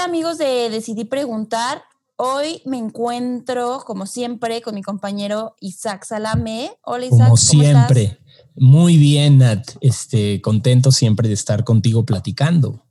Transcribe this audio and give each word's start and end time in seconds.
Hola 0.00 0.08
amigos 0.08 0.38
de 0.38 0.70
Decidí 0.70 1.04
Preguntar. 1.04 1.82
Hoy 2.16 2.62
me 2.64 2.78
encuentro, 2.78 3.82
como 3.84 4.06
siempre, 4.06 4.62
con 4.62 4.74
mi 4.74 4.80
compañero 4.80 5.56
Isaac 5.60 6.06
Salame. 6.06 6.72
Hola 6.84 7.04
Isaac. 7.04 7.24
Como 7.24 7.36
siempre. 7.36 8.18
Muy 8.54 8.96
bien, 8.96 9.36
Nat. 9.36 9.72
Este, 9.82 10.40
contento 10.40 10.90
siempre 10.90 11.28
de 11.28 11.34
estar 11.34 11.64
contigo 11.64 12.06
platicando. 12.06 12.82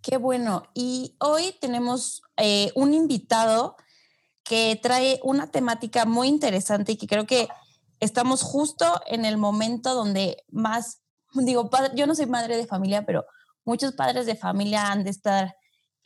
Qué 0.00 0.16
bueno. 0.16 0.62
Y 0.74 1.16
hoy 1.18 1.56
tenemos 1.60 2.22
eh, 2.36 2.70
un 2.76 2.94
invitado 2.94 3.74
que 4.44 4.78
trae 4.80 5.18
una 5.24 5.48
temática 5.48 6.04
muy 6.04 6.28
interesante 6.28 6.92
y 6.92 6.96
que 6.96 7.08
creo 7.08 7.26
que 7.26 7.48
estamos 7.98 8.42
justo 8.42 8.86
en 9.08 9.24
el 9.24 9.38
momento 9.38 9.92
donde 9.92 10.44
más, 10.52 11.00
digo, 11.34 11.68
yo 11.96 12.06
no 12.06 12.14
soy 12.14 12.26
madre 12.26 12.56
de 12.56 12.68
familia, 12.68 13.04
pero 13.04 13.26
muchos 13.64 13.94
padres 13.94 14.24
de 14.26 14.36
familia 14.36 14.92
han 14.92 15.02
de 15.02 15.10
estar 15.10 15.57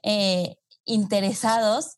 eh, 0.02 0.56
interesados 0.84 1.96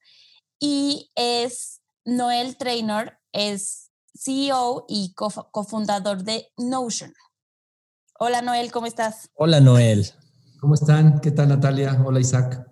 y 0.59 1.11
es 1.15 1.81
Noel 2.05 2.57
Trainer, 2.57 3.19
es 3.33 3.91
CEO 4.15 4.85
y 4.89 5.15
cofundador 5.15 6.23
de 6.23 6.49
Notion. 6.57 7.13
Hola 8.19 8.43
Noel, 8.43 8.71
¿cómo 8.71 8.87
estás? 8.87 9.31
Hola 9.35 9.61
Noel. 9.61 10.07
¿Cómo 10.61 10.75
están? 10.75 11.21
¿Qué 11.21 11.31
tal 11.31 11.49
Natalia? 11.49 12.01
Hola 12.07 12.21
Isaac. 12.21 12.65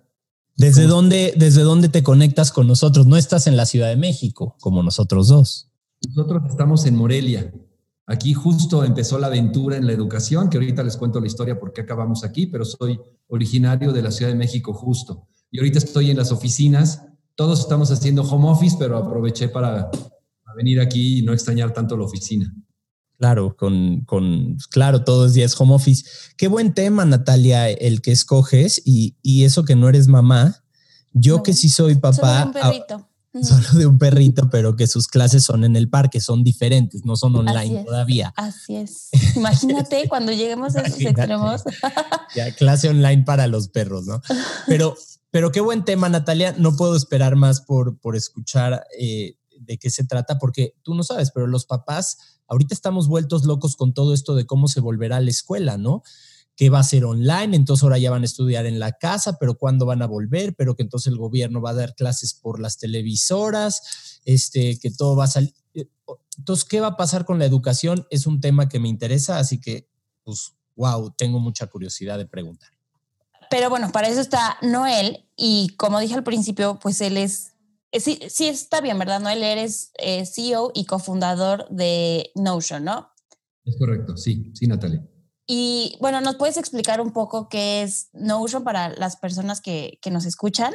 ¿Desde 0.56 0.86
dónde, 0.86 1.34
¿Desde 1.36 1.62
dónde 1.62 1.88
te 1.88 2.02
conectas 2.02 2.52
con 2.52 2.66
nosotros? 2.66 3.06
No 3.06 3.16
estás 3.16 3.46
en 3.46 3.56
la 3.56 3.66
Ciudad 3.66 3.88
de 3.88 3.96
México, 3.96 4.56
como 4.60 4.82
nosotros 4.82 5.28
dos. 5.28 5.70
Nosotros 6.08 6.42
estamos 6.48 6.86
en 6.86 6.96
Morelia. 6.96 7.52
Aquí 8.06 8.34
justo 8.34 8.84
empezó 8.84 9.18
la 9.18 9.28
aventura 9.28 9.76
en 9.76 9.86
la 9.86 9.92
educación, 9.92 10.50
que 10.50 10.58
ahorita 10.58 10.82
les 10.82 10.96
cuento 10.96 11.20
la 11.20 11.28
historia 11.28 11.58
por 11.58 11.72
qué 11.72 11.82
acabamos 11.82 12.24
aquí, 12.24 12.46
pero 12.46 12.64
soy 12.64 12.98
originario 13.28 13.92
de 13.92 14.02
la 14.02 14.10
Ciudad 14.10 14.32
de 14.32 14.36
México 14.36 14.74
justo. 14.74 15.28
Y 15.50 15.58
ahorita 15.58 15.78
estoy 15.78 16.10
en 16.10 16.16
las 16.16 16.32
oficinas. 16.32 17.02
Todos 17.36 17.60
estamos 17.60 17.90
haciendo 17.90 18.22
home 18.22 18.48
office, 18.48 18.76
pero 18.78 18.96
aproveché 18.96 19.48
para, 19.48 19.90
venir 20.56 20.80
aquí 20.80 21.20
y 21.20 21.22
no 21.22 21.32
extrañar 21.32 21.72
tanto 21.72 21.96
la 21.96 22.04
oficina. 22.04 22.52
Claro, 23.18 23.56
con, 23.56 24.00
con, 24.04 24.56
claro, 24.70 25.04
todos 25.04 25.26
los 25.26 25.34
días 25.34 25.58
home 25.58 25.74
office. 25.74 26.04
Qué 26.36 26.48
buen 26.48 26.74
tema, 26.74 27.04
Natalia, 27.04 27.70
el 27.70 28.02
que 28.02 28.10
escoges 28.10 28.82
y, 28.84 29.16
y 29.22 29.44
eso 29.44 29.64
que 29.64 29.76
no 29.76 29.88
eres 29.88 30.08
mamá. 30.08 30.64
Yo 31.12 31.42
que 31.42 31.52
sí 31.52 31.68
soy 31.68 31.94
papá. 31.94 32.46
un 32.46 32.52
perrito 32.52 33.11
solo 33.40 33.78
de 33.78 33.86
un 33.86 33.98
perrito, 33.98 34.50
pero 34.50 34.76
que 34.76 34.86
sus 34.86 35.08
clases 35.08 35.44
son 35.44 35.64
en 35.64 35.76
el 35.76 35.88
parque, 35.88 36.20
son 36.20 36.44
diferentes, 36.44 37.04
no 37.04 37.16
son 37.16 37.34
online 37.36 37.84
todavía. 37.84 38.32
Así 38.36 38.76
es. 38.76 39.08
Imagínate 39.36 40.06
cuando 40.08 40.32
lleguemos 40.32 40.76
a 40.76 40.82
esos 40.82 41.00
extremos. 41.00 41.62
ya, 42.36 42.54
clase 42.54 42.90
online 42.90 43.22
para 43.24 43.46
los 43.46 43.68
perros, 43.68 44.06
¿no? 44.06 44.20
Pero, 44.66 44.96
pero 45.30 45.50
qué 45.50 45.60
buen 45.60 45.84
tema, 45.84 46.08
Natalia. 46.08 46.54
No 46.58 46.76
puedo 46.76 46.94
esperar 46.94 47.36
más 47.36 47.62
por, 47.62 47.98
por 47.98 48.16
escuchar 48.16 48.84
eh, 48.98 49.36
de 49.58 49.78
qué 49.78 49.90
se 49.90 50.04
trata, 50.04 50.38
porque 50.38 50.74
tú 50.82 50.94
no 50.94 51.02
sabes, 51.02 51.30
pero 51.30 51.46
los 51.46 51.64
papás, 51.64 52.18
ahorita 52.48 52.74
estamos 52.74 53.08
vueltos 53.08 53.44
locos 53.44 53.76
con 53.76 53.94
todo 53.94 54.12
esto 54.12 54.34
de 54.34 54.44
cómo 54.44 54.68
se 54.68 54.80
volverá 54.80 55.20
la 55.20 55.30
escuela, 55.30 55.78
¿no? 55.78 56.02
Que 56.62 56.70
va 56.70 56.78
a 56.78 56.84
ser 56.84 57.04
online, 57.04 57.56
entonces 57.56 57.82
ahora 57.82 57.98
ya 57.98 58.12
van 58.12 58.22
a 58.22 58.24
estudiar 58.24 58.66
en 58.66 58.78
la 58.78 58.92
casa, 58.92 59.36
pero 59.36 59.58
cuándo 59.58 59.84
van 59.84 60.00
a 60.00 60.06
volver, 60.06 60.54
pero 60.54 60.76
que 60.76 60.84
entonces 60.84 61.12
el 61.12 61.18
gobierno 61.18 61.60
va 61.60 61.70
a 61.70 61.74
dar 61.74 61.96
clases 61.96 62.34
por 62.34 62.60
las 62.60 62.78
televisoras, 62.78 64.20
este, 64.24 64.78
que 64.78 64.92
todo 64.92 65.16
va 65.16 65.24
a 65.24 65.26
salir. 65.26 65.52
Eh, 65.74 65.88
entonces, 66.38 66.64
¿qué 66.64 66.78
va 66.78 66.86
a 66.86 66.96
pasar 66.96 67.24
con 67.24 67.40
la 67.40 67.46
educación? 67.46 68.06
Es 68.10 68.28
un 68.28 68.40
tema 68.40 68.68
que 68.68 68.78
me 68.78 68.88
interesa, 68.88 69.40
así 69.40 69.58
que, 69.60 69.88
pues, 70.22 70.52
wow, 70.76 71.12
tengo 71.18 71.40
mucha 71.40 71.66
curiosidad 71.66 72.16
de 72.16 72.26
preguntar. 72.26 72.70
Pero 73.50 73.68
bueno, 73.68 73.90
para 73.90 74.06
eso 74.06 74.20
está 74.20 74.56
Noel 74.62 75.26
y 75.36 75.74
como 75.76 75.98
dije 75.98 76.14
al 76.14 76.22
principio, 76.22 76.78
pues 76.78 77.00
él 77.00 77.16
es, 77.16 77.54
eh, 77.90 77.98
sí, 77.98 78.20
sí 78.28 78.46
está 78.46 78.80
bien, 78.80 79.00
¿verdad? 79.00 79.18
Noel, 79.18 79.42
eres 79.42 79.90
eh, 79.98 80.26
CEO 80.26 80.70
y 80.76 80.84
cofundador 80.84 81.68
de 81.70 82.30
Notion, 82.36 82.84
¿no? 82.84 83.10
Es 83.64 83.76
correcto, 83.76 84.16
sí, 84.16 84.52
sí, 84.54 84.68
Natalia. 84.68 85.04
Y 85.46 85.96
bueno, 86.00 86.20
¿nos 86.20 86.36
puedes 86.36 86.56
explicar 86.56 87.00
un 87.00 87.12
poco 87.12 87.48
qué 87.48 87.82
es 87.82 88.08
Notion 88.12 88.64
para 88.64 88.90
las 88.90 89.16
personas 89.16 89.60
que, 89.60 89.98
que 90.00 90.10
nos 90.10 90.24
escuchan? 90.24 90.72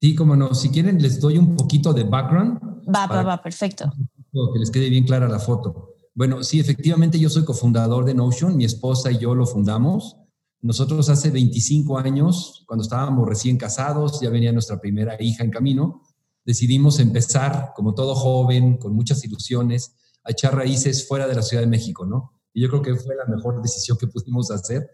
Sí, 0.00 0.14
como 0.14 0.36
no. 0.36 0.54
Si 0.54 0.70
quieren, 0.70 1.00
les 1.00 1.20
doy 1.20 1.38
un 1.38 1.56
poquito 1.56 1.92
de 1.92 2.04
background. 2.04 2.60
Va, 2.94 3.06
va, 3.06 3.22
va, 3.22 3.42
perfecto. 3.42 3.92
Que 4.32 4.58
les 4.58 4.70
quede 4.70 4.90
bien 4.90 5.04
clara 5.04 5.28
la 5.28 5.38
foto. 5.38 5.94
Bueno, 6.14 6.42
sí, 6.42 6.60
efectivamente 6.60 7.18
yo 7.18 7.30
soy 7.30 7.44
cofundador 7.44 8.04
de 8.04 8.14
Notion, 8.14 8.56
mi 8.56 8.64
esposa 8.64 9.10
y 9.10 9.18
yo 9.18 9.34
lo 9.34 9.46
fundamos. 9.46 10.16
Nosotros 10.62 11.08
hace 11.08 11.30
25 11.30 11.98
años, 11.98 12.64
cuando 12.66 12.82
estábamos 12.82 13.28
recién 13.28 13.56
casados, 13.56 14.20
ya 14.20 14.30
venía 14.30 14.52
nuestra 14.52 14.80
primera 14.80 15.16
hija 15.20 15.44
en 15.44 15.50
camino, 15.50 16.02
decidimos 16.44 16.98
empezar, 16.98 17.72
como 17.76 17.94
todo 17.94 18.14
joven, 18.14 18.78
con 18.78 18.94
muchas 18.94 19.24
ilusiones, 19.24 19.94
a 20.24 20.32
echar 20.32 20.54
raíces 20.54 21.06
fuera 21.06 21.26
de 21.26 21.34
la 21.34 21.42
Ciudad 21.42 21.62
de 21.62 21.68
México, 21.68 22.06
¿no? 22.06 22.35
Y 22.56 22.62
yo 22.62 22.70
creo 22.70 22.80
que 22.80 22.96
fue 22.96 23.14
la 23.14 23.26
mejor 23.26 23.60
decisión 23.60 23.98
que 23.98 24.06
pudimos 24.06 24.50
hacer. 24.50 24.88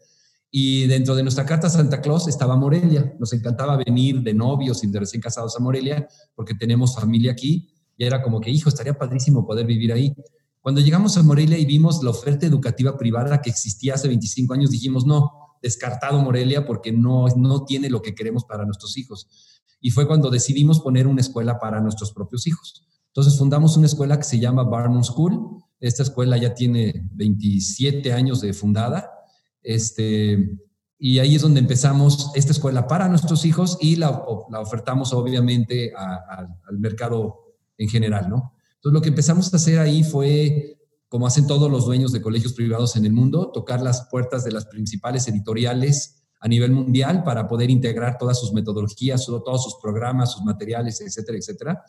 Y 0.50 0.89
dentro 0.89 1.15
de 1.15 1.23
nuestra 1.23 1.47
carta 1.47 1.71
Santa 1.71 2.00
Claus 2.00 2.27
estaba 2.27 2.56
Morelia. 2.56 3.15
Nos 3.21 3.33
encantaba 3.34 3.77
venir 3.77 4.21
de 4.21 4.34
novios 4.34 4.83
y 4.83 4.89
de 4.89 4.99
recién 4.99 5.23
casados 5.23 5.55
a 5.56 5.61
Morelia 5.61 6.09
porque 6.34 6.55
tenemos 6.55 6.97
familia 6.97 7.31
aquí. 7.31 7.73
Y 7.97 8.05
era 8.05 8.21
como 8.21 8.41
que, 8.41 8.50
hijo, 8.50 8.69
estaría 8.69 8.95
padrísimo 8.95 9.47
poder 9.47 9.65
vivir 9.65 9.93
ahí. 9.93 10.12
Cuando 10.61 10.81
llegamos 10.81 11.17
a 11.17 11.23
Morelia 11.23 11.56
y 11.56 11.65
vimos 11.65 12.03
la 12.03 12.11
oferta 12.11 12.47
educativa 12.47 12.99
privada 12.99 13.41
que 13.41 13.50
existía 13.50 13.94
hace 13.94 14.09
25 14.09 14.55
años, 14.55 14.71
dijimos, 14.73 15.06
no, 15.06 15.31
descartado 15.62 16.21
Morelia 16.21 16.67
porque 16.67 16.91
no, 16.91 17.29
no 17.37 17.65
tiene 17.65 17.91
lo 17.91 18.03
que 18.03 18.17
queremos 18.17 18.44
para 18.44 18.65
nuestros 18.65 18.99
hijos. 18.99 19.29
Y 19.81 19.93
fue 19.93 20.09
cuando 20.09 20.31
decidimos 20.31 20.81
poner 20.81 21.06
una 21.06 21.21
escuela 21.21 21.61
para 21.61 21.81
nuestros 21.81 22.12
propios 22.12 22.44
hijos. 22.49 22.89
Entonces 23.06 23.39
fundamos 23.39 23.77
una 23.77 23.87
escuela 23.87 24.19
que 24.19 24.25
se 24.25 24.41
llama 24.41 24.65
Barnum 24.65 25.05
School 25.05 25.62
esta 25.82 26.04
escuela 26.04 26.37
ya 26.37 26.54
tiene 26.54 27.09
27 27.12 28.12
años 28.12 28.41
de 28.41 28.53
fundada. 28.53 29.10
Este, 29.62 30.59
y 30.97 31.19
ahí 31.19 31.34
es 31.34 31.43
donde 31.43 31.59
empezamos 31.59 32.31
esta 32.37 32.53
escuela 32.53 32.87
para 32.87 33.09
nuestros 33.09 33.44
hijos 33.44 33.78
y 33.81 33.97
la, 33.97 34.25
la 34.50 34.60
ofertamos 34.60 35.12
obviamente 35.12 35.93
al 35.97 36.78
mercado 36.78 37.56
en 37.76 37.88
general, 37.88 38.28
¿no? 38.31 38.54
Entonces 38.76 38.94
lo 38.94 39.03
que 39.03 39.09
empezamos 39.09 39.53
a 39.53 39.56
hacer 39.56 39.81
ahí 39.81 40.04
fue, 40.04 40.78
como 41.09 41.26
hacen 41.26 41.48
todos 41.48 41.69
los 41.69 41.84
dueños 41.84 42.12
de 42.12 42.22
colegios 42.22 42.53
privados 42.53 42.94
en 42.94 43.04
el 43.04 43.12
mundo, 43.12 43.50
tocar 43.50 43.82
las 43.82 44.06
puertas 44.09 44.44
de 44.44 44.53
las 44.53 44.66
principales 44.66 45.26
editoriales 45.26 46.22
a 46.41 46.47
nivel 46.47 46.70
mundial 46.70 47.25
para 47.25 47.49
poder 47.49 47.70
integrar 47.70 48.19
todas 48.19 48.38
sus 48.38 48.53
metodologías, 48.53 49.26
todos 49.26 49.64
sus 49.64 49.76
programas, 49.82 50.32
sus 50.32 50.43
materiales, 50.44 51.00
etcétera, 51.00 51.38
etcétera 51.38 51.85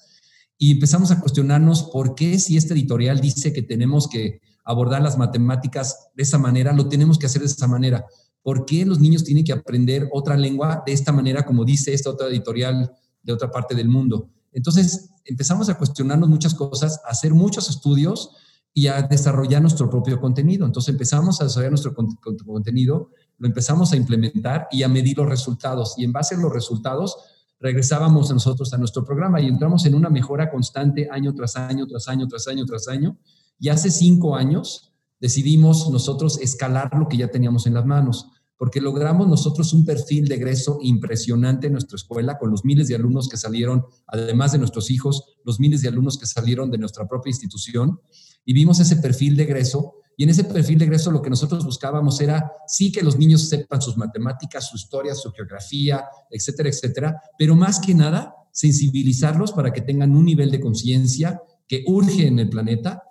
y 0.64 0.72
empezamos 0.72 1.12
a 1.12 1.20
cuestionarnos 1.20 1.84
por 1.84 2.16
qué 2.16 2.40
si 2.40 2.56
este 2.56 2.74
editorial 2.74 3.20
dice 3.20 3.52
que 3.52 3.64
tenemos 3.64 4.08
que 4.08 4.40
abordar 4.64 5.02
las 5.02 5.18
matemáticas 5.18 6.08
de 6.16 6.24
esa 6.24 6.38
manera, 6.38 6.72
lo 6.72 6.88
tenemos 6.88 7.18
que 7.18 7.26
hacer 7.26 7.42
de 7.42 7.50
esa 7.50 7.68
manera. 7.68 8.06
¿Por 8.42 8.64
qué 8.64 8.86
los 8.86 9.02
niños 9.02 9.26
tienen 9.26 9.44
que 9.44 9.52
aprender 9.52 10.08
otra 10.14 10.38
lengua 10.38 10.82
de 10.86 10.94
esta 10.94 11.12
manera, 11.12 11.46
como 11.46 11.66
dice 11.66 11.94
esta 11.94 12.12
otra 12.12 12.28
editorial 12.30 12.94
de 13.24 13.34
otra 13.34 13.52
parte 13.52 13.76
del 13.76 13.90
mundo? 13.90 14.30
Entonces 14.54 15.10
empezamos 15.26 15.68
a 15.68 15.78
cuestionarnos 15.78 16.30
muchas 16.30 16.56
cosas, 16.56 17.02
a 17.06 17.10
hacer 17.10 17.34
muchos 17.34 17.70
estudios 17.70 18.30
y 18.74 18.88
a 18.88 19.02
desarrollar 19.02 19.62
nuestro 19.62 19.90
propio 19.90 20.22
contenido. 20.22 20.66
Entonces 20.66 20.94
empezamos 20.94 21.42
a 21.42 21.44
desarrollar 21.44 21.72
nuestro 21.72 21.94
contenido, 21.94 23.10
lo 23.38 23.48
empezamos 23.50 23.92
a 23.92 23.98
implementar 23.98 24.70
y 24.72 24.84
a 24.84 24.88
medir 24.88 25.18
los 25.18 25.28
resultados. 25.28 25.96
Y 25.98 26.06
en 26.06 26.14
base 26.14 26.36
a 26.36 26.38
los 26.38 26.54
resultados, 26.54 27.18
regresábamos 27.64 28.30
nosotros 28.30 28.74
a 28.74 28.78
nuestro 28.78 29.06
programa 29.06 29.40
y 29.40 29.48
entramos 29.48 29.86
en 29.86 29.96
una 29.96 30.10
mejora 30.10 30.52
constante 30.52 31.08
año 31.10 31.34
tras 31.34 31.56
año, 31.56 31.88
tras 31.88 32.10
año, 32.10 32.28
tras 32.28 32.46
año, 32.50 32.66
tras 32.66 32.90
año. 32.90 33.18
Y 33.58 33.70
hace 33.70 33.90
cinco 33.90 34.36
años 34.36 34.94
decidimos 35.22 35.90
nosotros 35.90 36.38
escalar 36.42 36.92
lo 36.94 37.08
que 37.08 37.16
ya 37.16 37.30
teníamos 37.30 37.66
en 37.66 37.76
las 37.76 37.86
manos, 37.86 38.28
porque 38.58 38.82
logramos 38.82 39.30
nosotros 39.30 39.72
un 39.72 39.86
perfil 39.86 40.28
de 40.28 40.36
egreso 40.36 40.80
impresionante 40.82 41.68
en 41.68 41.74
nuestra 41.74 41.96
escuela, 41.96 42.38
con 42.38 42.52
los 42.52 42.66
miles 42.66 42.90
de 42.90 42.96
alumnos 42.96 43.30
que 43.30 43.38
salieron, 43.38 43.86
además 44.08 44.52
de 44.52 44.58
nuestros 44.58 44.92
hijos, 44.92 45.38
los 45.46 45.62
miles 45.62 45.82
de 45.82 45.88
alumnos 45.88 46.18
que 46.18 46.26
salieron 46.26 46.70
de 46.70 46.78
nuestra 46.78 47.08
propia 47.08 47.30
institución, 47.30 48.02
y 48.44 48.54
vimos 48.54 48.82
ese 48.82 48.98
perfil 48.98 49.38
de 49.38 49.44
egreso 49.44 49.94
Y 50.18 50.24
en 50.24 50.30
ese 50.30 50.44
perfil 50.44 50.80
de 50.80 50.86
egreso 50.86 51.12
lo 51.12 51.22
que 51.22 51.30
nosotros 51.30 51.66
buscábamos 51.66 52.22
era 52.22 52.52
sí 52.68 52.92
que 52.92 53.02
los 53.02 53.18
niños 53.18 53.50
sepan 53.50 53.82
sus 53.82 53.98
matemáticas, 53.98 54.70
su 54.70 54.76
historia, 54.76 55.16
su 55.16 55.32
geografía, 55.32 56.06
etcétera, 56.30 56.70
etcétera, 56.70 57.22
pero 57.38 57.56
más 57.56 57.80
que 57.80 57.94
nada 57.94 58.36
sensibilizarlos 58.52 59.52
para 59.52 59.74
que 59.74 59.82
tengan 59.82 60.16
un 60.16 60.26
nivel 60.26 60.52
de 60.52 60.60
conciencia 60.60 61.42
que 61.68 61.84
urge 61.88 62.28
en 62.28 62.40
el 62.40 62.50
planeta, 62.50 63.04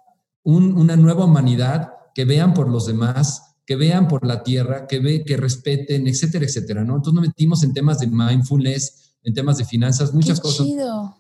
una 0.45 0.97
nueva 0.97 1.25
humanidad, 1.25 1.91
que 2.15 2.25
vean 2.25 2.55
por 2.55 2.69
los 2.69 2.87
demás, 2.87 3.57
que 3.67 3.77
vean 3.77 4.09
por 4.09 4.27
la 4.27 4.43
tierra, 4.43 4.87
que, 4.87 5.01
ve, 5.01 5.25
que 5.25 5.37
respeten, 5.37 6.07
etcétera, 6.07 6.45
etcétera, 6.45 6.85
¿no? 6.85 6.97
Entonces 6.97 7.15
nos 7.15 7.27
metimos 7.29 7.63
en 7.63 7.73
temas 7.73 7.99
de 7.99 8.07
mindfulness, 8.07 9.15
en 9.23 9.35
temas 9.35 9.59
de 9.59 9.65
finanzas, 9.65 10.13
muchas 10.13 10.39
Qué 10.39 10.43
cosas. 10.43 10.67
Chido. 10.67 11.17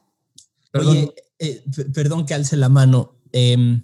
Perdón. 0.71 0.97
Oye, 0.97 1.15
eh, 1.39 1.65
perdón 1.95 2.27
que 2.27 2.35
alce 2.35 2.57
la 2.57 2.69
mano, 2.69 3.17
eh, 3.33 3.83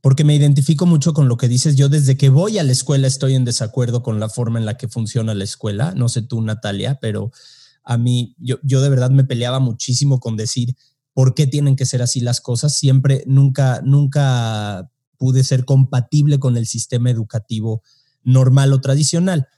porque 0.00 0.24
me 0.24 0.34
identifico 0.34 0.86
mucho 0.86 1.12
con 1.12 1.28
lo 1.28 1.36
que 1.36 1.48
dices. 1.48 1.76
Yo 1.76 1.88
desde 1.88 2.16
que 2.16 2.28
voy 2.28 2.58
a 2.58 2.64
la 2.64 2.72
escuela 2.72 3.06
estoy 3.06 3.34
en 3.34 3.44
desacuerdo 3.44 4.02
con 4.02 4.20
la 4.20 4.28
forma 4.28 4.58
en 4.58 4.66
la 4.66 4.76
que 4.76 4.88
funciona 4.88 5.34
la 5.34 5.44
escuela. 5.44 5.92
No 5.94 6.08
sé 6.08 6.22
tú, 6.22 6.40
Natalia, 6.40 6.98
pero 7.00 7.30
a 7.84 7.98
mí, 7.98 8.34
yo, 8.38 8.56
yo 8.62 8.80
de 8.80 8.88
verdad 8.88 9.10
me 9.10 9.24
peleaba 9.24 9.58
muchísimo 9.58 10.20
con 10.20 10.36
decir 10.36 10.76
por 11.12 11.34
qué 11.34 11.46
tienen 11.46 11.76
que 11.76 11.86
ser 11.86 12.02
así 12.02 12.20
las 12.20 12.40
cosas. 12.40 12.74
Siempre, 12.74 13.24
nunca, 13.26 13.82
nunca 13.84 14.90
pude 15.18 15.44
ser 15.44 15.64
compatible 15.64 16.38
con 16.38 16.56
el 16.56 16.66
sistema 16.66 17.10
educativo 17.10 17.82
normal 18.22 18.72
o 18.72 18.80
tradicional. 18.80 19.48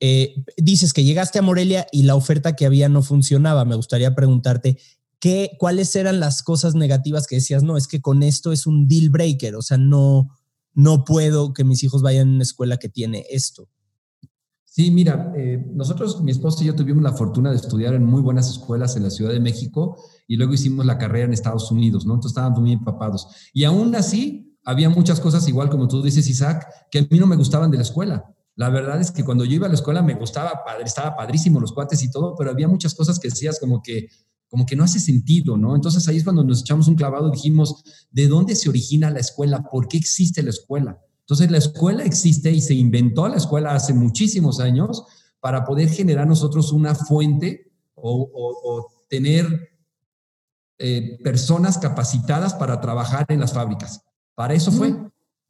Eh, 0.00 0.42
dices 0.56 0.92
que 0.92 1.04
llegaste 1.04 1.38
a 1.38 1.42
Morelia 1.42 1.86
y 1.90 2.02
la 2.02 2.14
oferta 2.14 2.56
que 2.56 2.66
había 2.66 2.88
no 2.88 3.02
funcionaba. 3.02 3.64
Me 3.64 3.76
gustaría 3.76 4.14
preguntarte, 4.14 4.78
¿qué, 5.20 5.52
¿cuáles 5.58 5.94
eran 5.96 6.20
las 6.20 6.42
cosas 6.42 6.74
negativas 6.74 7.26
que 7.26 7.36
decías? 7.36 7.62
No, 7.62 7.76
es 7.76 7.88
que 7.88 8.00
con 8.00 8.22
esto 8.22 8.52
es 8.52 8.66
un 8.66 8.88
deal 8.88 9.10
breaker, 9.10 9.56
o 9.56 9.62
sea, 9.62 9.78
no, 9.78 10.28
no 10.74 11.04
puedo 11.04 11.52
que 11.52 11.64
mis 11.64 11.82
hijos 11.82 12.02
vayan 12.02 12.28
a 12.28 12.32
una 12.34 12.42
escuela 12.42 12.76
que 12.76 12.88
tiene 12.88 13.24
esto. 13.30 13.68
Sí, 14.64 14.90
mira, 14.90 15.32
eh, 15.34 15.64
nosotros, 15.72 16.20
mi 16.20 16.32
esposa 16.32 16.62
y 16.62 16.66
yo 16.66 16.74
tuvimos 16.74 17.02
la 17.02 17.14
fortuna 17.14 17.48
de 17.50 17.56
estudiar 17.56 17.94
en 17.94 18.04
muy 18.04 18.20
buenas 18.20 18.50
escuelas 18.50 18.94
en 18.96 19.04
la 19.04 19.10
Ciudad 19.10 19.32
de 19.32 19.40
México 19.40 19.96
y 20.28 20.36
luego 20.36 20.52
hicimos 20.52 20.84
la 20.84 20.98
carrera 20.98 21.24
en 21.24 21.32
Estados 21.32 21.70
Unidos, 21.70 22.04
¿no? 22.04 22.12
Entonces 22.12 22.32
estábamos 22.32 22.60
muy 22.60 22.72
empapados. 22.72 23.26
Y 23.54 23.64
aún 23.64 23.94
así, 23.94 24.54
había 24.66 24.90
muchas 24.90 25.18
cosas, 25.18 25.48
igual 25.48 25.70
como 25.70 25.88
tú 25.88 26.02
dices, 26.02 26.28
Isaac, 26.28 26.66
que 26.90 26.98
a 26.98 27.06
mí 27.10 27.18
no 27.18 27.26
me 27.26 27.36
gustaban 27.36 27.70
de 27.70 27.78
la 27.78 27.84
escuela. 27.84 28.34
La 28.54 28.68
verdad 28.68 29.00
es 29.00 29.10
que 29.10 29.24
cuando 29.24 29.46
yo 29.46 29.54
iba 29.54 29.66
a 29.66 29.70
la 29.70 29.76
escuela 29.76 30.02
me 30.02 30.14
gustaba, 30.14 30.62
estaba 30.84 31.16
padrísimo 31.16 31.58
los 31.58 31.72
cuates 31.72 32.02
y 32.02 32.10
todo, 32.10 32.34
pero 32.36 32.50
había 32.50 32.68
muchas 32.68 32.94
cosas 32.94 33.18
que 33.18 33.28
decías 33.28 33.58
como 33.58 33.80
que, 33.80 34.08
como 34.48 34.66
que 34.66 34.76
no 34.76 34.84
hace 34.84 35.00
sentido, 35.00 35.56
¿no? 35.56 35.74
Entonces 35.74 36.06
ahí 36.08 36.16
es 36.16 36.24
cuando 36.24 36.44
nos 36.44 36.60
echamos 36.60 36.88
un 36.88 36.94
clavado 36.94 37.28
y 37.28 37.32
dijimos, 37.32 37.82
¿de 38.10 38.28
dónde 38.28 38.54
se 38.54 38.68
origina 38.68 39.10
la 39.10 39.20
escuela? 39.20 39.64
¿Por 39.70 39.88
qué 39.88 39.96
existe 39.96 40.42
la 40.42 40.50
escuela? 40.50 40.98
Entonces 41.20 41.50
la 41.50 41.58
escuela 41.58 42.04
existe 42.04 42.52
y 42.52 42.60
se 42.60 42.74
inventó 42.74 43.26
la 43.28 43.36
escuela 43.36 43.74
hace 43.74 43.92
muchísimos 43.92 44.60
años 44.60 45.04
para 45.40 45.64
poder 45.64 45.88
generar 45.88 46.26
nosotros 46.26 46.72
una 46.72 46.94
fuente 46.94 47.72
o, 47.94 48.22
o, 48.22 48.76
o 48.78 48.86
tener 49.08 49.76
eh, 50.78 51.18
personas 51.24 51.78
capacitadas 51.78 52.52
para 52.52 52.82
trabajar 52.82 53.24
en 53.30 53.40
las 53.40 53.54
fábricas. 53.54 54.02
Para 54.34 54.52
eso 54.52 54.70
fue. 54.70 54.94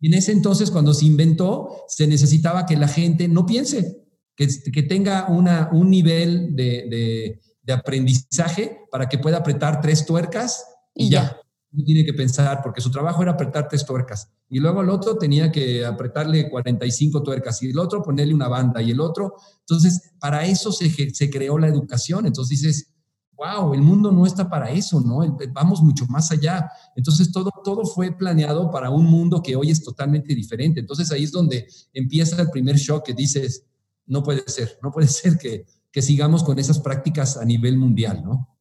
Y 0.01 0.07
en 0.07 0.15
ese 0.15 0.31
entonces, 0.31 0.71
cuando 0.71 0.95
se 0.95 1.07
inventó, 1.07 1.85
se 1.89 2.07
necesitaba 2.07 2.65
que 2.65 2.77
la 2.77 2.87
gente 2.87 3.27
no 3.27 3.45
piense, 3.45 4.05
que, 4.37 4.47
que 4.73 4.83
tenga 4.85 5.27
una, 5.29 5.69
un 5.73 5.91
nivel 5.91 6.55
de, 6.55 6.87
de, 6.89 7.41
de, 7.67 7.73
aprendizaje 7.73 8.81
para 8.91 9.09
que 9.09 9.19
pueda 9.19 9.39
apretar 9.39 9.81
tres 9.81 10.07
tuercas 10.07 10.65
y, 10.95 11.07
y 11.07 11.11
ya. 11.11 11.23
ya. 11.23 11.37
No 11.73 11.85
tiene 11.85 12.07
que 12.07 12.15
pensar, 12.15 12.63
porque 12.63 12.81
su 12.81 12.91
trabajo 12.91 13.23
era 13.23 13.33
apretar 13.33 13.69
tres 13.69 13.85
tuercas. 13.85 14.31
Y 14.49 14.61
luego 14.61 14.81
el 14.81 14.89
otro 14.89 15.19
tenía 15.19 15.51
que 15.51 15.85
apretarle 15.85 16.49
45 16.49 17.23
tuercas 17.23 17.63
y 17.63 17.71
el 17.71 17.79
otro 17.79 18.03
ponerle 18.03 18.33
una 18.33 18.49
banda 18.49 18.81
y 18.81 18.93
el 18.93 19.01
otro. 19.01 19.35
Entonces, 19.61 20.13
para 20.19 20.47
eso 20.47 20.73
se, 20.73 20.89
se 21.13 21.31
creó 21.31 21.59
la 21.59 21.67
educación. 21.67 22.25
Entonces 22.25 22.61
dices, 22.61 22.95
wow, 23.37 23.75
el 23.75 23.83
mundo 23.83 24.11
no 24.11 24.27
está 24.27 24.49
para 24.49 24.71
eso, 24.71 25.01
¿no? 25.01 25.37
Vamos 25.53 25.83
mucho 25.83 26.07
más 26.07 26.31
allá. 26.31 26.71
Entonces, 26.95 27.31
todo, 27.31 27.51
todo 27.65 27.85
fue 27.85 28.13
planeado 28.13 28.71
para 28.71 28.91
un 28.91 29.05
mundo 29.05 29.43
que 29.43 29.57
hoy 29.57 29.71
es 29.71 29.83
totalmente 29.83 30.35
diferente. 30.35 30.81
Entonces, 30.81 31.11
ahí 31.13 31.25
es 31.25 31.33
donde 31.33 31.67
empieza 31.93 32.41
el 32.41 32.51
primer 32.51 32.77
shock 32.77 33.05
que 33.05 33.15
dices, 33.15 33.65
no 34.07 34.23
puede 34.23 34.43
ser, 34.47 34.79
no 34.83 34.91
puede 34.91 35.09
ser 35.09 35.37
que, 35.37 35.67
que 35.97 36.03
sigamos 36.03 36.45
con 36.45 36.59
esas 36.59 36.79
prácticas 36.79 37.39
a 37.39 37.45
nivel 37.47 37.79
mundial, 37.79 38.23
¿no? 38.23 38.55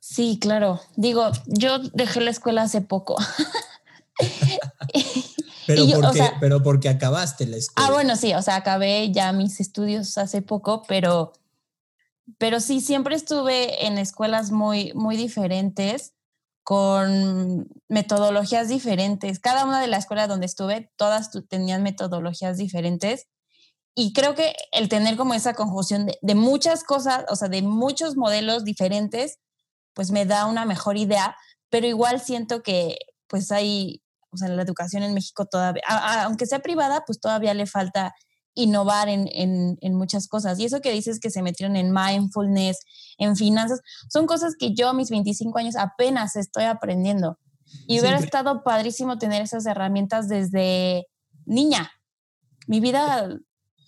Sí, 0.00 0.38
claro. 0.40 0.80
Digo, 0.96 1.30
yo 1.44 1.78
dejé 1.78 2.22
la 2.22 2.30
escuela 2.30 2.62
hace 2.62 2.80
poco. 2.80 3.14
pero, 5.66 5.84
yo, 5.84 6.00
porque, 6.00 6.06
o 6.06 6.12
sea, 6.14 6.38
pero 6.40 6.62
porque 6.62 6.88
acabaste 6.88 7.46
la 7.46 7.58
escuela. 7.58 7.86
Ah, 7.86 7.92
bueno, 7.92 8.16
sí, 8.16 8.32
o 8.32 8.40
sea, 8.40 8.56
acabé 8.56 9.12
ya 9.12 9.30
mis 9.32 9.60
estudios 9.60 10.16
hace 10.16 10.40
poco, 10.40 10.84
pero 10.88 11.34
pero 12.38 12.58
sí, 12.58 12.80
siempre 12.80 13.14
estuve 13.14 13.84
en 13.86 13.98
escuelas 13.98 14.52
muy, 14.52 14.94
muy 14.94 15.18
diferentes, 15.18 16.14
con 16.62 17.68
metodologías 17.90 18.68
diferentes. 18.68 19.38
Cada 19.38 19.66
una 19.66 19.82
de 19.82 19.86
las 19.86 20.04
escuelas 20.04 20.30
donde 20.30 20.46
estuve, 20.46 20.90
todas 20.96 21.30
tenían 21.50 21.82
metodologías 21.82 22.56
diferentes. 22.56 23.28
Y 23.94 24.12
creo 24.12 24.34
que 24.34 24.54
el 24.72 24.88
tener 24.88 25.16
como 25.16 25.34
esa 25.34 25.54
conjunción 25.54 26.06
de, 26.06 26.18
de, 26.20 26.34
muchas 26.34 26.82
cosas, 26.82 27.24
o 27.28 27.36
sea, 27.36 27.48
de 27.48 27.62
muchos 27.62 28.16
modelos 28.16 28.64
diferentes, 28.64 29.38
pues 29.94 30.10
me 30.10 30.26
da 30.26 30.46
una 30.46 30.64
mejor 30.64 30.96
idea, 30.96 31.36
pero 31.70 31.86
igual 31.86 32.20
siento 32.20 32.62
que 32.62 32.96
pues 33.28 33.52
hay, 33.52 34.02
o 34.30 34.36
sea, 34.36 34.48
la 34.48 34.62
educación 34.62 35.02
en 35.02 35.14
México 35.14 35.46
todavía, 35.46 35.82
a, 35.86 35.96
a, 35.96 36.24
aunque 36.24 36.46
sea 36.46 36.58
privada, 36.58 37.04
pues 37.06 37.20
todavía 37.20 37.54
le 37.54 37.66
falta 37.66 38.14
innovar 38.54 39.08
en, 39.08 39.28
en, 39.32 39.76
en, 39.80 39.94
muchas 39.94 40.28
cosas. 40.28 40.58
Y 40.58 40.64
eso 40.64 40.80
que 40.80 40.92
dices 40.92 41.18
que 41.18 41.30
se 41.30 41.42
metieron 41.42 41.76
en 41.76 41.92
mindfulness, 41.92 42.78
en 43.18 43.36
finanzas, 43.36 43.80
son 44.08 44.26
cosas 44.26 44.54
que 44.58 44.74
yo 44.74 44.88
a 44.88 44.92
mis 44.92 45.10
25 45.10 45.58
años 45.58 45.76
apenas 45.76 46.36
estoy 46.36 46.64
aprendiendo. 46.64 47.38
Y 47.86 48.00
hubiera 48.00 48.18
sí, 48.18 48.24
estado 48.24 48.62
padrísimo 48.62 49.18
tener 49.18 49.42
esas 49.42 49.66
herramientas 49.66 50.28
desde 50.28 51.06
niña. 51.44 51.90
Mi 52.68 52.80
vida 52.80 53.28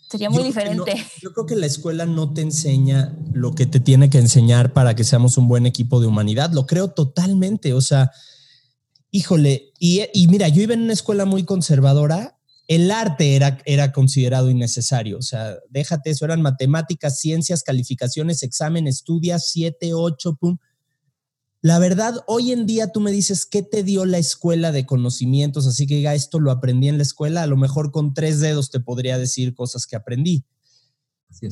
sería 0.09 0.31
muy 0.31 0.39
yo 0.39 0.45
diferente. 0.45 0.95
No, 0.95 1.03
yo 1.21 1.33
creo 1.33 1.47
que 1.47 1.57
la 1.57 1.67
escuela 1.67 2.07
no 2.07 2.33
te 2.33 2.43
enseña 2.43 3.17
lo 3.33 3.55
que 3.55 3.67
te 3.67 3.81
tiene 3.81 4.11
que 4.11 4.19
enseñar 4.19 4.73
para 4.73 4.95
que 4.95 5.05
seamos 5.05 5.39
un 5.39 5.49
buen 5.49 5.67
equipo 5.67 6.01
de 6.01 6.07
humanidad. 6.07 6.53
Lo 6.53 6.67
creo 6.67 6.89
totalmente. 6.89 7.73
O 7.75 7.81
sea, 7.81 8.11
híjole, 9.11 9.73
y, 9.79 10.03
y 10.13 10.29
mira, 10.29 10.49
yo 10.49 10.63
iba 10.63 10.75
en 10.75 10.83
una 10.83 10.93
escuela 10.93 11.25
muy 11.25 11.45
conservadora 11.45 12.37
el 12.69 12.91
arte 12.91 13.37
era, 13.37 13.59
era 13.65 13.93
considerado 13.93 14.51
innecesario. 14.51 15.19
O 15.19 15.23
sea, 15.23 15.57
déjate 15.71 16.11
eso, 16.11 16.25
eran 16.25 16.43
matemáticas, 16.43 17.21
ciencias, 17.21 17.63
calificaciones, 17.63 18.43
examen, 18.43 18.87
estudias, 18.87 19.51
siete, 19.51 19.95
ocho, 19.95 20.35
pum. 20.35 20.59
La 21.67 21.81
verdad, 21.81 22.23
hoy 22.29 22.53
en 22.53 22.65
día 22.65 22.93
tú 22.93 23.01
me 23.01 23.11
dices, 23.11 23.45
¿qué 23.45 23.61
te 23.61 23.83
dio 23.83 24.05
la 24.05 24.19
escuela 24.19 24.71
de 24.71 24.87
conocimientos? 24.87 25.67
Así 25.67 25.89
que 25.89 25.97
diga, 25.97 26.15
esto 26.15 26.39
lo 26.39 26.53
aprendí 26.53 26.87
en 26.87 26.97
la 26.97 27.03
escuela, 27.03 27.43
a 27.43 27.49
lo 27.49 27.57
mejor 27.57 27.91
con 27.91 28.15
tres 28.15 28.39
dedos 28.39 28.71
te 28.71 28.79
podría 28.79 29.19
decir 29.19 29.53
cosas 29.53 29.85
que 29.89 29.97
aprendí. 29.97 30.45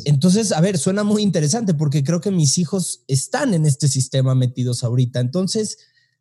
Entonces, 0.05 0.53
a 0.53 0.61
ver, 0.61 0.79
suena 0.79 1.03
muy 1.03 1.25
interesante 1.25 1.75
porque 1.75 2.05
creo 2.05 2.21
que 2.21 2.31
mis 2.31 2.59
hijos 2.59 3.03
están 3.09 3.55
en 3.55 3.67
este 3.67 3.89
sistema 3.89 4.37
metidos 4.37 4.85
ahorita. 4.85 5.19
Entonces, 5.19 5.79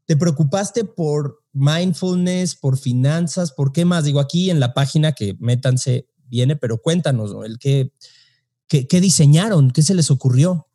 ¿te 0.08 0.18
preocupaste 0.18 0.86
por 0.86 1.44
mindfulness, 1.52 2.56
por 2.56 2.80
finanzas, 2.80 3.52
por 3.52 3.74
qué 3.74 3.86
más? 3.86 4.06
Digo, 4.06 4.20
aquí 4.20 4.50
en 4.50 4.60
la 4.60 4.74
página 4.74 5.12
que 5.12 5.38
métanse 5.40 6.08
viene, 6.26 6.56
pero 6.56 6.82
cuéntanos, 6.82 7.32
¿no? 7.32 7.44
el 7.44 7.60
qué, 7.60 7.94
qué 8.68 9.02
diseñaron, 9.02 9.70
qué 9.70 9.84
se 9.84 9.94
les 9.94 10.10
ocurrió. 10.10 10.68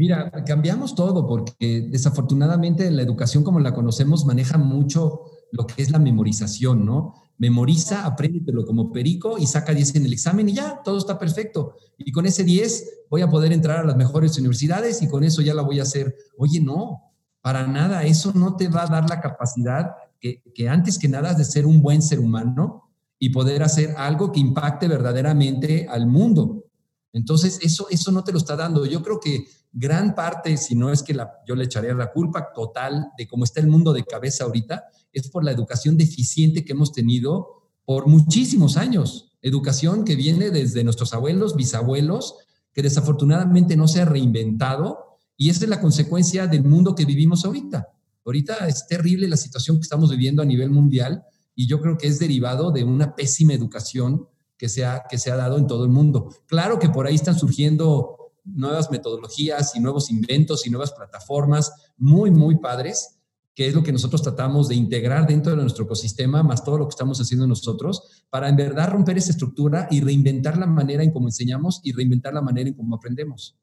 Mira, 0.00 0.30
cambiamos 0.46 0.94
todo 0.94 1.26
porque 1.26 1.86
desafortunadamente 1.90 2.90
la 2.90 3.02
educación 3.02 3.44
como 3.44 3.60
la 3.60 3.74
conocemos 3.74 4.24
maneja 4.24 4.56
mucho 4.56 5.24
lo 5.52 5.66
que 5.66 5.82
es 5.82 5.90
la 5.90 5.98
memorización, 5.98 6.86
¿no? 6.86 7.16
Memoriza, 7.36 8.06
apréndetelo 8.06 8.64
como 8.64 8.92
perico 8.92 9.36
y 9.36 9.46
saca 9.46 9.74
10 9.74 9.96
en 9.96 10.06
el 10.06 10.14
examen 10.14 10.48
y 10.48 10.54
ya, 10.54 10.80
todo 10.82 10.96
está 10.96 11.18
perfecto. 11.18 11.74
Y 11.98 12.12
con 12.12 12.24
ese 12.24 12.44
10 12.44 13.08
voy 13.10 13.20
a 13.20 13.28
poder 13.28 13.52
entrar 13.52 13.80
a 13.80 13.84
las 13.84 13.94
mejores 13.94 14.38
universidades 14.38 15.02
y 15.02 15.06
con 15.06 15.22
eso 15.22 15.42
ya 15.42 15.52
la 15.52 15.60
voy 15.60 15.80
a 15.80 15.82
hacer. 15.82 16.16
Oye, 16.38 16.62
no, 16.62 17.02
para 17.42 17.66
nada, 17.66 18.04
eso 18.04 18.32
no 18.34 18.56
te 18.56 18.68
va 18.68 18.84
a 18.84 18.86
dar 18.86 19.06
la 19.06 19.20
capacidad 19.20 19.90
que, 20.18 20.42
que, 20.54 20.70
antes 20.70 20.98
que 20.98 21.08
nada 21.08 21.34
de 21.34 21.44
ser 21.44 21.66
un 21.66 21.82
buen 21.82 22.00
ser 22.00 22.20
humano 22.20 22.90
y 23.18 23.28
poder 23.28 23.62
hacer 23.62 23.94
algo 23.98 24.32
que 24.32 24.40
impacte 24.40 24.88
verdaderamente 24.88 25.86
al 25.90 26.06
mundo. 26.06 26.64
Entonces, 27.12 27.58
eso, 27.60 27.86
eso 27.90 28.12
no 28.12 28.24
te 28.24 28.32
lo 28.32 28.38
está 28.38 28.56
dando. 28.56 28.86
Yo 28.86 29.02
creo 29.02 29.20
que 29.20 29.44
gran 29.72 30.14
parte, 30.14 30.56
si 30.56 30.74
no 30.74 30.90
es 30.90 31.02
que 31.02 31.16
yo 31.46 31.54
le 31.54 31.64
echaría 31.64 31.94
la 31.94 32.12
culpa 32.12 32.52
total 32.52 33.10
de 33.16 33.26
cómo 33.26 33.44
está 33.44 33.60
el 33.60 33.68
mundo 33.68 33.92
de 33.92 34.04
cabeza 34.04 34.44
ahorita, 34.44 34.84
es 35.12 35.28
por 35.28 35.44
la 35.44 35.52
educación 35.52 35.96
deficiente 35.96 36.64
que 36.64 36.72
hemos 36.72 36.92
tenido 36.92 37.68
por 37.84 38.06
muchísimos 38.06 38.76
años. 38.76 39.32
Educación 39.42 40.04
que 40.04 40.16
viene 40.16 40.50
desde 40.50 40.84
nuestros 40.84 41.14
abuelos, 41.14 41.56
bisabuelos, 41.56 42.36
que 42.72 42.82
desafortunadamente 42.82 43.76
no 43.76 43.88
se 43.88 44.00
ha 44.00 44.04
reinventado 44.04 45.18
y 45.36 45.50
esa 45.50 45.64
es 45.64 45.70
la 45.70 45.80
consecuencia 45.80 46.46
del 46.46 46.64
mundo 46.64 46.94
que 46.94 47.04
vivimos 47.04 47.44
ahorita. 47.44 47.88
Ahorita 48.24 48.68
es 48.68 48.86
terrible 48.86 49.26
la 49.26 49.36
situación 49.36 49.78
que 49.78 49.82
estamos 49.82 50.10
viviendo 50.10 50.42
a 50.42 50.44
nivel 50.44 50.70
mundial 50.70 51.24
y 51.54 51.66
yo 51.66 51.80
creo 51.80 51.96
que 51.96 52.06
es 52.06 52.18
derivado 52.18 52.70
de 52.70 52.84
una 52.84 53.14
pésima 53.14 53.54
educación 53.54 54.28
que 54.56 54.68
se 54.68 54.84
ha, 54.84 55.04
que 55.08 55.16
se 55.16 55.30
ha 55.30 55.36
dado 55.36 55.56
en 55.56 55.66
todo 55.66 55.84
el 55.84 55.90
mundo. 55.90 56.34
Claro 56.46 56.78
que 56.78 56.90
por 56.90 57.06
ahí 57.06 57.14
están 57.14 57.38
surgiendo 57.38 58.19
nuevas 58.44 58.90
metodologías 58.90 59.74
y 59.74 59.80
nuevos 59.80 60.10
inventos 60.10 60.66
y 60.66 60.70
nuevas 60.70 60.92
plataformas 60.92 61.72
muy, 61.96 62.30
muy 62.30 62.58
padres, 62.58 63.20
que 63.54 63.66
es 63.66 63.74
lo 63.74 63.82
que 63.82 63.92
nosotros 63.92 64.22
tratamos 64.22 64.68
de 64.68 64.74
integrar 64.74 65.26
dentro 65.26 65.52
de 65.54 65.62
nuestro 65.62 65.84
ecosistema, 65.84 66.42
más 66.42 66.64
todo 66.64 66.78
lo 66.78 66.86
que 66.86 66.92
estamos 66.92 67.20
haciendo 67.20 67.46
nosotros, 67.46 68.24
para 68.30 68.48
en 68.48 68.56
verdad 68.56 68.90
romper 68.90 69.18
esa 69.18 69.32
estructura 69.32 69.88
y 69.90 70.00
reinventar 70.00 70.56
la 70.56 70.66
manera 70.66 71.02
en 71.02 71.10
cómo 71.10 71.28
enseñamos 71.28 71.80
y 71.84 71.92
reinventar 71.92 72.32
la 72.32 72.42
manera 72.42 72.68
en 72.68 72.74
cómo 72.74 72.96
aprendemos. 72.96 73.58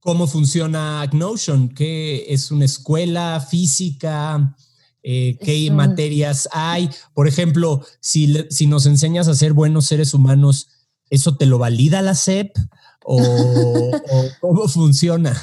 ¿Cómo 0.00 0.26
funciona 0.26 1.06
Notion? 1.12 1.68
¿Qué 1.68 2.24
es 2.28 2.50
una 2.50 2.64
escuela 2.64 3.38
física? 3.40 4.56
Eh, 5.02 5.38
¿Qué 5.42 5.70
materias 5.70 6.48
hay? 6.52 6.88
Por 7.14 7.28
ejemplo, 7.28 7.84
si, 8.00 8.34
si 8.48 8.66
nos 8.66 8.86
enseñas 8.86 9.28
a 9.28 9.34
ser 9.34 9.52
buenos 9.52 9.86
seres 9.86 10.14
humanos, 10.14 10.68
¿eso 11.10 11.36
te 11.36 11.46
lo 11.46 11.58
valida 11.58 12.00
la 12.00 12.14
SEP? 12.14 12.56
¿O, 13.04 13.18
cómo 14.40 14.68
funciona? 14.68 15.36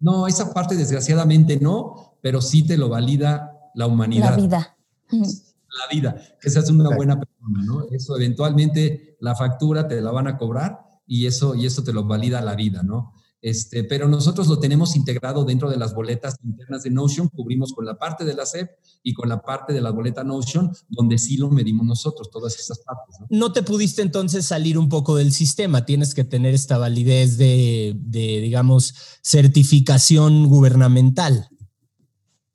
No, 0.00 0.26
esa 0.26 0.52
parte 0.52 0.74
desgraciadamente 0.74 1.58
no, 1.60 2.18
pero 2.22 2.40
sí 2.42 2.66
te 2.66 2.76
lo 2.76 2.88
valida 2.88 3.52
la 3.74 3.86
humanidad. 3.86 4.30
La 4.30 4.36
vida. 4.36 4.76
La 5.10 5.94
vida, 5.94 6.16
que 6.40 6.50
seas 6.50 6.70
una 6.70 6.94
buena 6.96 7.20
persona, 7.20 7.62
¿no? 7.64 7.86
Eso 7.90 8.16
eventualmente 8.16 9.16
la 9.20 9.34
factura 9.34 9.86
te 9.86 10.00
la 10.00 10.10
van 10.10 10.26
a 10.26 10.38
cobrar 10.38 10.80
y 11.06 11.26
eso, 11.26 11.54
y 11.54 11.66
eso 11.66 11.84
te 11.84 11.92
lo 11.92 12.04
valida 12.04 12.40
la 12.40 12.54
vida, 12.54 12.82
¿no? 12.82 13.12
Este, 13.46 13.84
pero 13.84 14.08
nosotros 14.08 14.48
lo 14.48 14.58
tenemos 14.58 14.96
integrado 14.96 15.44
dentro 15.44 15.70
de 15.70 15.76
las 15.76 15.94
boletas 15.94 16.34
internas 16.42 16.82
de 16.82 16.90
Notion, 16.90 17.28
cubrimos 17.28 17.72
con 17.72 17.84
la 17.86 17.96
parte 17.96 18.24
de 18.24 18.34
la 18.34 18.44
SEP 18.44 18.68
y 19.04 19.14
con 19.14 19.28
la 19.28 19.40
parte 19.40 19.72
de 19.72 19.80
la 19.80 19.92
boleta 19.92 20.24
Notion, 20.24 20.72
donde 20.88 21.16
sí 21.16 21.36
lo 21.36 21.48
medimos 21.48 21.86
nosotros, 21.86 22.28
todas 22.28 22.58
esas 22.58 22.80
partes. 22.80 23.18
¿no? 23.30 23.52
te 23.52 23.62
pudiste 23.62 24.02
entonces 24.02 24.46
salir 24.46 24.76
un 24.76 24.88
poco 24.88 25.14
del 25.14 25.30
sistema, 25.30 25.86
tienes 25.86 26.12
que 26.12 26.24
tener 26.24 26.54
esta 26.54 26.76
validez 26.76 27.38
de, 27.38 27.96
digamos, 28.10 28.94
certificación 29.22 30.48
gubernamental. 30.48 31.48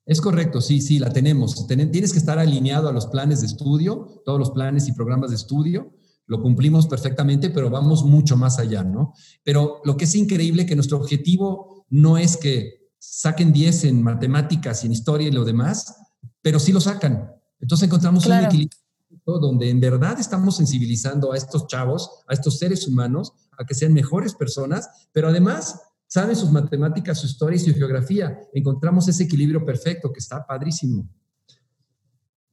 Es 0.06 0.20
correcto, 0.20 0.60
sí, 0.60 0.82
sí, 0.82 1.00
la 1.00 1.14
tenemos. 1.14 1.68
Tienes 1.68 2.12
que 2.12 2.20
estar 2.20 2.38
alineado 2.38 2.90
a 2.90 2.92
los 2.92 3.06
planes 3.06 3.40
de 3.40 3.48
estudio, 3.48 4.22
todos 4.26 4.38
los 4.38 4.52
planes 4.52 4.90
y 4.90 4.92
programas 4.92 5.30
de 5.30 5.38
estudio 5.38 5.94
lo 6.32 6.42
cumplimos 6.42 6.88
perfectamente, 6.88 7.50
pero 7.50 7.70
vamos 7.70 8.06
mucho 8.06 8.38
más 8.38 8.58
allá, 8.58 8.86
¿no? 8.86 9.14
Pero 9.44 9.82
lo 9.84 9.98
que 9.98 10.06
es 10.06 10.16
increíble 10.16 10.66
que 10.66 10.78
nuestro 10.78 10.96
objetivo 10.96 11.86
no 11.90 12.18
es 12.18 12.38
que 12.38 12.88
saquen 12.98 13.52
10 13.52 13.84
en 13.84 14.02
matemáticas 14.02 14.82
y 14.82 14.88
en 14.88 14.94
historia 14.94 15.28
y 15.28 15.32
lo 15.32 15.44
demás, 15.44 15.94
pero 16.42 16.58
sí 16.58 16.72
lo 16.72 16.80
sacan. 16.80 17.34
Entonces 17.60 17.86
encontramos 17.86 18.26
un 18.28 18.32
equilibrio 18.32 18.78
donde 19.26 19.70
en 19.70 19.82
verdad 19.82 20.22
estamos 20.22 20.56
sensibilizando 20.56 21.34
a 21.34 21.36
estos 21.36 21.68
chavos, 21.68 22.24
a 22.30 22.34
estos 22.34 22.58
seres 22.58 22.88
humanos, 22.88 23.34
a 23.60 23.66
que 23.66 23.76
sean 23.76 23.92
mejores 23.94 24.34
personas, 24.34 24.88
pero 25.12 25.28
además 25.28 25.82
saben 26.08 26.38
sus 26.38 26.50
matemáticas, 26.50 27.20
su 27.20 27.28
historia 27.28 27.58
y 27.58 27.60
su 27.60 27.74
geografía. 27.74 28.40
Encontramos 28.54 29.06
ese 29.10 29.24
equilibrio 29.24 29.66
perfecto 29.66 30.14
que 30.14 30.20
está 30.20 30.48
padrísimo. 30.48 31.10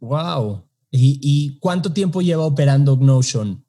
Wow. 0.00 0.64
¿Y, 0.90 1.20
y 1.22 1.60
cuánto 1.60 1.92
tiempo 1.92 2.20
lleva 2.22 2.44
operando 2.44 2.96
Notion? 2.96 3.64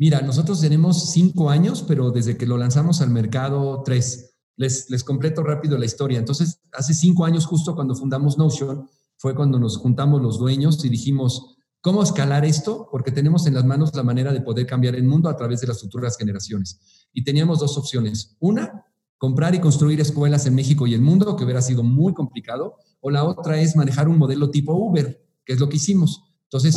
Mira, 0.00 0.22
nosotros 0.22 0.62
tenemos 0.62 1.10
cinco 1.10 1.50
años, 1.50 1.84
pero 1.86 2.10
desde 2.10 2.38
que 2.38 2.46
lo 2.46 2.56
lanzamos 2.56 3.02
al 3.02 3.10
mercado, 3.10 3.82
tres. 3.84 4.34
Les, 4.56 4.88
les 4.88 5.04
completo 5.04 5.42
rápido 5.42 5.76
la 5.76 5.84
historia. 5.84 6.18
Entonces, 6.18 6.62
hace 6.72 6.94
cinco 6.94 7.26
años, 7.26 7.44
justo 7.44 7.74
cuando 7.74 7.94
fundamos 7.94 8.38
Notion, 8.38 8.88
fue 9.18 9.34
cuando 9.34 9.58
nos 9.58 9.76
juntamos 9.76 10.22
los 10.22 10.38
dueños 10.38 10.82
y 10.86 10.88
dijimos, 10.88 11.58
¿cómo 11.82 12.02
escalar 12.02 12.46
esto? 12.46 12.88
Porque 12.90 13.12
tenemos 13.12 13.46
en 13.46 13.52
las 13.52 13.66
manos 13.66 13.94
la 13.94 14.02
manera 14.02 14.32
de 14.32 14.40
poder 14.40 14.64
cambiar 14.64 14.94
el 14.94 15.04
mundo 15.04 15.28
a 15.28 15.36
través 15.36 15.60
de 15.60 15.66
las 15.66 15.82
futuras 15.82 16.16
generaciones. 16.16 16.80
Y 17.12 17.22
teníamos 17.22 17.58
dos 17.58 17.76
opciones. 17.76 18.38
Una, 18.40 18.86
comprar 19.18 19.54
y 19.54 19.60
construir 19.60 20.00
escuelas 20.00 20.46
en 20.46 20.54
México 20.54 20.86
y 20.86 20.94
el 20.94 21.02
mundo, 21.02 21.36
que 21.36 21.44
hubiera 21.44 21.60
sido 21.60 21.82
muy 21.82 22.14
complicado. 22.14 22.76
O 23.02 23.10
la 23.10 23.24
otra 23.24 23.60
es 23.60 23.76
manejar 23.76 24.08
un 24.08 24.16
modelo 24.16 24.50
tipo 24.50 24.72
Uber, 24.72 25.22
que 25.44 25.52
es 25.52 25.60
lo 25.60 25.68
que 25.68 25.76
hicimos. 25.76 26.22
Entonces, 26.44 26.74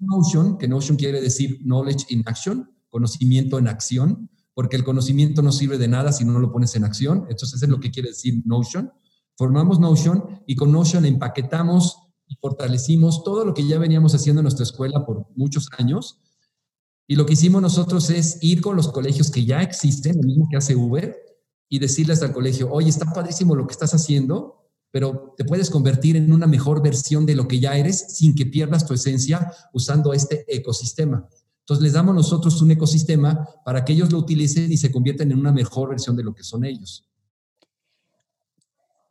Notion, 0.00 0.58
que 0.58 0.68
Notion 0.68 0.96
quiere 0.96 1.20
decir 1.20 1.60
Knowledge 1.62 2.06
in 2.08 2.22
Action, 2.26 2.70
conocimiento 2.88 3.58
en 3.58 3.68
acción, 3.68 4.30
porque 4.54 4.76
el 4.76 4.84
conocimiento 4.84 5.42
no 5.42 5.52
sirve 5.52 5.78
de 5.78 5.88
nada 5.88 6.12
si 6.12 6.24
no 6.24 6.38
lo 6.38 6.52
pones 6.52 6.74
en 6.74 6.84
acción. 6.84 7.26
Entonces, 7.30 7.62
es 7.62 7.68
lo 7.68 7.80
que 7.80 7.90
quiere 7.90 8.10
decir 8.10 8.42
Notion. 8.44 8.92
Formamos 9.36 9.78
Notion 9.78 10.42
y 10.46 10.56
con 10.56 10.72
Notion 10.72 11.06
empaquetamos 11.06 11.96
y 12.26 12.36
fortalecimos 12.36 13.24
todo 13.24 13.44
lo 13.44 13.54
que 13.54 13.66
ya 13.66 13.78
veníamos 13.78 14.14
haciendo 14.14 14.40
en 14.40 14.44
nuestra 14.44 14.64
escuela 14.64 15.04
por 15.06 15.26
muchos 15.34 15.68
años. 15.78 16.20
Y 17.06 17.16
lo 17.16 17.26
que 17.26 17.32
hicimos 17.32 17.60
nosotros 17.60 18.10
es 18.10 18.38
ir 18.40 18.60
con 18.60 18.76
los 18.76 18.88
colegios 18.88 19.30
que 19.30 19.44
ya 19.44 19.62
existen, 19.62 20.16
lo 20.16 20.22
mismo 20.22 20.48
que 20.50 20.56
hace 20.56 20.76
Uber, 20.76 21.16
y 21.68 21.78
decirles 21.78 22.22
al 22.22 22.32
colegio, 22.32 22.70
oye, 22.70 22.88
está 22.88 23.12
padrísimo 23.12 23.56
lo 23.56 23.66
que 23.66 23.72
estás 23.72 23.94
haciendo, 23.94 24.59
pero 24.90 25.34
te 25.36 25.44
puedes 25.44 25.70
convertir 25.70 26.16
en 26.16 26.32
una 26.32 26.46
mejor 26.46 26.82
versión 26.82 27.26
de 27.26 27.34
lo 27.34 27.46
que 27.46 27.60
ya 27.60 27.76
eres 27.76 28.16
sin 28.16 28.34
que 28.34 28.46
pierdas 28.46 28.86
tu 28.86 28.94
esencia 28.94 29.52
usando 29.72 30.12
este 30.12 30.44
ecosistema. 30.48 31.28
Entonces 31.60 31.84
les 31.84 31.92
damos 31.92 32.14
nosotros 32.14 32.60
un 32.62 32.72
ecosistema 32.72 33.48
para 33.64 33.84
que 33.84 33.92
ellos 33.92 34.10
lo 34.10 34.18
utilicen 34.18 34.72
y 34.72 34.76
se 34.76 34.90
conviertan 34.90 35.30
en 35.30 35.38
una 35.38 35.52
mejor 35.52 35.90
versión 35.90 36.16
de 36.16 36.24
lo 36.24 36.34
que 36.34 36.42
son 36.42 36.64
ellos. 36.64 37.04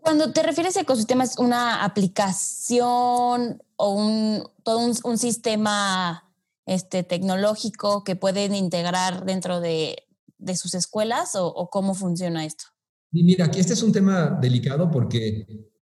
Cuando 0.02 0.34
te 0.34 0.44
refieres 0.44 0.76
a 0.76 0.82
ecosistema, 0.82 1.24
¿es 1.24 1.38
una 1.38 1.84
aplicación 1.84 3.62
o 3.76 3.94
un, 3.94 4.44
todo 4.64 4.80
un, 4.80 5.18
sistema 5.18 6.30
este, 6.66 7.04
tecnológico 7.04 8.04
que 8.04 8.16
pueden 8.16 8.56
integrar 8.56 9.26
dentro 9.26 9.62
de, 9.62 10.04
sus 10.56 10.74
escuelas 10.74 11.36
o, 11.36 11.48
o, 11.48 11.70
cómo 11.70 11.94
funciona 11.94 12.46
esto? 12.46 12.66
Y 13.12 13.24
mira, 13.24 13.46
aquí 13.46 13.60
este 13.60 13.74
es 13.74 13.84
un 13.84 13.92
tema 13.92 14.38
delicado 14.42 14.92
porque 14.92 15.46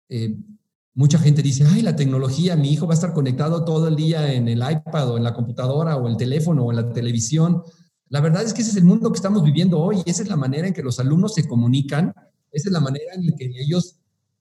eh, 0.07 0.37
mucha 0.93 1.19
gente 1.19 1.41
dice, 1.41 1.65
ay, 1.67 1.81
la 1.81 1.95
tecnología, 1.95 2.55
mi 2.55 2.71
hijo 2.71 2.87
va 2.87 2.93
a 2.93 2.95
estar 2.95 3.13
conectado 3.13 3.65
todo 3.65 3.87
el 3.87 3.95
día 3.95 4.33
en 4.33 4.47
el 4.47 4.59
iPad 4.59 5.11
o 5.11 5.17
en 5.17 5.23
la 5.23 5.33
computadora 5.33 5.97
o 5.97 6.07
el 6.07 6.17
teléfono 6.17 6.63
o 6.65 6.71
en 6.71 6.77
la 6.77 6.93
televisión. 6.93 7.61
La 8.07 8.21
verdad 8.21 8.43
es 8.43 8.53
que 8.53 8.61
ese 8.61 8.71
es 8.71 8.77
el 8.77 8.85
mundo 8.85 9.11
que 9.11 9.17
estamos 9.17 9.43
viviendo 9.43 9.79
hoy, 9.79 10.01
esa 10.05 10.23
es 10.23 10.29
la 10.29 10.35
manera 10.35 10.67
en 10.67 10.73
que 10.73 10.81
los 10.81 10.99
alumnos 10.99 11.35
se 11.35 11.47
comunican, 11.47 12.13
esa 12.51 12.69
es 12.69 12.73
la 12.73 12.79
manera 12.79 13.13
en 13.13 13.35
que 13.35 13.51
ellos 13.59 13.99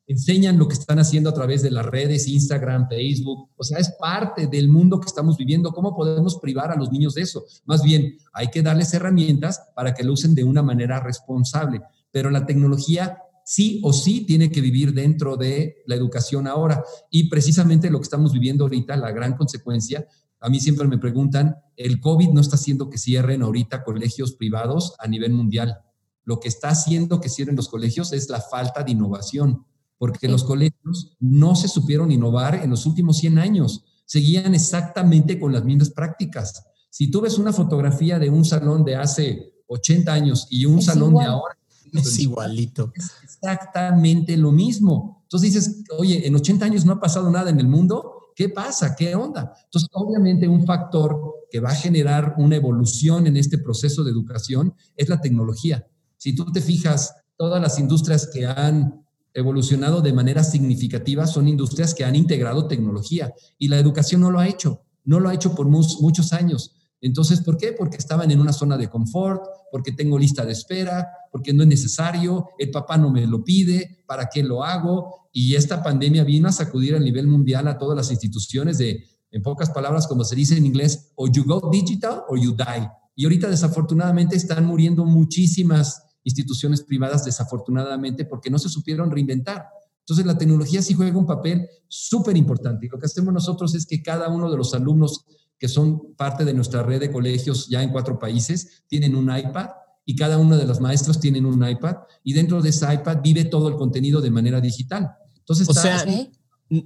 enseñan 0.09 0.59
lo 0.59 0.67
que 0.67 0.75
están 0.75 0.99
haciendo 0.99 1.29
a 1.29 1.35
través 1.35 1.61
de 1.63 1.71
las 1.71 1.85
redes, 1.85 2.27
Instagram, 2.27 2.89
Facebook, 2.89 3.51
o 3.57 3.63
sea, 3.63 3.79
es 3.79 3.93
parte 4.01 4.47
del 4.47 4.69
mundo 4.69 4.99
que 4.99 5.07
estamos 5.07 5.37
viviendo. 5.37 5.71
¿Cómo 5.71 5.95
podemos 5.95 6.39
privar 6.39 6.71
a 6.71 6.77
los 6.77 6.91
niños 6.91 7.15
de 7.15 7.23
eso? 7.23 7.45
Más 7.67 7.83
bien, 7.83 8.17
hay 8.33 8.49
que 8.49 8.63
darles 8.63 8.95
herramientas 8.95 9.61
para 9.77 9.93
que 9.93 10.03
lo 10.03 10.15
usen 10.15 10.35
de 10.35 10.45
una 10.45 10.63
manera 10.63 10.99
responsable, 10.99 11.83
pero 12.19 12.33
la 12.33 12.47
tecnología 12.47 13.23
sí 13.45 13.81
o 13.85 13.93
sí 13.93 14.27
tiene 14.27 14.51
que 14.51 14.61
vivir 14.61 14.93
dentro 14.93 15.37
de 15.37 15.85
la 15.87 15.95
educación 15.95 16.49
ahora. 16.49 16.83
Y 17.13 17.29
precisamente 17.29 17.91
lo 17.91 18.01
que 18.01 18.03
estamos 18.03 18.33
viviendo 18.33 18.65
ahorita, 18.65 18.97
la 18.97 19.13
gran 19.13 19.37
consecuencia, 19.37 20.05
a 20.41 20.49
mí 20.49 20.59
siempre 20.59 20.89
me 20.89 20.99
preguntan, 20.99 21.55
el 21.77 22.01
COVID 22.01 22.31
no 22.31 22.41
está 22.41 22.57
haciendo 22.57 22.91
que 22.91 22.99
cierren 22.99 23.43
ahorita 23.43 23.85
colegios 23.85 24.33
privados 24.33 24.97
a 24.99 25.07
nivel 25.07 25.33
mundial. 25.33 25.79
Lo 26.25 26.41
que 26.41 26.49
está 26.49 26.71
haciendo 26.71 27.21
que 27.21 27.29
cierren 27.29 27.55
los 27.55 27.69
colegios 27.69 28.13
es 28.13 28.29
la 28.29 28.41
falta 28.41 28.83
de 28.83 28.91
innovación, 28.91 29.65
porque 29.97 30.27
los 30.27 30.43
colegios 30.43 31.17
no 31.21 31.55
se 31.55 31.69
supieron 31.69 32.11
innovar 32.11 32.57
en 32.57 32.71
los 32.71 32.85
últimos 32.85 33.19
100 33.19 33.39
años, 33.39 33.85
seguían 34.07 34.57
exactamente 34.57 35.39
con 35.39 35.53
las 35.53 35.65
mismas 35.65 35.91
prácticas. 35.91 36.65
Si 36.91 37.13
tú 37.13 37.21
ves 37.21 37.39
una 37.39 37.53
fotografía 37.53 38.19
de 38.19 38.29
un 38.29 38.45
salón 38.45 38.85
de 38.85 38.97
hace 38.97 39.53
80 39.69 40.13
años 40.13 40.49
y 40.51 40.65
un 40.65 40.83
salón 40.83 41.15
de 41.15 41.25
ahora, 41.25 41.55
es 41.92 42.18
igualito. 42.18 42.92
Es 42.95 43.12
exactamente 43.23 44.37
lo 44.37 44.52
mismo. 44.52 45.23
Entonces 45.25 45.54
dices, 45.54 45.85
oye, 45.99 46.26
en 46.26 46.35
80 46.35 46.64
años 46.64 46.85
no 46.85 46.95
ha 46.95 47.00
pasado 47.00 47.30
nada 47.30 47.50
en 47.50 47.61
el 47.61 47.68
mundo. 47.68 48.33
¿Qué 48.35 48.49
pasa? 48.49 48.95
¿Qué 48.97 49.14
onda? 49.14 49.52
Entonces, 49.64 49.88
obviamente 49.92 50.47
un 50.47 50.64
factor 50.64 51.35
que 51.50 51.61
va 51.61 51.71
a 51.71 51.75
generar 51.75 52.35
una 52.38 52.57
evolución 52.57 53.26
en 53.26 53.37
este 53.37 53.59
proceso 53.59 54.04
de 54.04 54.11
educación 54.11 54.75
es 54.97 55.09
la 55.09 55.21
tecnología. 55.21 55.87
Si 56.16 56.35
tú 56.35 56.50
te 56.52 56.61
fijas, 56.61 57.14
todas 57.37 57.61
las 57.61 57.78
industrias 57.78 58.28
que 58.33 58.47
han 58.47 59.04
evolucionado 59.35 60.00
de 60.00 60.12
manera 60.12 60.42
significativa 60.42 61.26
son 61.26 61.49
industrias 61.49 61.95
que 61.95 62.04
han 62.04 62.16
integrado 62.16 62.66
tecnología 62.66 63.33
y 63.59 63.68
la 63.68 63.78
educación 63.78 64.21
no 64.21 64.30
lo 64.30 64.40
ha 64.40 64.49
hecho, 64.49 64.83
no 65.04 65.21
lo 65.21 65.28
ha 65.28 65.35
hecho 65.35 65.54
por 65.54 65.68
muchos 65.68 66.33
años. 66.33 66.75
Entonces, 67.00 67.43
¿por 67.43 67.57
qué? 67.57 67.73
Porque 67.73 67.97
estaban 67.97 68.31
en 68.31 68.40
una 68.40 68.52
zona 68.52 68.76
de 68.76 68.88
confort, 68.88 69.43
porque 69.71 69.93
tengo 69.93 70.19
lista 70.19 70.45
de 70.45 70.52
espera, 70.52 71.09
porque 71.31 71.52
no 71.52 71.62
es 71.62 71.69
necesario, 71.69 72.49
el 72.59 72.71
papá 72.71 72.97
no 72.97 73.11
me 73.11 73.26
lo 73.26 73.45
pide, 73.45 74.02
¿para 74.07 74.28
qué 74.28 74.43
lo 74.43 74.64
hago? 74.64 75.28
Y 75.33 75.55
esta 75.55 75.83
pandemia 75.83 76.25
vino 76.25 76.49
a 76.49 76.52
sacudir 76.52 76.97
a 76.97 76.99
nivel 76.99 77.28
mundial 77.28 77.69
a 77.69 77.78
todas 77.78 77.97
las 77.97 78.11
instituciones 78.11 78.78
de, 78.78 79.05
en 79.31 79.43
pocas 79.43 79.71
palabras, 79.71 80.07
como 80.07 80.25
se 80.25 80.35
dice 80.35 80.57
en 80.57 80.67
inglés, 80.67 81.12
o 81.14 81.28
you 81.28 81.45
go 81.45 81.71
digital 81.71 82.23
or 82.28 82.38
you 82.38 82.52
die. 82.52 82.88
Y 83.14 83.25
ahorita 83.25 83.49
desafortunadamente 83.49 84.37
están 84.37 84.64
muriendo 84.64 85.05
muchísimas 85.05 86.02
instituciones 86.25 86.83
privadas, 86.83 87.25
desafortunadamente, 87.25 88.25
porque 88.25 88.50
no 88.50 88.59
se 88.59 88.69
supieron 88.69 89.11
reinventar. 89.11 89.67
Entonces, 90.00 90.25
la 90.25 90.38
tecnología 90.38 90.81
sí 90.81 90.95
juega 90.95 91.19
un 91.19 91.26
papel 91.26 91.69
súper 91.87 92.37
importante. 92.37 92.87
Y 92.87 92.88
lo 92.88 92.99
que 92.99 93.07
hacemos 93.07 93.33
nosotros 93.33 93.75
es 93.75 93.85
que 93.87 94.02
cada 94.02 94.28
uno 94.28 94.50
de 94.50 94.57
los 94.57 94.73
alumnos 94.73 95.26
que 95.59 95.69
son 95.69 96.15
parte 96.15 96.45
de 96.45 96.55
nuestra 96.55 96.83
red 96.83 97.00
de 97.00 97.11
colegios 97.11 97.69
ya 97.69 97.83
en 97.83 97.91
cuatro 97.91 98.19
países 98.19 98.85
tienen 98.87 99.17
un 99.17 99.37
iPad 99.37 99.69
y 100.05 100.17
cada 100.17 100.38
uno 100.38 100.57
de 100.57 100.67
los 100.67 100.81
maestros 100.81 101.21
tienen 101.21 101.45
un 101.45 101.69
iPad 101.69 101.97
y 102.25 102.33
dentro 102.33 102.62
de 102.62 102.71
ese 102.71 102.93
iPad 102.93 103.19
vive 103.23 103.45
todo 103.45 103.69
el 103.69 103.77
contenido 103.77 104.21
de 104.21 104.31
manera 104.31 104.61
digital. 104.61 105.11
Entonces, 105.37 105.69
o 105.69 105.75
sea, 105.75 106.05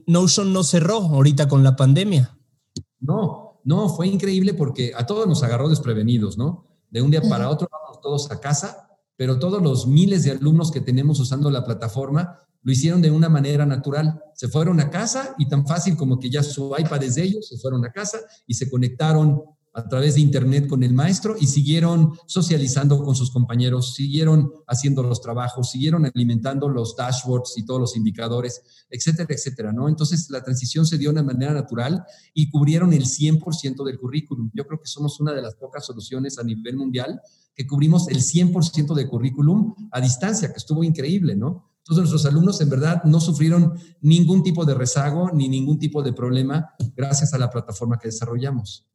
Notion 0.07 0.52
no 0.52 0.64
cerró 0.64 0.97
ahorita 0.97 1.49
con 1.49 1.62
la 1.62 1.76
pandemia. 1.76 2.37
No, 3.00 3.61
no, 3.64 3.88
fue 3.88 4.09
increíble 4.09 4.55
porque 4.55 4.93
a 4.97 5.07
todos 5.07 5.26
nos 5.26 5.43
agarró 5.43 5.69
desprevenidos, 5.69 6.38
¿no? 6.38 6.67
De 6.91 7.02
un 7.02 7.11
día 7.11 7.23
para 7.23 7.49
otro 7.49 7.69
vamos 7.71 8.00
todos 8.00 8.31
a 8.31 8.41
casa, 8.41 8.88
pero 9.17 9.38
todos 9.38 9.62
los 9.62 9.87
miles 9.87 10.25
de 10.25 10.33
alumnos 10.33 10.71
que 10.71 10.81
tenemos 10.81 11.21
usando 11.21 11.50
la 11.50 11.64
plataforma 11.64 12.38
lo 12.62 12.73
hicieron 12.73 13.02
de 13.02 13.11
una 13.11 13.28
manera 13.28 13.66
natural. 13.66 14.21
Se 14.35 14.49
fueron 14.49 14.81
a 14.81 14.90
casa 14.90 15.35
y 15.38 15.49
tan 15.49 15.66
fácil 15.66 15.97
como 15.97 16.19
que 16.19 16.31
ya 16.31 16.42
su 16.42 16.75
iPad 16.78 17.02
es 17.02 17.16
de 17.16 17.25
ellos, 17.25 17.49
se 17.49 17.59
fueron 17.59 17.85
a 17.85 17.92
casa 17.92 18.19
y 18.47 18.54
se 18.54 18.71
conectaron 18.71 19.42
a 19.75 19.88
través 19.88 20.14
de 20.14 20.21
Internet 20.21 20.69
con 20.69 20.83
el 20.83 20.92
maestro 20.92 21.35
y 21.38 21.47
siguieron 21.47 22.12
socializando 22.26 23.02
con 23.02 23.14
sus 23.14 23.31
compañeros, 23.31 23.95
siguieron 23.95 24.52
haciendo 24.66 25.02
los 25.02 25.21
trabajos, 25.23 25.71
siguieron 25.71 26.04
alimentando 26.04 26.69
los 26.69 26.95
dashboards 26.95 27.57
y 27.57 27.64
todos 27.64 27.81
los 27.81 27.97
indicadores, 27.97 28.61
etcétera, 28.90 29.28
etcétera, 29.31 29.73
¿no? 29.73 29.88
Entonces 29.88 30.28
la 30.28 30.42
transición 30.42 30.85
se 30.85 30.99
dio 30.99 31.09
de 31.09 31.21
una 31.21 31.33
manera 31.33 31.54
natural 31.54 32.04
y 32.35 32.50
cubrieron 32.50 32.92
el 32.92 33.04
100% 33.04 33.85
del 33.85 33.99
currículum. 33.99 34.50
Yo 34.52 34.66
creo 34.66 34.78
que 34.78 34.87
somos 34.87 35.19
una 35.21 35.33
de 35.33 35.40
las 35.40 35.54
pocas 35.54 35.87
soluciones 35.87 36.38
a 36.38 36.45
nivel 36.45 36.76
mundial 36.76 37.21
que 37.54 37.66
cubrimos 37.66 38.09
el 38.09 38.19
100% 38.19 38.95
del 38.95 39.09
currículum 39.09 39.75
a 39.90 40.00
distancia, 40.00 40.49
que 40.49 40.59
estuvo 40.59 40.85
increíble, 40.85 41.35
¿no? 41.35 41.72
Entonces 41.83 42.11
nuestros 42.11 42.27
alumnos 42.27 42.61
en 42.61 42.71
verdad 42.71 43.03
no 43.05 43.21
sufrieron 43.21 43.75
ningún 44.01 44.43
tipo 44.43 44.65
de 44.65 44.75
rezago 44.75 45.31
ni 45.33 45.49
ningún 45.49 45.79
tipo 45.79 46.03
de 46.03 46.12
problema 46.12 46.71
gracias 46.97 47.35
a 47.35 47.39
la 47.39 47.51
plataforma 47.51 47.99
que 47.99 48.09
desarrollamos. 48.09 48.87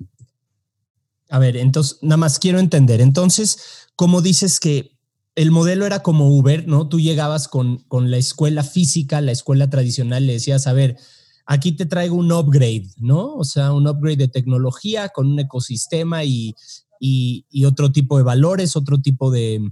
A 1.29 1.39
ver, 1.39 1.57
entonces, 1.57 1.97
nada 2.01 2.17
más 2.17 2.39
quiero 2.39 2.59
entender. 2.59 3.01
Entonces, 3.01 3.59
¿cómo 3.95 4.21
dices 4.21 4.59
que 4.61 4.97
el 5.35 5.51
modelo 5.51 5.85
era 5.85 6.01
como 6.01 6.29
Uber, 6.35 6.67
¿no? 6.67 6.87
Tú 6.87 6.99
llegabas 6.99 7.47
con, 7.47 7.79
con 7.89 8.09
la 8.09 8.17
escuela 8.17 8.63
física, 8.63 9.21
la 9.21 9.33
escuela 9.33 9.69
tradicional, 9.69 10.25
le 10.25 10.33
decías, 10.33 10.65
a 10.65 10.73
ver, 10.73 10.97
aquí 11.45 11.73
te 11.73 11.85
traigo 11.85 12.15
un 12.15 12.31
upgrade, 12.31 12.87
¿no? 12.97 13.35
O 13.35 13.43
sea, 13.43 13.71
un 13.71 13.87
upgrade 13.87 14.17
de 14.17 14.27
tecnología 14.29 15.09
con 15.09 15.27
un 15.27 15.39
ecosistema 15.39 16.23
y, 16.23 16.55
y, 16.99 17.65
otro 17.65 17.91
tipo 17.91 18.17
de 18.17 18.23
valores, 18.23 18.75
otro 18.75 18.99
tipo 18.99 19.29
de, 19.29 19.71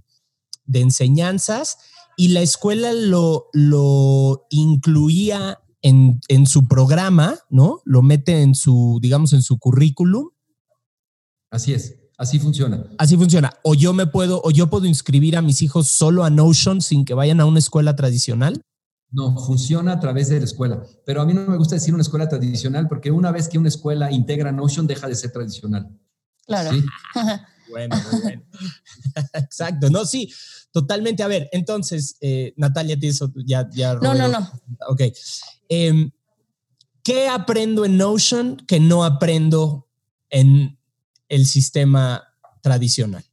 de, 0.65 0.81
enseñanzas. 0.81 1.77
Y 2.17 2.29
la 2.29 2.41
escuela 2.41 2.93
lo, 2.93 3.49
lo 3.53 4.47
incluía 4.49 5.59
en, 5.81 6.19
en, 6.29 6.45
su 6.45 6.67
programa, 6.67 7.37
¿no? 7.49 7.81
Lo 7.85 8.01
mete 8.01 8.41
en 8.41 8.55
su, 8.55 8.99
digamos, 9.01 9.33
en 9.33 9.41
su 9.41 9.59
currículum 9.59 10.29
Así 11.55 11.73
es, 11.73 11.95
así 12.17 12.37
funciona. 12.37 12.85
Así 12.97 13.15
funciona. 13.15 13.53
O 13.63 13.75
yo 13.75 13.93
me 13.93 14.07
puedo, 14.07 14.41
o 14.43 14.51
yo 14.51 14.69
puedo 14.69 14.85
inscribir 14.87 15.37
a 15.37 15.41
mis 15.41 15.61
hijos 15.61 15.87
solo 15.87 16.25
a 16.25 16.29
Notion 16.29 16.81
sin 16.81 17.05
que 17.05 17.13
vayan 17.13 17.39
a 17.39 17.45
una 17.45 17.59
escuela 17.59 17.95
tradicional. 17.95 18.61
No, 19.09 19.37
funciona 19.37 19.93
a 19.93 19.99
través 20.01 20.27
de 20.27 20.39
la 20.39 20.45
escuela. 20.45 20.83
Pero 21.05 21.21
a 21.21 21.25
mí 21.25 21.33
no 21.33 21.47
me 21.47 21.55
gusta 21.55 21.75
decir 21.75 21.93
una 21.93 22.01
escuela 22.01 22.27
tradicional 22.27 22.89
porque 22.89 23.09
una 23.09 23.31
vez 23.31 23.47
que 23.47 23.57
una 23.57 23.69
escuela 23.69 24.11
integra 24.11 24.51
Notion, 24.51 24.85
deja 24.85 25.07
de 25.07 25.15
ser 25.15 25.31
tradicional. 25.31 25.87
Claro. 26.45 26.71
bueno, 27.71 27.95
bueno. 28.21 28.41
Exacto. 29.33 29.89
No, 29.89 30.05
sí, 30.05 30.29
totalmente. 30.75 31.23
A 31.23 31.27
ver, 31.27 31.47
entonces, 31.53 32.17
eh, 32.19 32.53
Natalia, 32.57 32.97
ya, 33.45 33.69
ya. 33.71 33.93
No, 33.95 34.13
no, 34.13 34.27
no. 34.27 34.39
Ok. 34.89 35.03
Em, 35.69 36.11
¿Qué 37.01 37.29
aprendo 37.29 37.85
en 37.85 37.95
Notion 37.95 38.57
que 38.67 38.81
no 38.81 39.05
aprendo 39.05 39.87
en 40.29 40.77
el 41.29 41.45
sistema 41.45 42.25
tradicional? 42.61 43.23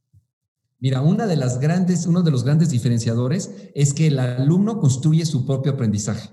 Mira, 0.79 1.01
una 1.01 1.27
de 1.27 1.35
las 1.35 1.59
grandes, 1.59 2.05
uno 2.05 2.21
de 2.21 2.31
los 2.31 2.45
grandes 2.45 2.69
diferenciadores 2.69 3.51
es 3.75 3.93
que 3.93 4.07
el 4.07 4.19
alumno 4.19 4.79
construye 4.79 5.25
su 5.25 5.45
propio 5.45 5.73
aprendizaje, 5.73 6.29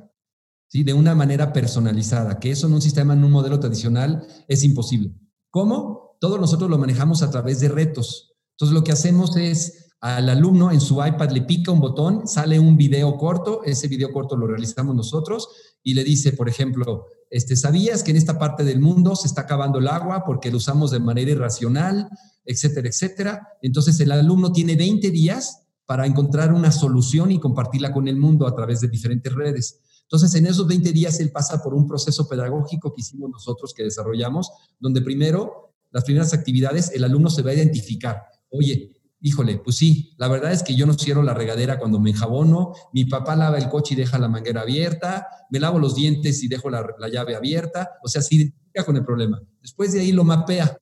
¿sí? 0.69 0.85
De 0.85 0.95
una 0.95 1.17
manera 1.17 1.53
personalizada, 1.53 2.39
que 2.39 2.53
eso 2.53 2.69
en 2.69 2.75
un 2.75 2.83
sistema, 2.83 3.15
en 3.15 3.25
un 3.25 3.33
modelo 3.33 3.59
tradicional, 3.59 4.25
es 4.47 4.63
imposible. 4.63 5.13
¿Cómo? 5.51 6.17
Todos 6.21 6.39
nosotros 6.39 6.71
lo 6.71 6.79
manejamos 6.79 7.23
a 7.23 7.31
través 7.33 7.59
de 7.59 7.69
retos. 7.69 8.37
Entonces, 8.53 8.75
lo 8.75 8.85
que 8.85 8.93
hacemos 8.93 9.37
es 9.37 9.90
al 10.01 10.29
alumno 10.31 10.73
en 10.73 10.81
su 10.81 11.05
iPad 11.05 11.31
le 11.31 11.43
pica 11.43 11.73
un 11.73 11.81
botón, 11.81 12.27
sale 12.27 12.59
un 12.59 12.77
video 12.77 13.17
corto, 13.19 13.63
ese 13.65 13.87
video 13.87 14.13
corto 14.13 14.37
lo 14.37 14.47
realizamos 14.47 14.95
nosotros 14.95 15.49
y 15.83 15.95
le 15.95 16.05
dice, 16.05 16.33
por 16.33 16.49
ejemplo, 16.49 17.07
este, 17.29 17.55
¿sabías 17.55 18.03
que 18.03 18.11
en 18.11 18.17
esta 18.17 18.39
parte 18.39 18.65
del 18.65 18.81
mundo 18.81 19.15
se 19.15 19.29
está 19.29 19.43
acabando 19.43 19.79
el 19.79 19.89
agua 19.89 20.25
porque 20.25 20.51
lo 20.51 20.57
usamos 20.57 20.91
de 20.91 21.01
manera 21.01 21.31
irracional, 21.31 22.09
etcétera, 22.45 22.89
etcétera? 22.89 23.49
Entonces 23.61 24.01
el 24.01 24.11
alumno 24.11 24.53
tiene 24.53 24.75
20 24.75 25.11
días 25.11 25.67
para 25.85 26.07
encontrar 26.07 26.53
una 26.53 26.73
solución 26.73 27.31
y 27.31 27.39
compartirla 27.39 27.93
con 27.93 28.09
el 28.09 28.17
mundo 28.17 28.47
a 28.47 28.55
través 28.55 28.81
de 28.81 28.89
diferentes 28.89 29.33
redes. 29.35 29.81
Entonces, 30.03 30.35
en 30.35 30.47
esos 30.47 30.67
20 30.67 30.91
días 30.93 31.21
él 31.21 31.31
pasa 31.31 31.63
por 31.63 31.73
un 31.73 31.87
proceso 31.87 32.29
pedagógico 32.29 32.93
que 32.93 33.01
hicimos 33.01 33.31
nosotros, 33.31 33.73
que 33.73 33.85
desarrollamos, 33.85 34.51
donde 34.81 35.03
primero, 35.03 35.73
las 35.93 36.03
primeras 36.05 36.35
actividades, 36.35 36.91
el 36.93 37.05
alumno 37.05 37.31
se 37.31 37.43
va 37.43 37.51
a 37.51 37.55
identificar. 37.55 38.23
Oye, 38.51 39.00
híjole, 39.21 39.59
pues 39.59 39.77
sí, 39.77 40.15
la 40.17 40.29
verdad 40.29 40.53
es 40.53 40.63
que 40.63 40.75
yo 40.75 40.87
no 40.87 40.95
cierro 40.95 41.23
la 41.23 41.35
regadera 41.35 41.79
cuando 41.79 42.01
me 42.01 42.11
enjabono, 42.11 42.73
mi 42.93 43.05
papá 43.05 43.37
lava 43.37 43.59
el 43.59 43.69
coche 43.69 43.95
y 43.95 43.97
deja 43.97 44.19
la 44.19 44.29
manguera 44.29 44.63
abierta, 44.63 45.27
me 45.51 45.61
lavo 45.61 45.79
los 45.79 45.95
dientes 45.95 46.43
y 46.43 46.49
dejo 46.49 46.71
la, 46.71 46.87
llave 47.13 47.37
abierta, 47.37 47.99
o 48.03 48.09
sea, 48.09 48.23
se 48.23 48.37
identifica 48.37 48.85
con 48.85 48.97
el 48.97 49.05
problema. 49.05 49.41
Después 49.61 49.93
de 49.93 50.01
ahí 50.01 50.13
lo 50.13 50.25
mapea, 50.25 50.77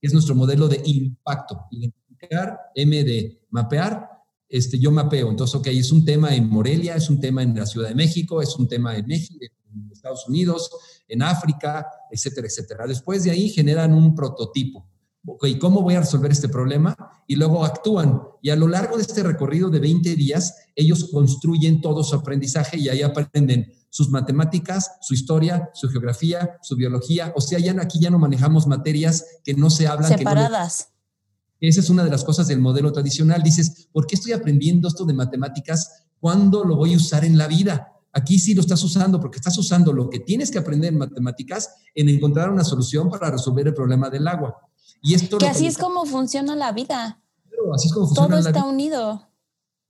es 0.00 0.12
nuestro 0.12 0.34
modelo 0.34 0.68
de 0.68 0.82
impacto. 0.84 1.66
Identificar, 1.70 2.58
M 2.74 3.04
de 3.04 3.40
mapear, 3.50 4.08
este, 4.48 4.78
yo 4.78 4.90
mapeo. 4.90 5.30
Entonces, 5.30 5.54
ok, 5.54 5.68
es 5.68 5.92
un 5.92 6.04
tema 6.04 6.34
en 6.34 6.48
Morelia, 6.48 6.96
es 6.96 7.08
un 7.08 7.20
tema 7.20 7.42
en 7.42 7.54
la 7.54 7.66
Ciudad 7.66 7.88
de 7.88 7.94
México, 7.94 8.42
es 8.42 8.56
un 8.56 8.68
tema 8.68 8.96
en 8.96 9.06
México, 9.06 9.38
en 9.72 9.90
Estados 9.92 10.28
Unidos, 10.28 10.70
en 11.08 11.22
África, 11.22 11.86
etcétera, 12.10 12.48
etcétera. 12.48 12.86
Después 12.86 13.24
de 13.24 13.30
ahí 13.30 13.48
generan 13.48 13.94
un 13.94 14.14
prototipo 14.14 14.93
ok, 15.26 15.46
¿cómo 15.60 15.82
voy 15.82 15.94
a 15.94 16.00
resolver 16.00 16.30
este 16.30 16.48
problema? 16.48 16.96
Y 17.26 17.36
luego 17.36 17.64
actúan. 17.64 18.22
Y 18.42 18.50
a 18.50 18.56
lo 18.56 18.68
largo 18.68 18.96
de 18.96 19.02
este 19.02 19.22
recorrido 19.22 19.70
de 19.70 19.80
20 19.80 20.14
días, 20.16 20.54
ellos 20.74 21.10
construyen 21.10 21.80
todo 21.80 22.04
su 22.04 22.14
aprendizaje 22.14 22.78
y 22.78 22.88
ahí 22.88 23.02
aprenden 23.02 23.72
sus 23.88 24.10
matemáticas, 24.10 24.90
su 25.00 25.14
historia, 25.14 25.70
su 25.72 25.88
geografía, 25.88 26.58
su 26.62 26.76
biología. 26.76 27.32
O 27.36 27.40
sea, 27.40 27.58
ya 27.58 27.74
aquí 27.80 28.00
ya 28.00 28.10
no 28.10 28.18
manejamos 28.18 28.66
materias 28.66 29.24
que 29.44 29.54
no 29.54 29.70
se 29.70 29.86
hablan. 29.86 30.10
Separadas. 30.10 30.88
esa 31.60 31.80
es 31.80 31.88
una 31.88 32.04
de 32.04 32.10
las 32.10 32.24
cosas 32.24 32.48
del 32.48 32.60
modelo 32.60 32.92
tradicional. 32.92 33.42
Dices, 33.42 33.88
¿por 33.92 34.06
qué 34.06 34.16
estoy 34.16 34.32
aprendiendo 34.32 34.88
esto 34.88 35.04
de 35.04 35.14
matemáticas? 35.14 36.04
¿Cuándo 36.20 36.64
lo 36.64 36.76
voy 36.76 36.94
a 36.94 36.96
usar 36.96 37.24
en 37.24 37.38
la 37.38 37.46
vida? 37.46 37.92
Aquí 38.12 38.38
sí 38.38 38.54
lo 38.54 38.60
estás 38.60 38.82
usando 38.84 39.20
porque 39.20 39.38
estás 39.38 39.56
usando 39.58 39.92
lo 39.92 40.08
que 40.08 40.20
tienes 40.20 40.50
que 40.50 40.58
aprender 40.58 40.92
en 40.92 40.98
matemáticas 40.98 41.70
en 41.94 42.08
encontrar 42.08 42.50
una 42.50 42.62
solución 42.62 43.10
para 43.10 43.30
resolver 43.30 43.66
el 43.66 43.74
problema 43.74 44.10
del 44.10 44.28
agua. 44.28 44.56
Y 45.04 45.14
esto 45.14 45.38
que 45.38 45.46
así 45.46 45.66
es 45.66 45.76
como 45.76 46.06
funciona 46.06 46.56
la 46.56 46.72
vida. 46.72 47.22
Claro, 47.48 47.74
así 47.74 47.88
es 47.88 47.94
como 47.94 48.06
funciona 48.06 48.28
Todo 48.40 48.48
está 48.48 48.64
unido. 48.64 49.28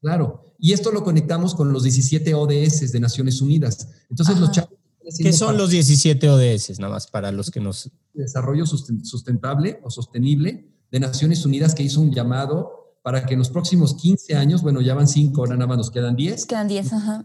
Claro. 0.01 0.43
Y 0.59 0.73
esto 0.73 0.91
lo 0.91 1.05
conectamos 1.05 1.55
con 1.55 1.73
los 1.73 1.85
17 1.85 2.35
ODS 2.35 2.93
de 2.93 3.01
Naciones 3.01 3.41
Unidas. 3.41 3.89
Entonces, 4.11 4.39
los 4.39 4.51
chavos. 4.51 4.71
¿Qué 5.19 5.33
son 5.33 5.57
los 5.57 5.71
17 5.71 6.29
ODS? 6.29 6.81
Nada 6.81 6.95
más 6.95 7.07
para 7.07 7.31
los 7.31 7.51
que 7.51 7.61
nos. 7.61 7.91
Desarrollo 8.13 8.67
sustentable 8.67 9.81
o 9.85 9.91
sostenible 9.91 10.69
de 10.91 11.01
Naciones 11.01 11.45
Unidas 11.47 11.75
que 11.75 11.83
hizo 11.83 12.01
un 12.01 12.13
llamado 12.13 12.99
para 13.03 13.25
que 13.25 13.35
en 13.35 13.39
los 13.39 13.51
próximos 13.51 13.95
15 13.95 14.35
años, 14.35 14.63
bueno, 14.63 14.81
ya 14.81 14.95
van 14.95 15.07
5, 15.07 15.41
ahora 15.41 15.55
nada 15.55 15.69
más 15.69 15.77
nos 15.77 15.91
quedan 15.91 16.17
10. 16.17 16.47
Quedan 16.47 16.69
10, 16.69 16.93
ajá 16.93 17.25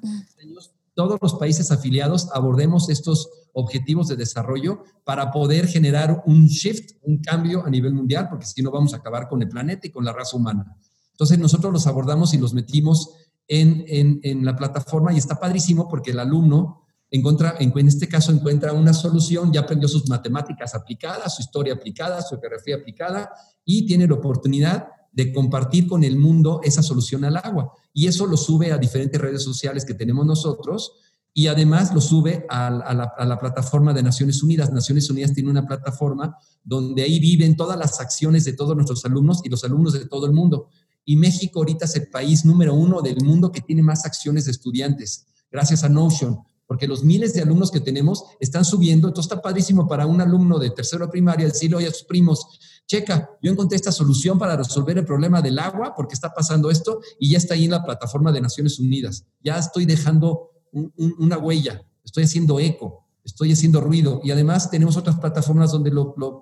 todos 1.00 1.18
los 1.22 1.36
países 1.36 1.72
afiliados 1.72 2.28
abordemos 2.34 2.90
estos 2.90 3.30
objetivos 3.54 4.10
de 4.10 4.18
desarrollo 4.18 4.84
para 5.06 5.32
poder 5.32 5.66
generar 5.66 6.24
un 6.26 6.48
shift, 6.48 6.98
un 7.04 7.22
cambio 7.22 7.66
a 7.66 7.70
nivel 7.70 7.94
mundial, 7.94 8.28
porque 8.30 8.46
si 8.46 8.62
no 8.62 8.70
vamos 8.70 8.94
a 8.94 8.98
acabar 8.98 9.30
con 9.30 9.42
el 9.42 9.48
planeta 9.48 9.88
y 9.88 9.92
con 9.92 10.04
la 10.04 10.12
raza 10.12 10.36
humana. 10.36 10.76
Entonces 11.12 11.40
nosotros 11.40 11.72
los 11.72 11.88
abordamos 11.88 12.34
y 12.34 12.38
los 12.38 12.54
metimos 12.54 13.16
en, 13.48 13.86
en, 14.24 14.44
la 14.44 14.58
plataforma 14.58 15.14
y 15.14 15.18
está 15.18 15.40
padrísimo 15.40 15.88
porque 15.88 16.12
el 16.12 16.20
alumno 16.20 16.82
encuentra, 17.10 17.56
en 17.58 17.88
este 17.88 18.10
caso 18.10 18.34
encuentra 18.34 18.74
una 18.74 18.94
solución, 18.94 19.54
ya 19.54 19.62
aprendió 19.62 19.88
sus 19.88 20.10
matemáticas 20.10 20.76
aplicadas, 20.76 21.34
su 21.34 21.44
historia 21.44 21.76
aplicada, 21.76 22.22
su 22.22 22.38
geografía 22.42 22.76
aplicada 22.76 23.32
y 23.64 23.86
tiene 23.86 24.06
la 24.06 24.16
oportunidad 24.16 24.90
de 25.14 25.32
compartir 25.32 25.88
con 25.88 26.04
el 26.04 26.20
mundo 26.20 26.60
esa 26.62 26.84
solución 26.84 27.24
al 27.24 27.38
agua. 27.38 27.72
Y 27.94 28.08
eso 28.08 28.26
lo 28.28 28.38
sube 28.38 28.72
a 28.72 28.78
diferentes 28.78 29.20
redes 29.20 29.44
sociales 29.44 29.86
que 29.86 29.94
tenemos 29.94 30.26
nosotros 30.26 30.94
y 31.34 31.48
además 31.48 31.94
lo 31.94 32.02
sube 32.02 32.46
a, 32.50 32.70
la, 32.70 33.40
plataforma 33.40 33.94
de 33.94 34.04
Naciones 34.04 34.44
Unidas. 34.44 34.72
Naciones 34.72 35.10
Unidas 35.10 35.34
tiene 35.34 35.50
una 35.50 35.66
plataforma 35.66 36.38
donde 36.64 37.04
ahí 37.04 37.20
viven 37.20 37.56
todas 37.56 37.78
las 37.78 38.00
acciones 38.00 38.46
de 38.46 38.54
todos 38.54 38.76
nuestros 38.76 39.06
alumnos 39.06 39.42
y 39.44 39.50
los 39.50 39.64
alumnos 39.64 39.94
de 39.94 40.06
todo 40.06 40.26
el 40.26 40.34
mundo. 40.34 40.68
Y 41.06 41.16
México 41.16 41.60
ahorita 41.60 41.86
es 41.86 41.96
el 41.96 42.10
país 42.10 42.46
número 42.46 42.74
uno 42.74 43.02
del 43.02 43.24
mundo 43.24 43.52
que 43.52 43.62
tiene 43.62 43.82
más 43.82 44.06
acciones 44.06 44.46
de 44.46 44.52
estudiantes. 44.52 45.28
gracias 45.52 45.84
a 45.84 45.90
Notion, 45.90 46.40
porque 46.68 46.88
los 46.88 47.04
miles 47.04 47.34
de 47.34 47.42
alumnos 47.42 47.72
que 47.72 47.80
tenemos 47.80 48.26
están 48.40 48.66
subiendo, 48.66 49.08
entonces 49.08 49.32
está 49.32 49.42
padrísimo 49.42 49.88
para 49.88 50.06
un 50.06 50.22
alumno 50.22 50.60
de 50.60 50.70
tercero 50.70 51.10
primaria 51.10 51.48
decirle, 51.48 51.78
oye 51.78 51.88
a 51.88 51.92
sus 51.92 52.04
primos, 52.04 52.60
checa, 52.90 53.30
yo 53.42 53.52
encontré 53.52 53.76
esta 53.76 53.92
solución 53.92 54.40
para 54.40 54.58
resolver 54.58 54.98
el 54.98 55.06
problema 55.06 55.44
del 55.44 55.60
agua 55.60 55.94
porque 55.96 56.16
está 56.16 56.34
pasando 56.34 56.72
esto 56.72 57.00
y 57.20 57.30
ya 57.30 57.38
está 57.38 57.54
ahí 57.54 57.66
en 57.66 57.72
la 57.72 57.84
plataforma 57.84 58.32
de 58.32 58.42
Naciones 58.42 58.80
Unidas. 58.80 59.26
Ya 59.42 59.60
estoy 59.60 59.86
dejando 59.86 60.50
una 60.72 61.38
huella, 61.38 61.86
estoy 62.04 62.24
haciendo 62.24 62.60
eco, 62.60 63.06
estoy 63.24 63.52
haciendo 63.52 63.80
ruido 63.80 64.22
y 64.24 64.32
además 64.32 64.72
tenemos 64.72 64.98
otras 64.98 65.20
plataformas 65.20 65.72
donde 65.72 65.92
lo, 65.92 66.16
lo, 66.18 66.42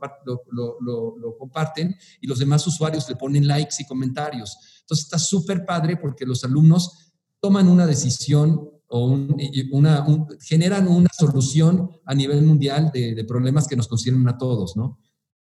lo, 0.50 1.38
comparten 1.38 1.96
y 2.22 2.28
los 2.28 2.40
demás 2.40 2.66
usuarios 2.66 3.10
le 3.10 3.18
ponen 3.18 3.46
likes 3.46 3.76
y 3.80 3.86
comentarios. 3.86 4.58
Entonces 4.80 5.04
está 5.04 5.20
súper 5.20 5.66
padre 5.66 5.98
porque 5.98 6.26
los 6.26 6.46
alumnos 6.46 7.14
toman 7.42 7.68
una 7.68 7.86
decisión 7.86 8.70
o 8.88 9.18
una, 9.74 10.06
generan 10.40 10.88
una 10.88 11.10
solución 11.12 11.90
a 12.06 12.16
nivel 12.16 12.42
mundial 12.42 12.90
de, 12.94 13.16
de, 13.16 13.26
problemas 13.26 13.68
que 13.68 13.76
nos 13.76 13.90
concierne 13.90 14.30
a 14.30 14.38
todos, 14.38 14.78
¿no? 14.78 14.98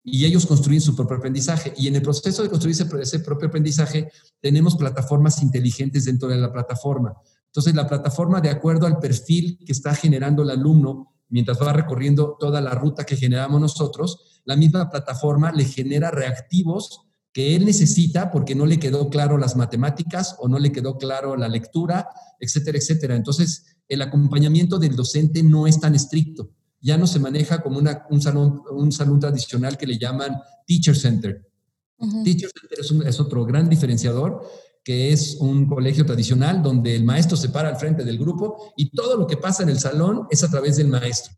Y 0.08 0.24
ellos 0.24 0.46
construyen 0.46 0.80
su 0.80 0.94
propio 0.94 1.16
aprendizaje. 1.16 1.74
Y 1.76 1.88
en 1.88 1.96
el 1.96 2.02
proceso 2.02 2.42
de 2.42 2.48
construir 2.48 2.74
ese, 2.74 2.86
ese 3.02 3.18
propio 3.20 3.48
aprendizaje, 3.48 4.08
tenemos 4.40 4.76
plataformas 4.76 5.42
inteligentes 5.42 6.04
dentro 6.04 6.28
de 6.28 6.36
la 6.36 6.52
plataforma. 6.52 7.14
Entonces, 7.46 7.74
la 7.74 7.88
plataforma, 7.88 8.40
de 8.40 8.50
acuerdo 8.50 8.86
al 8.86 8.98
perfil 9.00 9.58
que 9.66 9.72
está 9.72 9.94
generando 9.94 10.44
el 10.44 10.50
alumno, 10.50 11.16
mientras 11.28 11.60
va 11.60 11.72
recorriendo 11.72 12.36
toda 12.38 12.60
la 12.60 12.70
ruta 12.70 13.04
que 13.04 13.16
generamos 13.16 13.60
nosotros, 13.60 14.40
la 14.44 14.54
misma 14.56 14.88
plataforma 14.88 15.50
le 15.50 15.64
genera 15.64 16.10
reactivos 16.10 17.06
que 17.32 17.54
él 17.54 17.66
necesita 17.66 18.30
porque 18.30 18.54
no 18.54 18.64
le 18.64 18.78
quedó 18.78 19.10
claro 19.10 19.36
las 19.36 19.56
matemáticas 19.56 20.36
o 20.38 20.48
no 20.48 20.58
le 20.58 20.72
quedó 20.72 20.96
claro 20.96 21.36
la 21.36 21.48
lectura, 21.48 22.08
etcétera, 22.40 22.78
etcétera. 22.78 23.16
Entonces, 23.16 23.76
el 23.88 24.00
acompañamiento 24.02 24.78
del 24.78 24.96
docente 24.96 25.42
no 25.42 25.66
es 25.66 25.78
tan 25.78 25.94
estricto. 25.94 26.50
Ya 26.86 26.96
no 26.96 27.06
se 27.08 27.18
maneja 27.18 27.60
como 27.62 27.78
un, 27.78 28.22
salón, 28.22 28.62
un 28.70 28.92
salón 28.92 29.18
tradicional 29.18 29.76
que 29.76 29.86
le 29.86 29.98
llaman 29.98 30.36
Teacher 30.66 30.96
Center. 30.96 31.50
Teacher 32.22 32.50
Center 32.50 32.78
es, 32.78 32.90
es 33.08 33.20
otro 33.20 33.44
gran 33.44 33.68
diferenciador 33.68 34.46
que 34.84 35.12
es 35.12 35.38
un 35.40 35.66
colegio 35.66 36.06
tradicional 36.06 36.62
donde 36.62 36.94
el 36.94 37.02
maestro 37.02 37.36
se 37.36 37.48
para 37.48 37.68
al 37.68 37.76
frente 37.76 38.04
del 38.04 38.18
grupo 38.18 38.72
y 38.76 38.90
todo 38.90 39.16
lo 39.16 39.26
que 39.26 39.36
pasa 39.36 39.64
en 39.64 39.68
el 39.68 39.80
salón 39.80 40.28
es 40.30 40.44
a 40.44 40.48
través 40.48 40.76
del 40.76 40.86
maestro. 40.86 41.34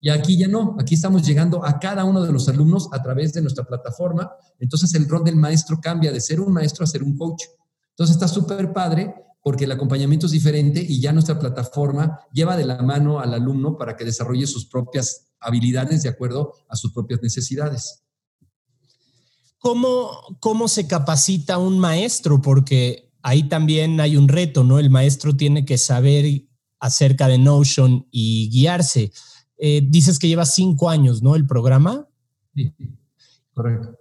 Y 0.00 0.10
aquí 0.10 0.36
ya 0.36 0.48
no, 0.48 0.76
aquí 0.80 0.94
estamos 0.94 1.24
llegando 1.24 1.64
a 1.64 1.78
cada 1.78 2.04
uno 2.04 2.22
de 2.22 2.32
los 2.32 2.48
alumnos 2.48 2.88
a 2.90 3.00
través 3.00 3.32
de 3.32 3.40
nuestra 3.40 3.64
plataforma. 3.64 4.32
Entonces 4.58 4.92
el 4.94 5.08
rol 5.08 5.22
del 5.22 5.36
maestro 5.36 5.78
cambia 5.80 6.10
de 6.10 6.20
ser 6.20 6.40
un 6.40 6.52
maestro 6.52 6.82
a 6.82 6.88
ser 6.88 7.04
un 7.04 7.16
coach. 7.16 7.44
Entonces 7.90 8.16
está 8.16 8.26
súper 8.26 8.72
padre 8.72 9.14
porque 9.48 9.64
el 9.64 9.72
acompañamiento 9.72 10.26
es 10.26 10.32
diferente 10.32 10.84
y 10.86 11.00
ya 11.00 11.10
nuestra 11.10 11.38
plataforma 11.38 12.20
lleva 12.34 12.54
de 12.54 12.66
la 12.66 12.82
mano 12.82 13.18
al 13.18 13.32
alumno 13.32 13.78
para 13.78 13.96
que 13.96 14.04
desarrolle 14.04 14.46
sus 14.46 14.66
propias 14.66 15.30
habilidades 15.40 16.02
de 16.02 16.10
acuerdo 16.10 16.52
a 16.68 16.76
sus 16.76 16.92
propias 16.92 17.22
necesidades. 17.22 18.02
¿Cómo, 19.56 20.10
¿Cómo 20.38 20.68
se 20.68 20.86
capacita 20.86 21.56
un 21.56 21.78
maestro? 21.78 22.42
Porque 22.42 23.10
ahí 23.22 23.44
también 23.48 24.02
hay 24.02 24.18
un 24.18 24.28
reto, 24.28 24.64
¿no? 24.64 24.78
El 24.78 24.90
maestro 24.90 25.34
tiene 25.34 25.64
que 25.64 25.78
saber 25.78 26.44
acerca 26.78 27.26
de 27.26 27.38
Notion 27.38 28.06
y 28.10 28.50
guiarse. 28.50 29.12
Eh, 29.56 29.80
dices 29.82 30.18
que 30.18 30.28
lleva 30.28 30.44
cinco 30.44 30.90
años, 30.90 31.22
¿no? 31.22 31.36
El 31.36 31.46
programa. 31.46 32.06
Sí, 32.54 32.74
correcto. 33.54 33.96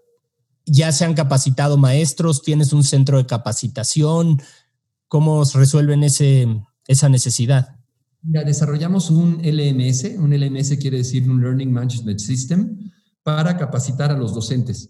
¿Ya 0.66 0.92
se 0.92 1.06
han 1.06 1.14
capacitado 1.14 1.78
maestros? 1.78 2.42
¿Tienes 2.42 2.74
un 2.74 2.84
centro 2.84 3.18
de 3.18 3.26
capacitación? 3.26 4.42
¿Cómo 5.08 5.44
resuelven 5.44 6.04
ese, 6.04 6.48
esa 6.88 7.10
necesidad? 7.10 7.78
Desarrollamos 8.22 9.10
un 9.10 9.42
LMS. 9.44 10.18
Un 10.18 10.34
LMS 10.34 10.78
quiere 10.78 10.98
decir 10.98 11.30
un 11.30 11.42
Learning 11.42 11.72
Management 11.72 12.20
System 12.20 12.92
para 13.24 13.58
capacitar 13.58 14.12
a 14.12 14.18
los 14.18 14.34
docentes. 14.34 14.90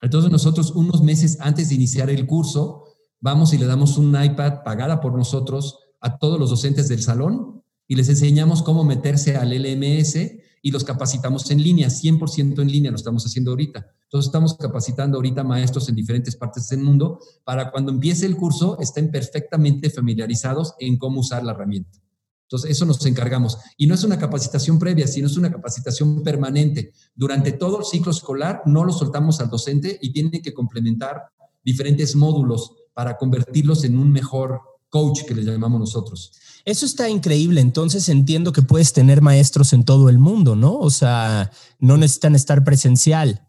Entonces 0.00 0.30
nosotros 0.30 0.72
unos 0.72 1.02
meses 1.02 1.38
antes 1.40 1.68
de 1.68 1.74
iniciar 1.74 2.10
el 2.10 2.26
curso, 2.26 2.84
vamos 3.20 3.52
y 3.52 3.58
le 3.58 3.66
damos 3.66 3.98
un 3.98 4.10
iPad 4.20 4.62
pagada 4.64 5.00
por 5.00 5.14
nosotros 5.14 5.78
a 6.00 6.18
todos 6.18 6.38
los 6.38 6.50
docentes 6.50 6.88
del 6.88 7.02
salón 7.02 7.62
y 7.86 7.94
les 7.94 8.08
enseñamos 8.08 8.62
cómo 8.62 8.84
meterse 8.84 9.36
al 9.36 9.50
LMS 9.50 10.16
y 10.62 10.70
los 10.70 10.84
capacitamos 10.84 11.50
en 11.50 11.62
línea, 11.62 11.88
100% 11.88 12.60
en 12.62 12.70
línea 12.70 12.90
lo 12.90 12.96
estamos 12.96 13.24
haciendo 13.24 13.52
ahorita. 13.52 13.86
Entonces 14.12 14.28
estamos 14.28 14.58
capacitando 14.58 15.16
ahorita 15.16 15.42
maestros 15.42 15.88
en 15.88 15.94
diferentes 15.94 16.36
partes 16.36 16.68
del 16.68 16.80
mundo 16.80 17.18
para 17.44 17.70
cuando 17.70 17.90
empiece 17.90 18.26
el 18.26 18.36
curso 18.36 18.78
estén 18.78 19.10
perfectamente 19.10 19.88
familiarizados 19.88 20.74
en 20.80 20.98
cómo 20.98 21.20
usar 21.20 21.42
la 21.42 21.52
herramienta. 21.52 21.98
Entonces, 22.42 22.72
eso 22.72 22.84
nos 22.84 23.06
encargamos. 23.06 23.56
Y 23.78 23.86
no 23.86 23.94
es 23.94 24.04
una 24.04 24.18
capacitación 24.18 24.78
previa, 24.78 25.06
sino 25.06 25.28
es 25.28 25.38
una 25.38 25.50
capacitación 25.50 26.22
permanente. 26.22 26.92
Durante 27.14 27.52
todo 27.52 27.78
el 27.78 27.86
ciclo 27.86 28.12
escolar 28.12 28.60
no 28.66 28.84
lo 28.84 28.92
soltamos 28.92 29.40
al 29.40 29.48
docente 29.48 29.98
y 30.02 30.12
tiene 30.12 30.42
que 30.42 30.52
complementar 30.52 31.22
diferentes 31.64 32.14
módulos 32.14 32.70
para 32.92 33.16
convertirlos 33.16 33.82
en 33.84 33.96
un 33.96 34.12
mejor 34.12 34.60
coach 34.90 35.22
que 35.22 35.34
le 35.34 35.42
llamamos 35.42 35.80
nosotros. 35.80 36.32
Eso 36.66 36.84
está 36.84 37.08
increíble. 37.08 37.62
Entonces 37.62 38.10
entiendo 38.10 38.52
que 38.52 38.60
puedes 38.60 38.92
tener 38.92 39.22
maestros 39.22 39.72
en 39.72 39.86
todo 39.86 40.10
el 40.10 40.18
mundo, 40.18 40.54
¿no? 40.54 40.76
O 40.76 40.90
sea, 40.90 41.50
no 41.78 41.96
necesitan 41.96 42.34
estar 42.34 42.62
presencial. 42.62 43.48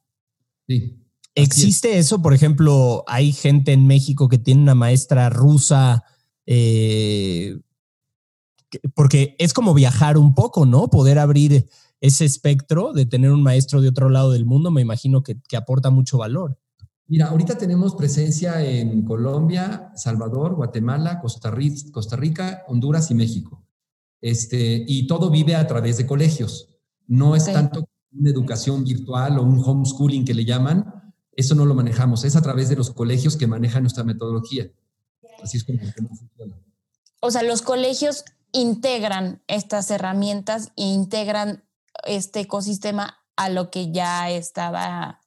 Sí. 0.80 1.00
¿Existe 1.36 1.98
eso? 1.98 2.22
Por 2.22 2.34
ejemplo, 2.34 3.04
hay 3.08 3.32
gente 3.32 3.74
en 3.74 3.88
México 3.88 4.30
que 4.30 4.38
tiene 4.38 4.62
una 4.62 4.76
maestra 4.76 5.30
rusa 5.30 6.04
eh, 6.46 7.58
porque 8.96 9.36
es 9.40 9.54
como 9.54 9.74
viajar 9.74 10.18
un 10.18 10.34
poco, 10.34 10.66
¿no? 10.66 10.90
Poder 10.90 11.20
abrir 11.20 11.70
ese 12.02 12.26
espectro 12.26 12.92
de 12.94 13.06
tener 13.06 13.32
un 13.32 13.44
maestro 13.44 13.82
de 13.82 13.90
otro 13.90 14.10
lado 14.10 14.32
del 14.32 14.46
mundo, 14.46 14.72
me 14.72 14.82
imagino 14.82 15.24
que, 15.24 15.38
aporta 15.56 15.90
mucho 15.90 16.18
valor. 16.18 16.58
Mira, 17.08 17.28
ahorita 17.28 17.58
tenemos 17.58 17.96
presencia 17.96 18.64
en 18.66 19.04
Colombia, 19.04 19.92
Salvador, 19.96 20.56
Guatemala, 20.56 21.20
Costa 21.22 21.52
Rica, 21.52 21.92
Costa 21.92 22.16
Rica 22.16 22.64
Honduras 22.68 23.12
y 23.12 23.16
México. 23.16 23.66
Este, 24.22 24.84
y 24.88 25.06
todo 25.06 25.30
vive 25.30 25.56
a 25.56 25.68
través 25.68 25.98
de 25.98 26.08
colegios. 26.08 26.70
No 27.08 27.36
es 27.36 27.46
tanto 27.46 27.88
una 28.18 28.30
educación 28.30 28.84
virtual 28.84 29.40
o 29.40 29.44
un 29.44 29.62
homeschooling 29.64 30.26
que 30.26 30.34
le 30.34 30.46
llaman, 30.46 31.14
eso 31.36 31.56
no 31.56 31.66
lo 31.66 31.74
manejamos, 31.74 32.24
es 32.26 32.36
a 32.36 32.42
través 32.42 32.70
de 32.70 32.76
los 32.76 32.92
colegios 32.92 33.38
que 33.38 33.48
manejan 33.48 33.84
nuestra 33.84 34.04
metodología. 34.04 34.72
Así 35.42 35.58
es 35.58 35.64
como 35.64 35.80
funciona. 35.80 36.60
O 37.22 37.32
sea, 37.32 37.44
los 37.44 37.62
colegios 37.62 38.24
integran 38.52 39.42
estas 39.48 39.90
herramientas 39.92 40.72
e 40.76 40.84
integran 40.84 41.64
este 42.06 42.42
ecosistema 42.42 43.18
a 43.36 43.50
lo 43.50 43.72
que 43.72 43.92
ya 43.92 44.30
estaba, 44.30 45.22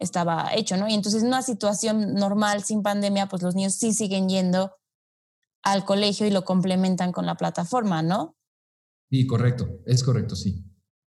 estaba 0.00 0.54
hecho, 0.54 0.76
¿no? 0.76 0.88
Y 0.88 0.94
entonces 0.94 1.22
en 1.22 1.28
una 1.28 1.42
situación 1.42 2.14
normal, 2.14 2.64
sin 2.64 2.82
pandemia, 2.82 3.28
pues 3.28 3.42
los 3.42 3.54
niños 3.54 3.74
sí 3.74 3.92
siguen 3.92 4.28
yendo 4.28 4.72
al 5.62 5.84
colegio 5.84 6.26
y 6.26 6.30
lo 6.30 6.44
complementan 6.44 7.12
con 7.12 7.26
la 7.26 7.36
plataforma, 7.36 8.02
¿no? 8.02 8.36
Sí, 9.10 9.26
correcto, 9.26 9.68
es 9.86 10.02
correcto, 10.02 10.36
sí. 10.36 10.64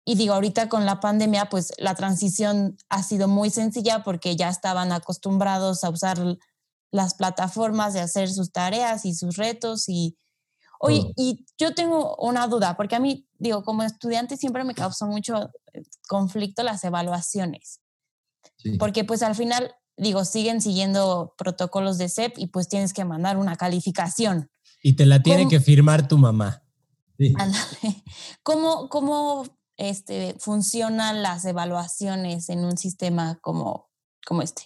Y 0.09 0.15
digo, 0.15 0.33
ahorita 0.33 0.69
con 0.69 0.87
la 0.87 0.99
pandemia, 0.99 1.49
pues 1.51 1.71
la 1.77 1.93
transición 1.93 2.75
ha 2.89 3.03
sido 3.03 3.27
muy 3.27 3.51
sencilla 3.51 4.01
porque 4.03 4.35
ya 4.35 4.49
estaban 4.49 4.91
acostumbrados 4.91 5.83
a 5.83 5.91
usar 5.91 6.17
las 6.89 7.13
plataformas 7.13 7.93
de 7.93 7.99
hacer 7.99 8.27
sus 8.27 8.51
tareas 8.51 9.05
y 9.05 9.13
sus 9.13 9.37
retos 9.37 9.87
y, 9.87 10.17
Oye, 10.79 11.13
y 11.15 11.45
yo 11.59 11.75
tengo 11.75 12.15
una 12.15 12.47
duda, 12.47 12.75
porque 12.75 12.95
a 12.95 12.99
mí, 12.99 13.27
digo, 13.37 13.63
como 13.63 13.83
estudiante 13.83 14.35
siempre 14.35 14.63
me 14.63 14.73
causó 14.73 15.05
mucho 15.05 15.51
eh, 15.73 15.83
conflicto 16.07 16.63
las 16.63 16.83
evaluaciones. 16.83 17.79
Porque 18.79 19.03
pues 19.03 19.21
al 19.21 19.35
final, 19.35 19.75
digo, 19.95 20.25
siguen 20.25 20.59
siguiendo 20.59 21.35
protocolos 21.37 21.99
de 21.99 22.09
CEP 22.09 22.39
y 22.39 22.47
pues 22.47 22.67
tienes 22.67 22.93
que 22.93 23.05
mandar 23.05 23.37
una 23.37 23.57
calificación. 23.57 24.49
Y 24.81 24.93
te 24.93 25.05
la 25.05 25.21
tiene 25.21 25.47
que 25.47 25.59
firmar 25.59 26.07
tu 26.07 26.17
mamá. 26.17 26.63
Sí. 27.19 27.35
¿Cómo, 28.43 28.89
cómo 28.89 29.58
este, 29.79 30.35
funcionan 30.39 31.23
las 31.23 31.45
evaluaciones 31.45 32.49
en 32.49 32.59
un 32.59 32.77
sistema 32.77 33.39
como, 33.41 33.89
como 34.27 34.41
este? 34.41 34.63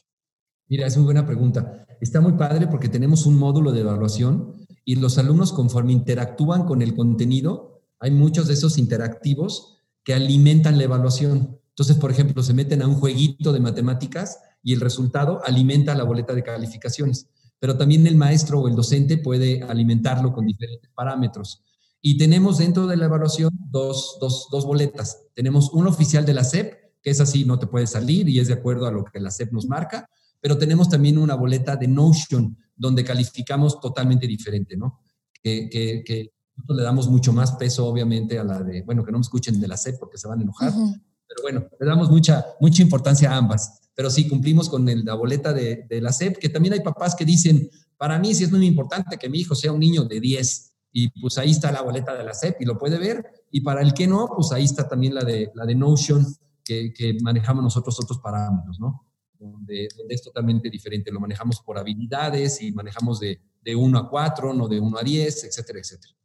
Mira, 0.68 0.88
es 0.88 0.98
muy 0.98 1.06
buena 1.06 1.26
pregunta. 1.26 1.86
Está 2.02 2.20
muy 2.20 2.34
padre 2.34 2.68
porque 2.68 2.90
tenemos 2.90 3.26
un 3.26 3.38
módulo 3.38 3.72
de 3.72 3.82
evaluación 3.82 4.66
y 4.84 4.96
los 4.96 5.18
alumnos 5.18 5.54
conforme 5.54 5.94
interactúan 5.94 6.66
con 6.66 6.82
el 6.82 6.96
contenido, 6.96 7.84
hay 8.00 8.12
muchos 8.12 8.48
de 8.48 8.56
esos 8.56 8.78
interactivos 8.78 9.78
que 10.04 10.14
alimentan 10.14 10.78
la 10.78 10.86
evaluación. 10.86 11.60
Entonces, 11.70 11.96
por 11.96 12.12
ejemplo, 12.12 12.44
se 12.44 12.54
meten 12.54 12.82
a 12.82 12.88
un 12.88 12.96
jueguito 12.96 13.54
de 13.54 13.60
matemáticas 13.60 14.40
y 14.64 14.74
el 14.74 14.82
resultado 14.82 15.42
alimenta 15.46 15.96
la 15.96 16.04
boleta 16.04 16.34
de 16.34 16.44
calificaciones. 16.44 17.28
Pero 17.60 17.78
también 17.78 18.06
el 18.08 18.18
maestro 18.18 18.60
o 18.60 18.68
el 18.68 18.76
docente 18.76 19.18
puede 19.18 19.62
alimentarlo 19.64 20.34
con 20.34 20.46
diferentes 20.48 20.90
parámetros. 20.94 21.64
Y 22.06 22.18
tenemos 22.18 22.58
dentro 22.58 22.86
de 22.86 22.98
la 22.98 23.06
evaluación 23.06 23.50
dos, 23.72 24.18
dos, 24.20 24.50
dos 24.52 24.66
boletas. 24.66 25.22
Tenemos 25.34 25.72
una 25.72 25.90
oficial 25.90 26.26
de 26.26 26.34
la 26.34 26.44
SEP, 26.44 26.74
que 27.02 27.10
es 27.10 27.22
así, 27.22 27.46
no 27.46 27.58
te 27.58 27.66
puede 27.66 27.88
salir 27.88 28.28
y 28.28 28.40
es 28.40 28.50
de 28.50 28.56
acuerdo 28.56 28.86
a 28.86 28.92
lo 28.92 29.06
que 29.06 29.22
la 29.22 29.32
SEP 29.32 29.54
nos 29.54 29.68
marca, 29.68 30.10
pero 30.42 30.58
tenemos 30.58 30.90
también 30.90 31.18
una 31.18 31.36
boleta 31.36 31.78
de 31.78 31.88
Notion, 31.88 32.58
donde 32.76 33.06
calificamos 33.06 33.80
totalmente 33.80 34.28
diferente, 34.28 34.76
¿no? 34.76 35.00
Que, 35.42 36.30
Nosotros 36.58 36.78
le 36.78 36.84
damos 36.84 37.08
mucho 37.08 37.32
más 37.32 37.54
peso, 37.54 37.88
obviamente, 37.88 38.38
a 38.38 38.44
la 38.44 38.62
de, 38.62 38.82
bueno, 38.82 39.06
que 39.06 39.12
no 39.14 39.20
me 39.20 39.24
escuchen 39.24 39.62
de 39.62 39.68
la 39.70 39.78
SEP 39.78 39.98
porque 39.98 40.18
se 40.18 40.28
van 40.28 40.40
a 40.40 40.44
enojar, 40.44 40.74
pero 40.74 41.42
bueno, 41.42 41.68
le 41.80 41.88
damos 41.88 42.12
mucha, 42.12 42.46
mucha 42.60 42.82
importancia 42.82 43.32
a 43.32 43.38
ambas. 43.38 43.80
Pero 43.96 44.10
sí, 44.10 44.28
cumplimos 44.28 44.68
con 44.68 44.86
la 45.06 45.14
boleta 45.14 45.54
de, 45.54 45.86
de, 45.90 46.02
la 46.02 46.12
SEP, 46.12 46.38
que 46.38 46.50
también 46.50 46.74
hay 46.74 46.82
papás 46.82 47.16
que 47.16 47.24
dicen, 47.24 47.70
para 47.96 48.20
mí 48.20 48.36
sí 48.36 48.44
es 48.44 48.52
muy 48.52 48.66
importante 48.66 49.18
que 49.18 49.30
mi 49.30 49.40
hijo 49.40 49.56
sea 49.56 49.72
un 49.72 49.80
niño 49.80 50.04
de 50.04 50.20
10, 50.20 50.73
y 50.94 51.10
pues 51.20 51.38
ahí 51.38 51.52
está 51.52 51.72
la 51.72 51.82
boleta 51.82 52.16
de 52.16 52.24
la 52.24 52.34
SEP 52.34 52.62
y 52.62 52.66
lo 52.66 52.78
puede 52.78 52.98
ver, 52.98 53.26
y 53.52 53.62
para 53.62 53.82
el 53.82 53.94
que 53.94 54.08
no, 54.08 54.30
pues 54.34 54.52
ahí 54.52 54.64
está 54.64 54.88
también 54.88 55.16
la 55.16 55.24
de, 55.24 55.52
la 55.56 55.66
de 55.66 55.76
Notion, 55.76 56.26
que, 56.64 56.94
que 56.94 57.18
manejamos 57.22 57.64
nosotros 57.64 58.00
otros 58.00 58.20
parámetros, 58.20 58.80
¿no? 58.80 59.06
Donde, 59.38 59.90
donde, 59.98 60.16
es 60.16 60.22
totalmente 60.22 60.70
diferente, 60.70 61.12
lo 61.12 61.20
manejamos 61.20 61.60
por 61.60 61.78
habilidades 61.78 62.62
y 62.62 62.72
manejamos 62.72 63.20
de, 63.20 63.42
de 63.62 63.76
1 63.76 63.98
a 63.98 64.10
4, 64.10 64.54
no 64.54 64.70
de 64.70 64.80
1 64.80 64.98
a 64.98 65.04
10, 65.04 65.44
etcétera, 65.44 65.80
etcétera 65.80 66.16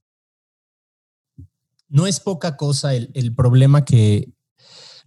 no 1.88 2.06
es 2.06 2.20
poca 2.20 2.56
cosa 2.56 2.94
el, 2.94 3.10
el, 3.14 3.34
problema 3.34 3.84
que, 3.84 4.34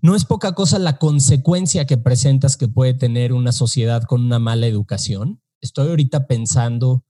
no 0.01 0.15
es 0.15 0.25
poca 0.25 0.53
cosa 0.53 0.79
la 0.79 0.97
consecuencia 0.97 1.85
que 1.85 1.97
presentas 1.97 2.57
que 2.57 2.67
puede 2.67 2.95
tener 2.95 3.33
una 3.33 3.51
sociedad 3.51 4.03
con 4.03 4.21
una 4.21 4.39
mala 4.39 4.65
educación. 4.65 5.41
Estoy 5.61 5.89
ahorita 5.89 6.25
pensando 6.25 7.05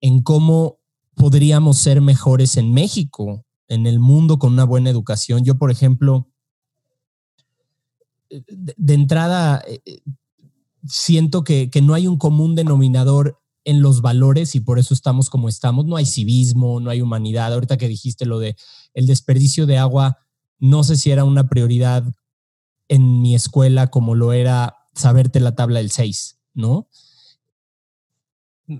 en 0.00 0.22
cómo 0.22 0.81
podríamos 1.14 1.78
ser 1.78 2.00
mejores 2.00 2.56
en 2.56 2.72
México, 2.72 3.44
en 3.68 3.86
el 3.86 3.98
mundo 3.98 4.38
con 4.38 4.52
una 4.52 4.64
buena 4.64 4.90
educación. 4.90 5.44
Yo, 5.44 5.56
por 5.56 5.70
ejemplo, 5.70 6.28
de, 8.28 8.74
de 8.76 8.94
entrada, 8.94 9.62
eh, 9.66 10.02
siento 10.86 11.44
que, 11.44 11.70
que 11.70 11.82
no 11.82 11.94
hay 11.94 12.06
un 12.06 12.18
común 12.18 12.54
denominador 12.54 13.38
en 13.64 13.82
los 13.82 14.00
valores 14.00 14.54
y 14.54 14.60
por 14.60 14.78
eso 14.78 14.94
estamos 14.94 15.30
como 15.30 15.48
estamos. 15.48 15.86
No 15.86 15.96
hay 15.96 16.06
civismo, 16.06 16.80
no 16.80 16.90
hay 16.90 17.00
humanidad. 17.00 17.52
Ahorita 17.52 17.76
que 17.76 17.88
dijiste 17.88 18.26
lo 18.26 18.38
de 18.38 18.56
el 18.94 19.06
desperdicio 19.06 19.66
de 19.66 19.78
agua, 19.78 20.18
no 20.58 20.84
sé 20.84 20.96
si 20.96 21.10
era 21.10 21.24
una 21.24 21.48
prioridad 21.48 22.04
en 22.88 23.22
mi 23.22 23.34
escuela 23.34 23.88
como 23.88 24.14
lo 24.14 24.32
era 24.32 24.76
saberte 24.94 25.40
la 25.40 25.54
tabla 25.54 25.78
del 25.78 25.90
6, 25.90 26.38
¿no? 26.54 26.88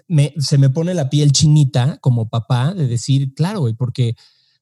Me, 0.08 0.34
se 0.38 0.58
me 0.58 0.70
pone 0.70 0.94
la 0.94 1.10
piel 1.10 1.32
chinita 1.32 1.98
como 1.98 2.28
papá 2.28 2.74
de 2.74 2.86
decir, 2.86 3.34
claro, 3.34 3.60
güey, 3.60 3.74
porque 3.74 4.14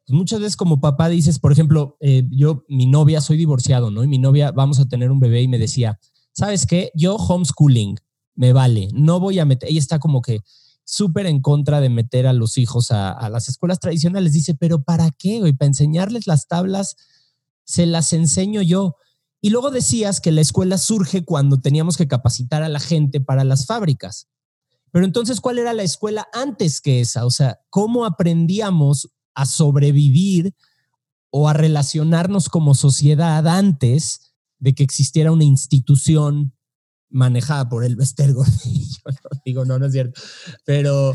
muchas 0.08 0.40
veces 0.40 0.56
como 0.56 0.80
papá 0.80 1.08
dices, 1.08 1.38
por 1.38 1.52
ejemplo, 1.52 1.96
eh, 2.00 2.26
yo, 2.30 2.64
mi 2.68 2.86
novia, 2.86 3.20
soy 3.20 3.36
divorciado, 3.36 3.90
¿no? 3.90 4.04
Y 4.04 4.08
mi 4.08 4.18
novia, 4.18 4.50
vamos 4.50 4.80
a 4.80 4.88
tener 4.88 5.10
un 5.10 5.20
bebé 5.20 5.42
y 5.42 5.48
me 5.48 5.58
decía, 5.58 5.98
¿sabes 6.32 6.66
qué? 6.66 6.90
Yo 6.94 7.16
homeschooling, 7.16 7.96
me 8.34 8.52
vale, 8.52 8.88
no 8.92 9.20
voy 9.20 9.38
a 9.38 9.44
meter, 9.44 9.68
ella 9.68 9.80
está 9.80 9.98
como 9.98 10.22
que 10.22 10.40
súper 10.84 11.26
en 11.26 11.40
contra 11.40 11.80
de 11.80 11.88
meter 11.88 12.26
a 12.26 12.32
los 12.32 12.58
hijos 12.58 12.90
a, 12.90 13.12
a, 13.12 13.28
las 13.28 13.48
escuelas 13.48 13.78
tradicionales. 13.78 14.32
Dice, 14.32 14.54
pero 14.54 14.82
¿para 14.82 15.10
qué? 15.10 15.38
Güey? 15.38 15.52
Para 15.52 15.68
enseñarles 15.68 16.26
las 16.26 16.48
tablas, 16.48 16.96
se 17.64 17.86
las 17.86 18.12
enseño 18.12 18.60
yo. 18.62 18.96
Y 19.40 19.50
luego 19.50 19.70
decías 19.70 20.20
que 20.20 20.32
la 20.32 20.40
escuela 20.40 20.78
surge 20.78 21.24
cuando 21.24 21.60
teníamos 21.60 21.96
que 21.96 22.08
capacitar 22.08 22.62
a 22.62 22.68
la 22.68 22.80
gente 22.80 23.20
para 23.20 23.44
las 23.44 23.66
fábricas. 23.66 24.28
Pero 24.92 25.05
entonces, 25.05 25.40
¿cuál 25.40 25.59
era 25.59 25.72
la 25.72 25.83
escuela 25.83 26.26
antes 26.33 26.81
que 26.81 27.00
esa? 27.00 27.24
O 27.26 27.31
sea, 27.31 27.61
¿cómo 27.70 28.05
aprendíamos 28.05 29.11
a 29.35 29.46
sobrevivir 29.46 30.55
o 31.31 31.48
a 31.48 31.53
relacionarnos 31.53 32.48
como 32.48 32.74
sociedad 32.74 33.46
antes 33.46 34.35
de 34.59 34.74
que 34.74 34.83
existiera 34.83 35.33
una 35.33 35.44
institución 35.44 36.53
manejada 37.11 37.68
por 37.68 37.85
el 37.85 37.96
Bester 37.96 38.33
Gordillo. 38.33 38.87
No, 39.11 39.40
digo, 39.44 39.64
no, 39.64 39.79
no 39.79 39.87
es 39.87 39.92
cierto. 39.92 40.20
Pero, 40.64 41.12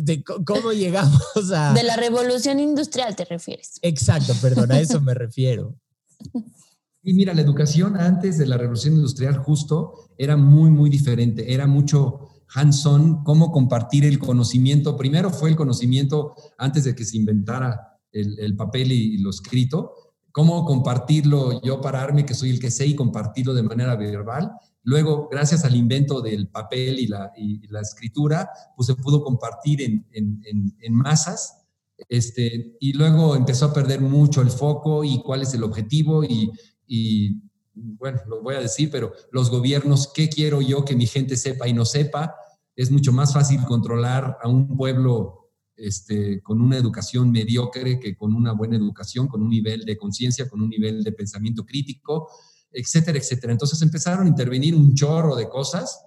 de 0.00 0.22
¿cómo 0.22 0.72
llegamos 0.72 1.50
a...? 1.52 1.72
De 1.72 1.82
la 1.82 1.96
revolución 1.96 2.60
industrial 2.60 3.16
te 3.16 3.24
refieres. 3.24 3.78
Exacto, 3.82 4.34
perdón, 4.40 4.70
a 4.70 4.78
eso 4.78 5.00
me 5.00 5.14
refiero. 5.14 5.76
Y 7.04 7.14
mira, 7.14 7.34
la 7.34 7.42
educación 7.42 7.96
antes 7.96 8.38
de 8.38 8.46
la 8.46 8.56
revolución 8.56 8.94
industrial 8.94 9.36
justo 9.38 10.14
era 10.16 10.36
muy, 10.36 10.70
muy 10.70 10.88
diferente. 10.88 11.52
Era 11.52 11.66
mucho 11.66 12.28
hands-on, 12.54 13.24
cómo 13.24 13.50
compartir 13.50 14.04
el 14.04 14.18
conocimiento. 14.18 14.96
Primero 14.96 15.30
fue 15.30 15.50
el 15.50 15.56
conocimiento 15.56 16.34
antes 16.58 16.84
de 16.84 16.94
que 16.94 17.04
se 17.04 17.16
inventara 17.16 17.98
el, 18.12 18.38
el 18.38 18.56
papel 18.56 18.92
y, 18.92 19.14
y 19.14 19.18
lo 19.18 19.30
escrito. 19.30 19.92
Cómo 20.32 20.64
compartirlo, 20.64 21.60
yo 21.62 21.80
pararme, 21.80 22.24
que 22.24 22.34
soy 22.34 22.50
el 22.50 22.60
que 22.60 22.70
sé, 22.70 22.86
y 22.86 22.94
compartirlo 22.94 23.52
de 23.54 23.62
manera 23.62 23.96
verbal 23.96 24.52
Luego, 24.84 25.28
gracias 25.30 25.64
al 25.64 25.76
invento 25.76 26.20
del 26.20 26.48
papel 26.48 26.98
y 26.98 27.06
la, 27.06 27.32
y 27.36 27.66
la 27.68 27.80
escritura, 27.80 28.50
pues 28.76 28.86
se 28.86 28.96
pudo 28.96 29.22
compartir 29.22 29.80
en, 29.80 30.06
en, 30.12 30.42
en, 30.44 30.76
en, 30.80 30.94
masas. 30.94 31.64
Este, 32.08 32.76
y 32.80 32.92
luego 32.94 33.36
empezó 33.36 33.66
a 33.66 33.72
perder 33.72 34.00
mucho 34.00 34.42
el 34.42 34.50
foco 34.50 35.04
y 35.04 35.22
cuál 35.22 35.42
es 35.42 35.54
el 35.54 35.62
objetivo 35.62 36.24
y, 36.24 36.50
y, 36.86 37.40
bueno, 37.74 38.20
lo 38.28 38.42
voy 38.42 38.54
a 38.54 38.60
decir, 38.60 38.90
pero 38.90 39.12
los 39.30 39.50
gobiernos, 39.50 40.12
¿qué 40.12 40.28
quiero 40.28 40.60
yo 40.60 40.84
que 40.84 40.96
mi 40.96 41.06
gente 41.06 41.36
sepa 41.36 41.68
y 41.68 41.72
no 41.72 41.84
sepa? 41.84 42.34
Es 42.76 42.90
mucho 42.90 43.12
más 43.12 43.32
fácil 43.32 43.62
controlar 43.64 44.38
a 44.42 44.48
un 44.48 44.76
pueblo 44.76 45.50
este, 45.76 46.42
con 46.42 46.60
una 46.60 46.76
educación 46.76 47.30
mediocre 47.30 47.98
que 47.98 48.16
con 48.16 48.34
una 48.34 48.52
buena 48.52 48.76
educación, 48.76 49.26
con 49.28 49.42
un 49.42 49.48
nivel 49.48 49.84
de 49.84 49.96
conciencia, 49.96 50.48
con 50.48 50.60
un 50.60 50.68
nivel 50.68 51.02
de 51.02 51.12
pensamiento 51.12 51.64
crítico 51.64 52.28
etcétera, 52.72 53.18
etcétera. 53.18 53.52
Entonces 53.52 53.80
empezaron 53.82 54.26
a 54.26 54.28
intervenir 54.28 54.74
un 54.74 54.94
chorro 54.94 55.36
de 55.36 55.48
cosas 55.48 56.04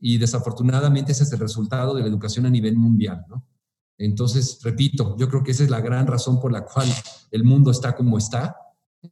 y 0.00 0.18
desafortunadamente 0.18 1.12
ese 1.12 1.24
es 1.24 1.32
el 1.32 1.38
resultado 1.38 1.94
de 1.94 2.02
la 2.02 2.08
educación 2.08 2.46
a 2.46 2.50
nivel 2.50 2.76
mundial, 2.76 3.24
¿no? 3.28 3.44
Entonces, 4.00 4.60
repito, 4.62 5.16
yo 5.18 5.28
creo 5.28 5.42
que 5.42 5.50
esa 5.50 5.64
es 5.64 5.70
la 5.70 5.80
gran 5.80 6.06
razón 6.06 6.40
por 6.40 6.52
la 6.52 6.64
cual 6.64 6.88
el 7.32 7.42
mundo 7.42 7.72
está 7.72 7.96
como 7.96 8.16
está. 8.16 8.56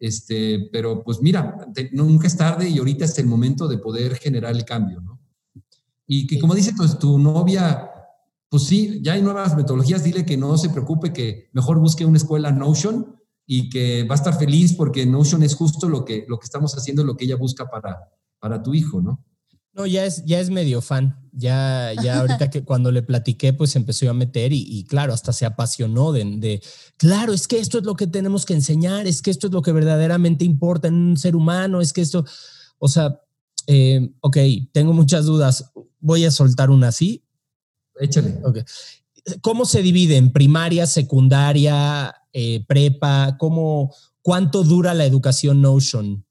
Este, 0.00 0.68
pero 0.72 1.02
pues 1.02 1.20
mira, 1.20 1.56
te, 1.72 1.90
nunca 1.92 2.26
es 2.26 2.36
tarde 2.36 2.68
y 2.68 2.78
ahorita 2.78 3.04
es 3.04 3.18
el 3.18 3.26
momento 3.26 3.68
de 3.68 3.78
poder 3.78 4.16
generar 4.16 4.54
el 4.54 4.64
cambio, 4.64 5.00
¿no? 5.00 5.20
Y 6.06 6.26
que 6.26 6.38
como 6.38 6.54
dice 6.54 6.72
pues, 6.76 6.98
tu 6.98 7.18
novia, 7.18 7.90
pues 8.48 8.64
sí, 8.64 9.00
ya 9.02 9.14
hay 9.14 9.22
nuevas 9.22 9.56
metodologías, 9.56 10.04
dile 10.04 10.24
que 10.24 10.36
no 10.36 10.56
se 10.56 10.70
preocupe, 10.70 11.12
que 11.12 11.50
mejor 11.52 11.78
busque 11.78 12.04
una 12.04 12.18
escuela 12.18 12.52
Notion 12.52 13.16
y 13.46 13.70
que 13.70 14.04
va 14.04 14.14
a 14.14 14.18
estar 14.18 14.38
feliz 14.38 14.74
porque 14.74 15.06
Notion 15.06 15.42
es 15.42 15.54
justo 15.54 15.88
lo 15.88 16.04
que, 16.04 16.24
lo 16.28 16.38
que 16.38 16.44
estamos 16.44 16.76
haciendo, 16.76 17.04
lo 17.04 17.16
que 17.16 17.24
ella 17.24 17.36
busca 17.36 17.68
para, 17.68 18.10
para 18.38 18.62
tu 18.62 18.74
hijo, 18.74 19.00
¿no? 19.00 19.24
No, 19.76 19.84
ya 19.84 20.06
es, 20.06 20.24
ya 20.24 20.40
es 20.40 20.48
medio 20.48 20.80
fan. 20.80 21.20
Ya, 21.32 21.92
ya 22.02 22.18
ahorita 22.20 22.48
que 22.50 22.64
cuando 22.64 22.90
le 22.90 23.02
platiqué, 23.02 23.52
pues 23.52 23.76
empezó 23.76 24.08
a 24.08 24.14
meter 24.14 24.52
y, 24.52 24.64
y, 24.66 24.84
claro, 24.84 25.12
hasta 25.12 25.32
se 25.32 25.44
apasionó 25.44 26.12
de, 26.12 26.24
de, 26.24 26.62
claro, 26.96 27.34
es 27.34 27.46
que 27.46 27.58
esto 27.58 27.78
es 27.78 27.84
lo 27.84 27.94
que 27.94 28.06
tenemos 28.06 28.46
que 28.46 28.54
enseñar, 28.54 29.06
es 29.06 29.20
que 29.20 29.30
esto 29.30 29.48
es 29.48 29.52
lo 29.52 29.60
que 29.60 29.72
verdaderamente 29.72 30.46
importa 30.46 30.88
en 30.88 30.94
un 30.94 31.16
ser 31.18 31.36
humano, 31.36 31.82
es 31.82 31.92
que 31.92 32.00
esto, 32.00 32.24
o 32.78 32.88
sea, 32.88 33.20
eh, 33.66 34.14
ok, 34.20 34.36
tengo 34.72 34.92
muchas 34.92 35.26
dudas. 35.26 35.72
Voy 36.00 36.24
a 36.24 36.30
soltar 36.30 36.70
una 36.70 36.88
así. 36.88 37.24
Échale. 38.00 38.38
Okay. 38.44 38.62
¿Cómo 39.42 39.64
se 39.64 39.82
divide 39.82 40.16
en 40.16 40.32
primaria, 40.32 40.86
secundaria, 40.86 42.14
eh, 42.32 42.64
prepa? 42.66 43.36
¿Cómo, 43.38 43.94
¿Cuánto 44.22 44.62
dura 44.62 44.94
la 44.94 45.04
educación 45.04 45.60
Notion? 45.60 46.24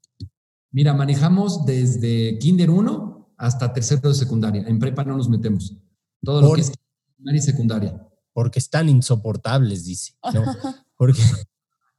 Mira, 0.72 0.94
manejamos 0.94 1.66
desde 1.66 2.38
Kinder 2.40 2.70
1 2.70 3.15
hasta 3.38 3.74
tercero 3.74 4.10
de 4.10 4.16
secundaria. 4.16 4.64
En 4.68 4.80
prepa 4.80 5.04
no 5.04 5.18
nos 5.18 5.30
metemos. 5.30 5.76
Todo 6.24 6.42
Por, 6.42 6.50
lo 6.50 6.56
que 6.56 6.62
es 6.62 6.72
primaria 7.16 7.40
y 7.40 7.42
secundaria. 7.42 8.08
Porque 8.34 8.60
están 8.60 8.90
insoportables, 8.90 9.86
dice. 9.86 10.14
¿no? 10.34 10.44
Porque, 10.98 11.22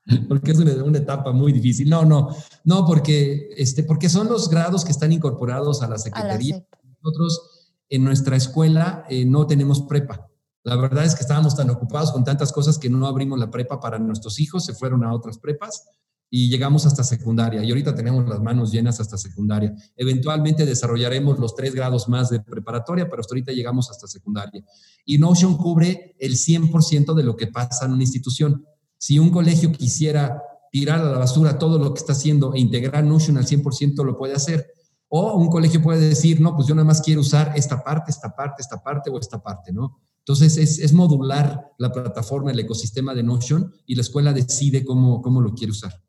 porque 0.29 0.53
es 0.53 0.59
una, 0.59 0.73
una, 0.83 0.99
etapa 0.99 1.33
muy 1.33 1.53
difícil. 1.53 1.91
No, 1.91 2.07
no, 2.07 2.35
no, 2.65 2.87
porque, 2.87 3.51
este, 3.59 3.83
porque 3.83 4.09
son 4.09 4.27
los 4.29 4.49
grados 4.49 4.87
que 4.87 4.91
están 4.91 5.13
incorporados 5.13 5.83
a 5.83 5.89
la 5.89 5.99
Secretaría. 5.99 6.57
A 6.57 6.59
la 6.61 6.95
Nosotros 7.03 7.75
en 7.91 8.05
nuestra 8.05 8.37
escuela 8.37 9.05
eh, 9.11 9.27
no 9.27 9.47
tenemos 9.47 9.83
prepa. 9.83 10.31
La 10.63 10.77
verdad 10.77 11.05
es 11.05 11.15
que 11.15 11.21
estábamos 11.21 11.55
tan 11.55 11.69
ocupados 11.69 12.11
con 12.11 12.25
tantas 12.25 12.53
cosas 12.53 12.79
que 12.79 12.89
no 12.89 13.07
abrimos 13.07 13.39
la 13.39 13.51
prepa 13.51 13.81
para 13.81 13.99
nuestros 13.99 14.41
hijos, 14.41 14.65
se 14.65 14.73
fueron 14.73 15.05
a 15.05 15.13
otras 15.13 15.37
prepas 15.37 15.85
y 16.31 16.49
llegamos 16.49 16.87
hasta 16.87 17.05
secundaria. 17.05 17.63
Y 17.63 17.71
ahorita 17.71 17.95
tenemos 17.95 18.29
las 18.29 18.41
manos 18.41 18.73
llenas 18.73 19.01
hasta 19.01 19.17
secundaria. 19.17 19.75
Eventualmente 19.97 20.67
desarrollaremos 20.67 21.39
los 21.39 21.55
tres 21.55 21.75
grados 21.75 22.09
más 22.09 22.31
de 22.31 22.41
preparatoria, 22.41 23.09
pero 23.09 23.21
hasta 23.21 23.35
ahorita 23.35 23.53
llegamos 23.53 23.91
hasta 23.91 24.07
secundaria. 24.07 24.65
Y 25.05 25.19
Notion 25.19 25.57
cubre 25.57 26.17
el 26.19 26.33
100% 26.33 27.15
de 27.15 27.23
lo 27.23 27.37
que 27.37 27.47
pasa 27.47 27.87
en 27.87 27.93
una 27.93 28.03
institución. 28.03 28.65
Si 28.99 29.19
un 29.19 29.31
colegio 29.31 29.71
quisiera 29.73 30.43
tirar 30.71 31.01
a 31.01 31.11
la 31.11 31.19
basura 31.19 31.59
todo 31.59 31.79
lo 31.79 31.95
que 31.95 32.01
está 32.01 32.13
haciendo 32.13 32.55
e 32.55 32.61
integrar 32.61 33.05
Notion 33.05 33.37
al 33.37 33.47
100%, 33.47 34.05
lo 34.05 34.17
puede 34.17 34.35
hacer. 34.35 34.67
O 35.09 35.35
un 35.35 35.49
colegio 35.49 35.81
puede 35.81 36.09
decir, 36.09 36.41
no, 36.41 36.57
pues 36.57 36.67
yo 36.67 36.75
nada 36.75 36.87
más 36.87 37.01
quiero 37.01 37.21
usar 37.21 37.53
esta 37.55 37.83
parte, 37.85 38.11
esta 38.11 38.35
parte, 38.35 38.63
esta 38.63 38.83
parte 38.83 39.09
o 39.11 39.19
esta 39.21 39.41
parte, 39.41 39.73
¿no? 39.73 40.01
Entonces, 40.19 40.57
es, 40.57 40.81
es, 40.81 40.93
modular 40.93 41.71
la 41.79 41.93
plataforma, 41.93 42.51
el 42.51 42.59
ecosistema 42.59 43.15
de 43.15 43.23
Notion 43.23 43.73
y 43.87 43.95
la 43.95 44.01
escuela 44.01 44.33
decide 44.33 44.85
cómo, 44.85 45.23
cómo 45.23 45.41
lo 45.41 45.55
quiere 45.55 45.71
usar. 45.71 46.03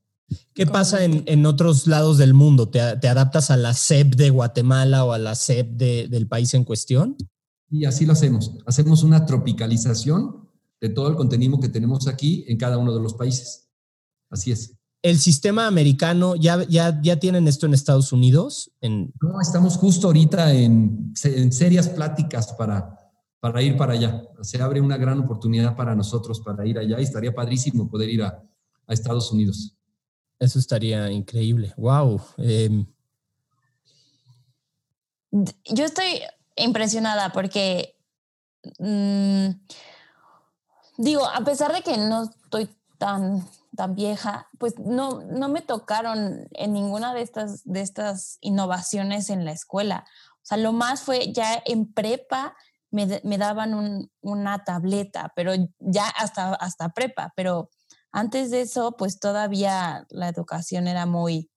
¿Qué 0.53 0.65
pasa 0.65 1.03
en, 1.03 1.23
en 1.25 1.45
otros 1.45 1.87
lados 1.87 2.17
del 2.17 2.33
mundo? 2.33 2.69
¿Te, 2.69 2.97
¿Te, 2.97 3.07
adaptas 3.07 3.49
a 3.51 3.57
la 3.57 3.73
SEP 3.73 4.15
de 4.15 4.29
Guatemala 4.29 5.05
o 5.05 5.13
a 5.13 5.17
la 5.17 5.35
SEP 5.35 5.71
de, 5.71 6.07
del 6.09 6.27
país 6.27 6.53
en 6.53 6.63
cuestión? 6.63 7.15
Y 7.69 7.85
así 7.85 8.05
lo 8.05 8.13
hacemos. 8.13 8.51
Hacemos 8.65 9.03
una 9.03 9.25
tropicalización 9.25 10.47
de 10.81 10.89
todo 10.89 11.09
el 11.09 11.15
contenido 11.15 11.59
que 11.59 11.69
tenemos 11.69 12.07
aquí 12.07 12.45
en 12.47 12.57
cada 12.57 12.77
uno 12.77 12.93
de 12.93 13.01
los 13.01 13.13
países. 13.13 13.69
Así 14.29 14.51
es. 14.51 14.73
¿El 15.01 15.19
sistema 15.19 15.67
americano 15.67 16.35
ya, 16.35 16.63
ya, 16.67 16.99
ya 17.01 17.19
tienen 17.19 17.47
esto 17.47 17.65
en 17.65 17.73
Estados 17.73 18.11
Unidos? 18.11 18.71
En... 18.81 19.13
No, 19.21 19.39
estamos 19.39 19.77
justo 19.77 20.07
ahorita 20.07 20.53
en, 20.53 21.13
en 21.23 21.51
serias 21.53 21.87
pláticas 21.87 22.53
para, 22.53 22.97
para 23.39 23.61
ir 23.61 23.77
para 23.77 23.93
allá. 23.93 24.23
Se 24.41 24.61
abre 24.61 24.81
una 24.81 24.97
gran 24.97 25.19
oportunidad 25.19 25.75
para 25.75 25.95
nosotros 25.95 26.41
para 26.41 26.65
ir 26.65 26.77
allá 26.77 26.99
y 26.99 27.03
estaría 27.03 27.33
padrísimo 27.33 27.89
poder 27.89 28.09
ir 28.09 28.23
a, 28.23 28.43
a 28.87 28.93
Estados 28.93 29.31
Unidos. 29.31 29.76
Eso 30.39 30.59
estaría 30.59 31.11
increíble. 31.11 31.73
Wow. 31.77 32.21
Eh, 32.37 32.85
yo 35.31 35.85
estoy 35.85 36.21
impresionada 36.55 37.31
porque, 37.31 37.95
mmm, 38.79 39.49
digo, 40.97 41.25
a 41.27 41.41
pesar 41.41 41.73
de 41.73 41.81
que 41.81 41.97
no 41.97 42.23
estoy 42.23 42.69
tan, 42.97 43.47
tan 43.75 43.95
vieja, 43.95 44.47
pues 44.57 44.77
no, 44.79 45.21
no 45.21 45.49
me 45.49 45.61
tocaron 45.61 46.47
en 46.51 46.73
ninguna 46.73 47.13
de 47.13 47.21
estas, 47.21 47.63
de 47.63 47.81
estas 47.81 48.37
innovaciones 48.41 49.29
en 49.29 49.45
la 49.45 49.51
escuela. 49.51 50.05
O 50.35 50.45
sea, 50.47 50.57
lo 50.57 50.71
más 50.71 51.01
fue 51.01 51.33
ya 51.33 51.61
en 51.65 51.91
prepa 51.91 52.55
me, 52.89 53.21
me 53.23 53.37
daban 53.37 53.73
un, 53.73 54.11
una 54.21 54.63
tableta, 54.63 55.33
pero 55.35 55.53
ya 55.79 56.07
hasta, 56.07 56.53
hasta 56.55 56.89
prepa, 56.89 57.33
pero 57.35 57.69
antes 58.11 58.51
de 58.51 58.61
eso, 58.61 58.95
pues 58.97 59.19
todavía 59.19 60.05
la 60.09 60.29
educación 60.29 60.87
era 60.87 61.05
muy, 61.05 61.49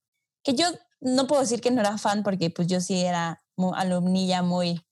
que 0.42 0.54
yo 0.54 0.66
no 1.00 1.26
puedo 1.26 1.42
decir 1.42 1.60
que 1.60 1.70
no 1.70 1.80
era 1.80 1.98
fan 1.98 2.22
porque 2.22 2.50
pues 2.50 2.68
yo 2.68 2.80
sí 2.80 3.00
era 3.00 3.42
alumnilla 3.74 4.42
muy 4.42 4.86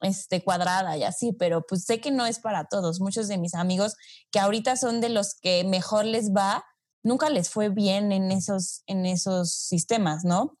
este, 0.00 0.42
cuadrada 0.42 0.96
y 0.96 1.02
así, 1.02 1.32
pero 1.32 1.64
pues 1.66 1.84
sé 1.84 2.00
que 2.00 2.10
no 2.10 2.26
es 2.26 2.38
para 2.38 2.66
todos. 2.66 3.00
Muchos 3.00 3.28
de 3.28 3.38
mis 3.38 3.54
amigos 3.54 3.96
que 4.30 4.38
ahorita 4.38 4.76
son 4.76 5.00
de 5.00 5.08
los 5.08 5.34
que 5.34 5.64
mejor 5.64 6.04
les 6.04 6.32
va, 6.32 6.64
nunca 7.02 7.30
les 7.30 7.50
fue 7.50 7.68
bien 7.68 8.12
en 8.12 8.30
esos, 8.30 8.82
en 8.86 9.06
esos 9.06 9.52
sistemas, 9.52 10.24
¿no? 10.24 10.58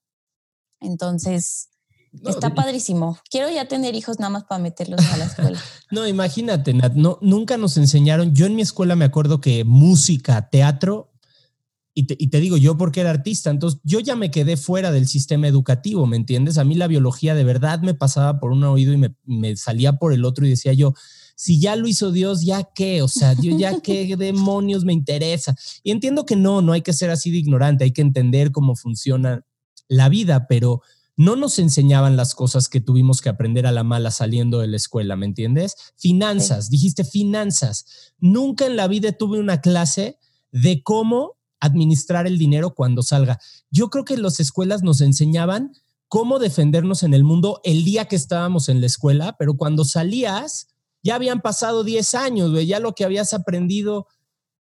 Entonces, 0.80 1.70
Está 2.26 2.54
padrísimo. 2.54 3.18
Quiero 3.30 3.50
ya 3.50 3.66
tener 3.66 3.94
hijos 3.94 4.18
nada 4.18 4.30
más 4.30 4.44
para 4.44 4.62
meterlos 4.62 5.00
a 5.12 5.16
la 5.16 5.24
escuela. 5.24 5.60
no, 5.90 6.06
imagínate, 6.06 6.72
Nat, 6.74 6.94
no, 6.94 7.18
nunca 7.20 7.56
nos 7.56 7.76
enseñaron. 7.76 8.34
Yo 8.34 8.46
en 8.46 8.54
mi 8.54 8.62
escuela 8.62 8.96
me 8.96 9.04
acuerdo 9.04 9.40
que 9.40 9.64
música, 9.64 10.48
teatro, 10.48 11.10
y 11.96 12.28
te, 12.28 12.40
digo 12.40 12.56
yo 12.56 12.76
porque 12.76 13.00
era 13.00 13.10
artista, 13.10 13.50
entonces 13.50 13.80
yo 13.84 14.00
ya 14.00 14.16
me 14.16 14.32
quedé 14.32 14.56
fuera 14.56 14.90
del 14.90 15.06
sistema 15.06 15.46
educativo, 15.46 16.06
¿me 16.06 16.16
entiendes? 16.16 16.58
A 16.58 16.64
mí 16.64 16.74
la 16.74 16.88
biología 16.88 17.36
de 17.36 17.44
verdad 17.44 17.80
me 17.82 17.94
pasaba 17.94 18.40
por 18.40 18.50
un 18.50 18.64
oído 18.64 18.92
y 18.92 19.14
me, 19.26 19.56
salía 19.56 19.92
por 19.92 20.12
el 20.12 20.24
otro 20.24 20.44
y 20.44 20.50
decía 20.50 20.72
yo, 20.72 20.94
si 21.36 21.60
ya 21.60 21.76
lo 21.76 21.86
hizo 21.86 22.10
Dios, 22.10 22.44
¿ya 22.44 22.64
qué? 22.74 23.00
O 23.00 23.06
sea, 23.06 23.36
Dios, 23.36 23.58
¿ya 23.60 23.78
qué 23.78 24.16
demonios 24.18 24.84
me 24.84 24.92
interesa? 24.92 25.54
Y 25.84 25.92
entiendo 25.92 26.26
que 26.26 26.34
no, 26.34 26.62
no 26.62 26.72
hay 26.72 26.82
que 26.82 26.92
ser 26.92 27.10
así 27.10 27.30
de 27.30 27.38
ignorante, 27.38 27.84
hay 27.84 27.92
que 27.92 28.02
entender 28.02 28.50
cómo 28.50 28.74
funciona 28.74 29.44
la 29.86 30.08
vida, 30.08 30.48
pero 30.48 30.82
no 31.16 31.36
nos 31.36 31.58
enseñaban 31.58 32.16
las 32.16 32.34
cosas 32.34 32.68
que 32.68 32.80
tuvimos 32.80 33.20
que 33.20 33.28
aprender 33.28 33.66
a 33.66 33.72
la 33.72 33.84
mala 33.84 34.10
saliendo 34.10 34.58
de 34.58 34.68
la 34.68 34.76
escuela, 34.76 35.16
¿me 35.16 35.26
entiendes? 35.26 35.76
Finanzas, 35.96 36.70
dijiste 36.70 37.04
finanzas. 37.04 38.12
Nunca 38.18 38.66
en 38.66 38.76
la 38.76 38.88
vida 38.88 39.12
tuve 39.12 39.38
una 39.38 39.60
clase 39.60 40.18
de 40.50 40.82
cómo 40.82 41.38
administrar 41.60 42.26
el 42.26 42.38
dinero 42.38 42.74
cuando 42.74 43.02
salga. 43.02 43.38
Yo 43.70 43.90
creo 43.90 44.04
que 44.04 44.16
las 44.16 44.40
escuelas 44.40 44.82
nos 44.82 45.00
enseñaban 45.00 45.72
cómo 46.08 46.38
defendernos 46.38 47.02
en 47.02 47.14
el 47.14 47.24
mundo 47.24 47.60
el 47.64 47.84
día 47.84 48.06
que 48.06 48.16
estábamos 48.16 48.68
en 48.68 48.80
la 48.80 48.86
escuela, 48.86 49.36
pero 49.38 49.56
cuando 49.56 49.84
salías 49.84 50.68
ya 51.02 51.16
habían 51.16 51.42
pasado 51.42 51.84
10 51.84 52.14
años, 52.14 52.66
ya 52.66 52.80
lo 52.80 52.94
que 52.94 53.04
habías 53.04 53.34
aprendido 53.34 54.06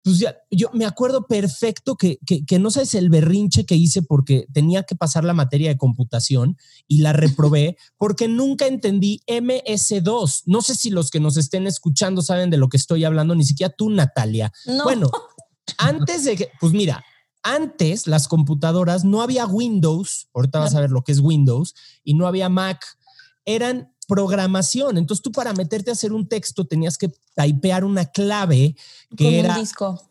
pues 0.09 0.21
ya, 0.21 0.38
yo 0.51 0.71
me 0.73 0.87
acuerdo 0.87 1.27
perfecto 1.27 1.97
que, 1.97 2.18
que, 2.25 2.59
no 2.59 2.71
sabes 2.71 2.94
el 2.94 3.11
berrinche 3.11 3.66
que 3.66 3.75
hice 3.75 4.01
porque 4.01 4.47
tenía 4.55 4.83
que 4.85 4.97
pasar 4.97 5.23
la 5.23 5.35
materia 5.35 5.68
de 5.68 5.77
computación 5.77 6.57
y 6.87 7.03
la 7.03 7.12
reprobé 7.12 7.77
porque 7.99 8.27
nunca 8.27 8.66
entendí 8.66 9.21
MS2. 9.27 10.44
No 10.47 10.62
sé 10.62 10.77
si 10.77 10.88
los 10.88 11.11
que 11.11 11.21
nos 11.21 11.37
estén 11.37 11.66
escuchando 11.66 12.23
saben 12.23 12.49
de 12.49 12.57
lo 12.57 12.71
que 12.71 12.79
estoy 12.79 13.05
hablando, 13.05 13.35
ni 13.35 13.44
siquiera 13.44 13.75
tú, 13.77 13.90
Natalia. 13.90 14.51
Bueno, 14.83 15.11
antes 15.77 16.25
de 16.25 16.37
que, 16.37 16.49
pues 16.59 16.73
mira, 16.73 17.05
antes 17.42 18.07
las 18.07 18.29
computadoras 18.29 19.05
no 19.05 19.21
había 19.21 19.44
Windows, 19.44 20.31
ahorita 20.33 20.59
vas 20.59 20.75
a 20.75 20.81
ver 20.81 20.90
lo 20.90 21.03
que 21.03 21.12
es 21.12 21.21
Windows, 21.21 21.75
y 22.03 22.14
no 22.14 22.27
había 22.27 22.49
Mac, 22.49 22.83
eran 23.44 23.92
programación. 24.09 24.99
Entonces 24.99 25.23
tú 25.23 25.31
para 25.31 25.53
meterte 25.53 25.90
a 25.90 25.92
hacer 25.92 26.12
un 26.12 26.27
texto 26.27 26.66
tenías 26.66 26.99
que 26.99 27.12
typear 27.37 27.85
una 27.85 28.07
clave 28.07 28.75
que 29.16 29.38
era... 29.38 29.55
Un 29.55 29.61
disco. 29.61 30.03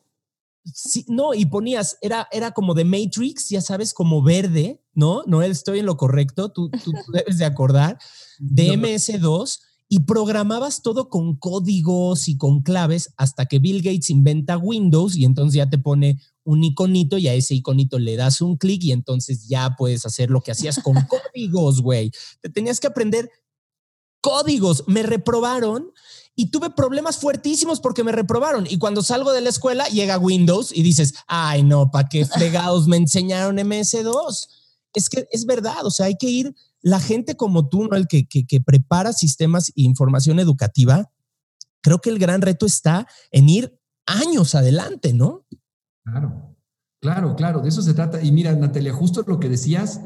Sí, 0.73 1.05
no, 1.07 1.33
y 1.33 1.45
ponías, 1.45 1.97
era, 2.01 2.27
era 2.31 2.51
como 2.51 2.73
de 2.73 2.83
Matrix, 2.85 3.49
ya 3.49 3.61
sabes, 3.61 3.93
como 3.93 4.21
verde, 4.21 4.81
¿no? 4.93 5.23
No 5.25 5.41
estoy 5.41 5.79
en 5.79 5.85
lo 5.85 5.95
correcto, 5.95 6.51
tú, 6.51 6.69
tú, 6.69 6.91
debes 7.13 7.37
de 7.37 7.45
acordar, 7.45 7.97
de 8.37 8.77
MS2, 8.77 9.61
y 9.89 10.01
programabas 10.01 10.81
todo 10.81 11.09
con 11.09 11.37
códigos 11.37 12.27
y 12.27 12.37
con 12.37 12.61
claves 12.61 13.13
hasta 13.15 13.45
que 13.45 13.59
Bill 13.59 13.81
Gates 13.81 14.09
inventa 14.09 14.57
Windows 14.57 15.15
y 15.15 15.23
entonces 15.23 15.53
ya 15.55 15.69
te 15.69 15.77
pone 15.77 16.19
un 16.43 16.63
iconito 16.65 17.17
y 17.17 17.29
a 17.29 17.33
ese 17.33 17.55
iconito 17.55 17.97
le 17.97 18.17
das 18.17 18.41
un 18.41 18.57
clic 18.57 18.83
y 18.83 18.91
entonces 18.91 19.47
ya 19.47 19.75
puedes 19.77 20.05
hacer 20.05 20.29
lo 20.29 20.41
que 20.41 20.51
hacías 20.51 20.79
con 20.83 20.95
códigos, 21.07 21.81
güey. 21.81 22.11
Te 22.41 22.49
tenías 22.49 22.81
que 22.81 22.87
aprender 22.87 23.31
códigos. 24.27 24.83
Me 24.87 25.03
reprobaron 25.03 25.93
y 26.35 26.51
tuve 26.51 26.69
problemas 26.69 27.17
fuertísimos 27.17 27.79
porque 27.79 28.03
me 28.03 28.11
reprobaron. 28.11 28.67
Y 28.69 28.77
cuando 28.77 29.01
salgo 29.01 29.31
de 29.31 29.39
la 29.39 29.49
escuela, 29.49 29.85
llega 29.87 30.17
Windows 30.17 30.75
y 30.75 30.83
dices, 30.83 31.13
ay, 31.27 31.63
no, 31.63 31.91
¿para 31.91 32.09
qué 32.09 32.25
fregados 32.25 32.87
me 32.87 32.97
enseñaron 32.97 33.55
MS2? 33.55 34.47
Es 34.93 35.09
que 35.09 35.27
es 35.31 35.45
verdad, 35.45 35.85
o 35.85 35.91
sea, 35.91 36.07
hay 36.07 36.17
que 36.17 36.27
ir, 36.27 36.53
la 36.81 36.99
gente 36.99 37.37
como 37.37 37.69
tú, 37.69 37.85
¿no? 37.85 37.95
El 37.95 38.07
que, 38.07 38.27
que, 38.27 38.45
que 38.45 38.59
prepara 38.59 39.13
sistemas 39.13 39.69
e 39.69 39.83
información 39.83 40.39
educativa, 40.39 41.09
creo 41.81 41.99
que 41.99 42.09
el 42.09 42.19
gran 42.19 42.41
reto 42.41 42.65
está 42.65 43.07
en 43.31 43.47
ir 43.47 43.79
años 44.05 44.55
adelante, 44.55 45.13
¿no? 45.13 45.45
Claro, 46.03 46.55
claro, 46.99 47.35
claro, 47.35 47.61
de 47.61 47.69
eso 47.69 47.81
se 47.81 47.93
trata. 47.93 48.21
Y 48.21 48.31
mira, 48.33 48.53
Natalia, 48.55 48.93
justo 48.93 49.23
lo 49.25 49.39
que 49.39 49.47
decías, 49.49 50.01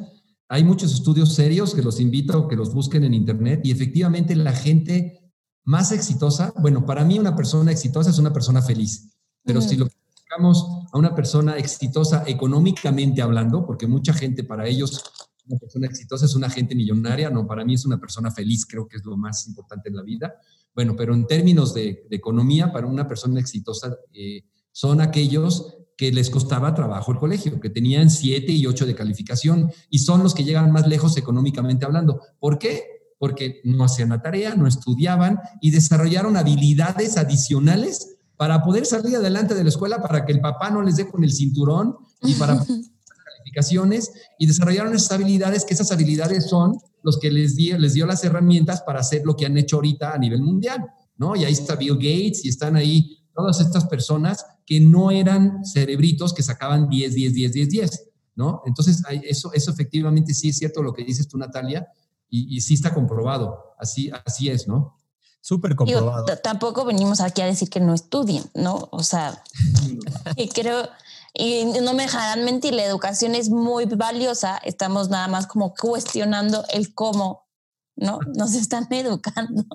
hay 0.52 0.66
muchos 0.66 0.94
estudios 0.94 1.34
serios 1.34 1.74
que 1.74 1.82
los 1.82 2.02
invito 2.02 2.38
a 2.38 2.50
que 2.50 2.58
los 2.58 2.74
busquen 2.74 3.06
en 3.06 3.14
Internet 3.14 3.62
y 3.64 3.72
efectivamente 3.72 4.36
la 4.36 4.52
gente 4.52 5.32
más 5.64 5.94
exitosa, 5.94 6.54
bueno, 6.60 6.86
para 6.86 7.06
mí 7.06 7.18
una 7.18 7.38
persona 7.38 7.72
exitosa 7.72 8.10
es 8.10 8.18
una 8.18 8.34
persona 8.34 8.62
feliz, 8.62 9.16
pero 9.46 9.62
si 9.62 9.78
lo 9.78 9.88
buscamos 10.14 10.66
a 10.92 10.98
una 10.98 11.16
persona 11.16 11.56
exitosa 11.56 12.26
económicamente 12.28 13.22
hablando, 13.22 13.66
porque 13.66 13.88
mucha 13.88 14.12
gente 14.14 14.44
para 14.44 14.68
ellos 14.68 15.02
una 15.46 15.58
persona 15.58 15.88
exitosa 15.88 16.26
es 16.26 16.36
una 16.36 16.50
gente 16.50 16.76
millonaria, 16.76 17.30
no, 17.30 17.48
para 17.48 17.64
mí 17.64 17.76
es 17.76 17.86
una 17.86 17.98
persona 17.98 18.30
feliz, 18.30 18.66
creo 18.66 18.90
que 18.90 18.98
es 18.98 19.06
lo 19.06 19.16
más 19.16 19.48
importante 19.48 19.88
en 19.88 19.96
la 19.96 20.04
vida. 20.04 20.36
Bueno, 20.76 20.96
pero 20.98 21.14
en 21.14 21.28
términos 21.28 21.74
de, 21.74 22.08
economía, 22.12 22.74
para 22.74 22.88
una 22.88 23.08
persona 23.08 23.40
exitosa 23.40 23.96
eh, 24.12 24.44
son 24.74 25.00
aquellos 25.00 25.78
que 26.02 26.12
les 26.12 26.32
costaba 26.32 26.74
trabajo 26.74 27.12
el 27.12 27.20
colegio, 27.20 27.60
que 27.60 27.70
tenían 27.70 28.10
7 28.10 28.52
y 28.52 28.66
8 28.66 28.88
de 28.88 28.96
calificación 28.96 29.72
y 29.92 30.00
son 30.00 30.24
los 30.24 30.34
que 30.34 30.44
llegan 30.44 30.72
más 30.72 30.88
lejos 30.88 31.16
económicamente 31.16 31.86
hablando. 31.86 32.22
¿Por 32.40 32.58
qué? 32.58 32.86
Porque 33.20 33.62
no 33.66 33.84
hacían 33.84 34.10
la 34.10 34.20
tarea, 34.20 34.56
no 34.56 34.66
estudiaban 34.66 35.40
y 35.62 35.70
desarrollaron 35.70 36.38
habilidades 36.38 37.18
adicionales 37.18 38.16
para 38.36 38.64
poder 38.64 38.88
salir 38.88 39.16
adelante 39.16 39.54
de 39.54 39.62
la 39.62 39.70
escuela, 39.70 40.02
para 40.02 40.26
que 40.26 40.32
el 40.32 40.42
papá 40.42 40.72
no 40.72 40.82
les 40.82 40.96
dé 40.96 41.08
con 41.08 41.24
el 41.24 41.32
cinturón 41.32 41.98
y 42.24 42.34
para 42.34 42.56
calificaciones 43.38 44.12
y 44.40 44.48
desarrollaron 44.48 44.96
esas 44.96 45.12
habilidades, 45.12 45.66
que 45.66 45.76
esas 45.76 45.92
habilidades 45.92 46.50
son 46.50 46.80
los 47.04 47.20
que 47.20 47.30
les 47.30 47.56
dio, 47.56 47.78
les 47.78 47.94
dio 47.94 48.08
las 48.08 48.24
herramientas 48.24 48.82
para 48.82 49.02
hacer 49.02 49.22
lo 49.24 49.36
que 49.36 49.46
han 49.46 49.56
hecho 49.56 49.76
ahorita 49.76 50.16
a 50.16 50.18
nivel 50.18 50.42
mundial, 50.42 50.84
¿no? 51.18 51.36
Y 51.36 51.46
ahí 51.46 51.54
está 51.54 51.76
Bill 51.76 51.94
Gates 51.94 52.44
y 52.44 52.50
están 52.50 52.76
ahí 52.76 53.21
todas 53.34 53.60
estas 53.60 53.86
personas 53.86 54.46
que 54.66 54.80
no 54.80 55.12
eran 55.12 55.66
cerebritos 55.66 56.34
que 56.34 56.44
sacaban 56.44 56.90
10, 56.90 57.14
10, 57.14 57.34
10, 57.34 57.54
10, 57.54 57.70
10, 57.70 58.10
¿no? 58.36 58.62
Entonces, 58.66 59.02
eso, 59.24 59.52
eso 59.54 59.72
efectivamente 59.72 60.34
sí 60.34 60.50
es 60.50 60.58
cierto 60.58 60.82
lo 60.84 60.94
que 60.94 61.04
dices 61.04 61.28
tú, 61.28 61.38
Natalia, 61.38 61.88
y, 62.34 62.62
sí 62.62 62.76
está 62.76 62.94
comprobado, 62.94 63.76
así, 63.78 64.10
así 64.26 64.50
es, 64.50 64.66
¿no? 64.66 64.98
Súper 65.42 65.76
comprobado. 65.76 66.26
tampoco 66.38 66.86
venimos 66.86 67.20
aquí 67.20 67.42
a 67.42 67.46
decir 67.46 67.70
que 67.70 67.82
no 67.82 67.94
estudien, 67.94 68.44
¿no? 68.54 68.88
O 68.92 69.04
sea, 69.04 69.44
y 70.38 70.48
creo, 70.48 70.88
y 71.34 71.66
no 71.66 71.94
me 71.94 72.04
dejarán 72.04 72.46
mentir, 72.46 72.74
la 72.74 72.86
educación 72.86 73.36
es 73.36 73.50
muy 73.50 73.86
valiosa, 73.86 74.58
estamos 74.64 75.10
nada 75.10 75.28
más 75.28 75.46
como 75.46 75.74
cuestionando 75.74 76.64
el 76.72 76.94
cómo, 76.94 77.50
¿no? 77.98 78.20
Nos 78.34 78.54
están 78.54 78.88
educando. 78.92 79.66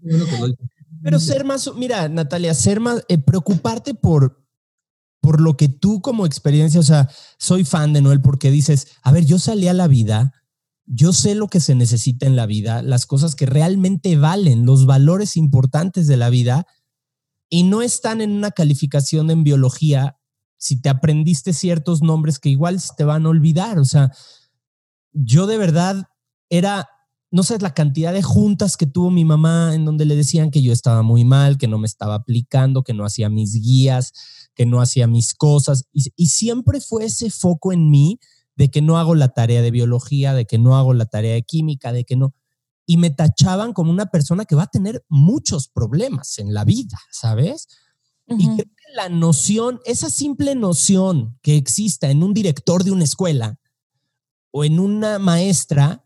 Bueno, 0.00 0.26
pero 1.02 1.18
ser 1.18 1.44
más, 1.44 1.70
mira, 1.74 2.08
Natalia, 2.08 2.54
ser 2.54 2.80
más, 2.80 3.04
eh, 3.08 3.18
preocuparte 3.18 3.94
por, 3.94 4.44
por 5.20 5.40
lo 5.40 5.56
que 5.56 5.68
tú 5.68 6.00
como 6.00 6.26
experiencia, 6.26 6.80
o 6.80 6.84
sea, 6.84 7.10
soy 7.38 7.64
fan 7.64 7.92
de 7.92 8.02
Noel 8.02 8.20
porque 8.20 8.50
dices, 8.50 8.88
a 9.02 9.12
ver, 9.12 9.24
yo 9.24 9.38
salí 9.38 9.68
a 9.68 9.72
la 9.72 9.88
vida, 9.88 10.32
yo 10.86 11.12
sé 11.12 11.34
lo 11.34 11.48
que 11.48 11.60
se 11.60 11.74
necesita 11.74 12.26
en 12.26 12.36
la 12.36 12.46
vida, 12.46 12.82
las 12.82 13.06
cosas 13.06 13.34
que 13.34 13.46
realmente 13.46 14.16
valen, 14.16 14.66
los 14.66 14.86
valores 14.86 15.36
importantes 15.36 16.06
de 16.06 16.16
la 16.16 16.30
vida, 16.30 16.66
y 17.48 17.64
no 17.64 17.82
están 17.82 18.20
en 18.20 18.32
una 18.32 18.50
calificación 18.50 19.30
en 19.30 19.44
biología 19.44 20.16
si 20.56 20.80
te 20.80 20.88
aprendiste 20.88 21.52
ciertos 21.52 22.00
nombres 22.00 22.38
que 22.38 22.48
igual 22.48 22.80
se 22.80 22.94
te 22.96 23.04
van 23.04 23.26
a 23.26 23.28
olvidar. 23.28 23.78
O 23.78 23.84
sea, 23.84 24.10
yo 25.12 25.46
de 25.46 25.58
verdad 25.58 26.08
era, 26.48 26.88
no 27.32 27.42
sé, 27.42 27.58
la 27.58 27.74
cantidad 27.74 28.12
de 28.12 28.22
juntas 28.22 28.76
que 28.76 28.86
tuvo 28.86 29.10
mi 29.10 29.24
mamá 29.24 29.74
en 29.74 29.84
donde 29.84 30.04
le 30.04 30.14
decían 30.14 30.50
que 30.50 30.62
yo 30.62 30.72
estaba 30.72 31.02
muy 31.02 31.24
mal, 31.24 31.58
que 31.58 31.66
no 31.66 31.78
me 31.78 31.86
estaba 31.86 32.14
aplicando, 32.14 32.84
que 32.84 32.94
no 32.94 33.04
hacía 33.04 33.28
mis 33.28 33.54
guías, 33.54 34.12
que 34.54 34.66
no 34.66 34.80
hacía 34.80 35.06
mis 35.06 35.34
cosas. 35.34 35.84
Y, 35.92 36.04
y 36.14 36.26
siempre 36.26 36.80
fue 36.80 37.06
ese 37.06 37.30
foco 37.30 37.72
en 37.72 37.90
mí 37.90 38.20
de 38.54 38.70
que 38.70 38.82
no 38.82 38.98
hago 38.98 39.14
la 39.14 39.30
tarea 39.30 39.62
de 39.62 39.70
biología, 39.70 40.34
de 40.34 40.44
que 40.44 40.58
no 40.58 40.76
hago 40.76 40.94
la 40.94 41.06
tarea 41.06 41.34
de 41.34 41.42
química, 41.42 41.92
de 41.92 42.04
que 42.04 42.16
no 42.16 42.34
y 42.86 42.96
me 42.96 43.10
tachaban 43.10 43.72
como 43.72 43.90
una 43.90 44.06
persona 44.06 44.44
que 44.44 44.54
va 44.54 44.64
a 44.64 44.70
tener 44.70 45.04
muchos 45.08 45.68
problemas 45.68 46.38
en 46.38 46.52
la 46.52 46.64
vida, 46.64 46.98
¿sabes? 47.10 47.68
Y 48.26 48.44
creo 48.44 48.56
que 48.56 48.94
la 48.94 49.08
noción, 49.08 49.80
esa 49.84 50.08
simple 50.08 50.54
noción 50.54 51.38
que 51.42 51.56
exista 51.56 52.10
en 52.10 52.22
un 52.22 52.32
director 52.32 52.82
de 52.82 52.90
una 52.90 53.04
escuela 53.04 53.58
o 54.50 54.64
en 54.64 54.80
una 54.80 55.18
maestra, 55.18 56.04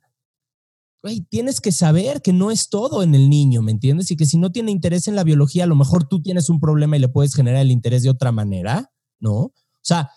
güey, 1.07 1.21
tienes 1.21 1.61
que 1.61 1.71
saber 1.71 2.21
que 2.21 2.33
no 2.33 2.51
es 2.51 2.69
todo 2.69 3.05
en 3.05 3.15
el 3.15 3.31
niño, 3.31 3.63
¿me 3.63 3.71
entiendes? 3.71 4.11
Y 4.11 4.17
que 4.17 4.27
si 4.27 4.39
no 4.39 4.51
tiene 4.51 4.73
interés 4.73 5.07
en 5.07 5.15
la 5.15 5.23
biología, 5.23 5.63
a 5.65 5.69
lo 5.69 5.77
mejor 5.77 6.09
tú 6.09 6.21
tienes 6.21 6.51
un 6.51 6.59
problema 6.59 6.97
y 6.97 7.01
le 7.01 7.09
puedes 7.09 7.35
generar 7.35 7.63
el 7.63 7.71
interés 7.71 8.03
de 8.03 8.11
otra 8.11 8.33
manera, 8.33 8.93
¿no? 9.21 9.35
O 9.35 9.53
sea, 9.83 10.11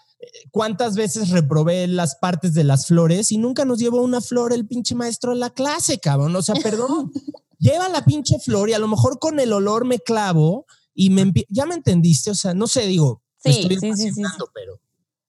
¿Cuántas 0.52 0.96
veces 0.96 1.30
reprobé 1.30 1.88
las 1.88 2.18
partes 2.18 2.54
de 2.54 2.66
las 2.66 2.88
flores 2.88 3.32
y 3.32 3.38
nunca 3.38 3.64
nos 3.64 3.80
llevó 3.80 4.02
una 4.02 4.20
flor 4.20 4.52
el 4.52 4.68
pinche 4.68 4.94
maestro 4.94 5.32
a 5.32 5.36
la 5.36 5.50
clase, 5.50 6.00
cabrón? 6.00 6.36
O 6.36 6.42
sea, 6.42 6.56
perdón, 6.64 7.12
lleva 7.58 7.88
la 7.88 8.04
pinche 8.04 8.38
flor 8.40 8.70
y 8.70 8.74
a 8.74 8.80
lo 8.80 8.90
mejor 8.90 9.20
con 9.20 9.40
el 9.40 9.54
olor 9.54 9.86
me 9.86 10.00
clavo 10.00 10.66
y 10.94 11.10
me 11.10 11.32
ya 11.48 11.66
me 11.66 11.76
entendiste, 11.76 12.32
o 12.32 12.36
sea, 12.36 12.54
no 12.54 12.68
sé, 12.68 12.86
digo, 12.88 13.24
sí, 13.38 13.50
estoy 13.50 13.78
sí, 13.78 13.96
sí, 13.96 14.12
sí, 14.12 14.22
pero 14.54 14.82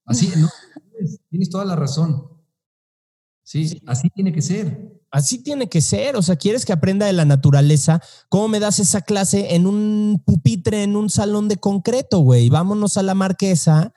así, 0.05 0.29
no, 0.35 0.49
tienes 1.29 1.49
toda 1.49 1.63
la 1.63 1.77
razón. 1.77 2.27
Sí, 3.43 3.81
así 3.85 4.09
tiene 4.09 4.33
que 4.33 4.41
ser. 4.41 5.00
Así 5.11 5.43
tiene 5.43 5.67
que 5.67 5.81
ser, 5.81 6.15
o 6.15 6.21
sea, 6.21 6.37
quieres 6.37 6.65
que 6.65 6.73
aprenda 6.73 7.05
de 7.05 7.13
la 7.13 7.25
naturaleza, 7.25 8.01
¿cómo 8.29 8.47
me 8.47 8.59
das 8.59 8.79
esa 8.79 9.01
clase 9.01 9.55
en 9.55 9.67
un 9.67 10.23
pupitre, 10.25 10.83
en 10.83 10.95
un 10.95 11.09
salón 11.09 11.49
de 11.49 11.57
concreto, 11.57 12.19
güey? 12.19 12.49
Vámonos 12.49 12.95
a 12.97 13.03
la 13.03 13.13
marquesa 13.13 13.93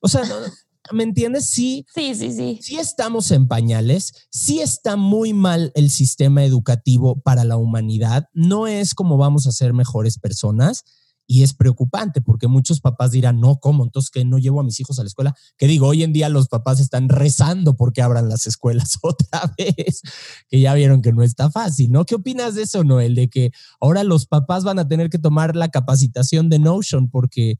o 0.00 0.08
sea, 0.08 0.22
¿me 0.92 1.02
entiendes? 1.02 1.48
Sí, 1.48 1.86
sí, 1.94 2.14
sí, 2.14 2.32
sí. 2.32 2.58
Sí 2.62 2.78
estamos 2.78 3.30
en 3.30 3.48
pañales, 3.48 4.12
sí 4.30 4.60
está 4.60 4.96
muy 4.96 5.32
mal 5.32 5.72
el 5.74 5.90
sistema 5.90 6.44
educativo 6.44 7.20
para 7.20 7.44
la 7.44 7.56
humanidad, 7.56 8.28
no 8.32 8.66
es 8.66 8.94
como 8.94 9.16
vamos 9.16 9.46
a 9.46 9.52
ser 9.52 9.72
mejores 9.72 10.18
personas 10.18 10.84
y 11.30 11.42
es 11.42 11.52
preocupante 11.52 12.22
porque 12.22 12.48
muchos 12.48 12.80
papás 12.80 13.10
dirán, 13.10 13.38
no, 13.38 13.60
¿cómo? 13.60 13.84
Entonces 13.84 14.10
que 14.10 14.24
no 14.24 14.38
llevo 14.38 14.60
a 14.60 14.64
mis 14.64 14.80
hijos 14.80 14.98
a 14.98 15.02
la 15.02 15.08
escuela. 15.08 15.36
Que 15.58 15.66
digo, 15.66 15.86
hoy 15.86 16.02
en 16.02 16.14
día 16.14 16.30
los 16.30 16.48
papás 16.48 16.80
están 16.80 17.10
rezando 17.10 17.76
porque 17.76 18.00
abran 18.00 18.30
las 18.30 18.46
escuelas 18.46 18.98
otra 19.02 19.54
vez, 19.58 20.00
que 20.48 20.58
ya 20.58 20.72
vieron 20.72 21.02
que 21.02 21.12
no 21.12 21.22
está 21.22 21.50
fácil, 21.50 21.92
¿no? 21.92 22.06
¿Qué 22.06 22.14
opinas 22.14 22.54
de 22.54 22.62
eso, 22.62 22.82
Noel? 22.82 23.14
De 23.14 23.28
que 23.28 23.52
ahora 23.78 24.04
los 24.04 24.26
papás 24.26 24.64
van 24.64 24.78
a 24.78 24.88
tener 24.88 25.10
que 25.10 25.18
tomar 25.18 25.54
la 25.54 25.68
capacitación 25.68 26.48
de 26.48 26.60
Notion 26.60 27.10
porque 27.10 27.58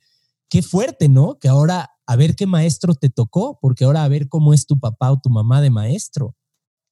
qué 0.48 0.62
fuerte, 0.62 1.10
¿no? 1.10 1.38
Que 1.38 1.48
ahora 1.48 1.90
a 2.06 2.16
ver 2.16 2.36
qué 2.36 2.46
maestro 2.46 2.94
te 2.94 3.10
tocó, 3.10 3.58
porque 3.60 3.84
ahora 3.84 4.02
a 4.02 4.08
ver 4.08 4.30
cómo 4.30 4.54
es 4.54 4.64
tu 4.64 4.80
papá 4.80 5.12
o 5.12 5.20
tu 5.20 5.28
mamá 5.28 5.60
de 5.60 5.68
maestro. 5.68 6.34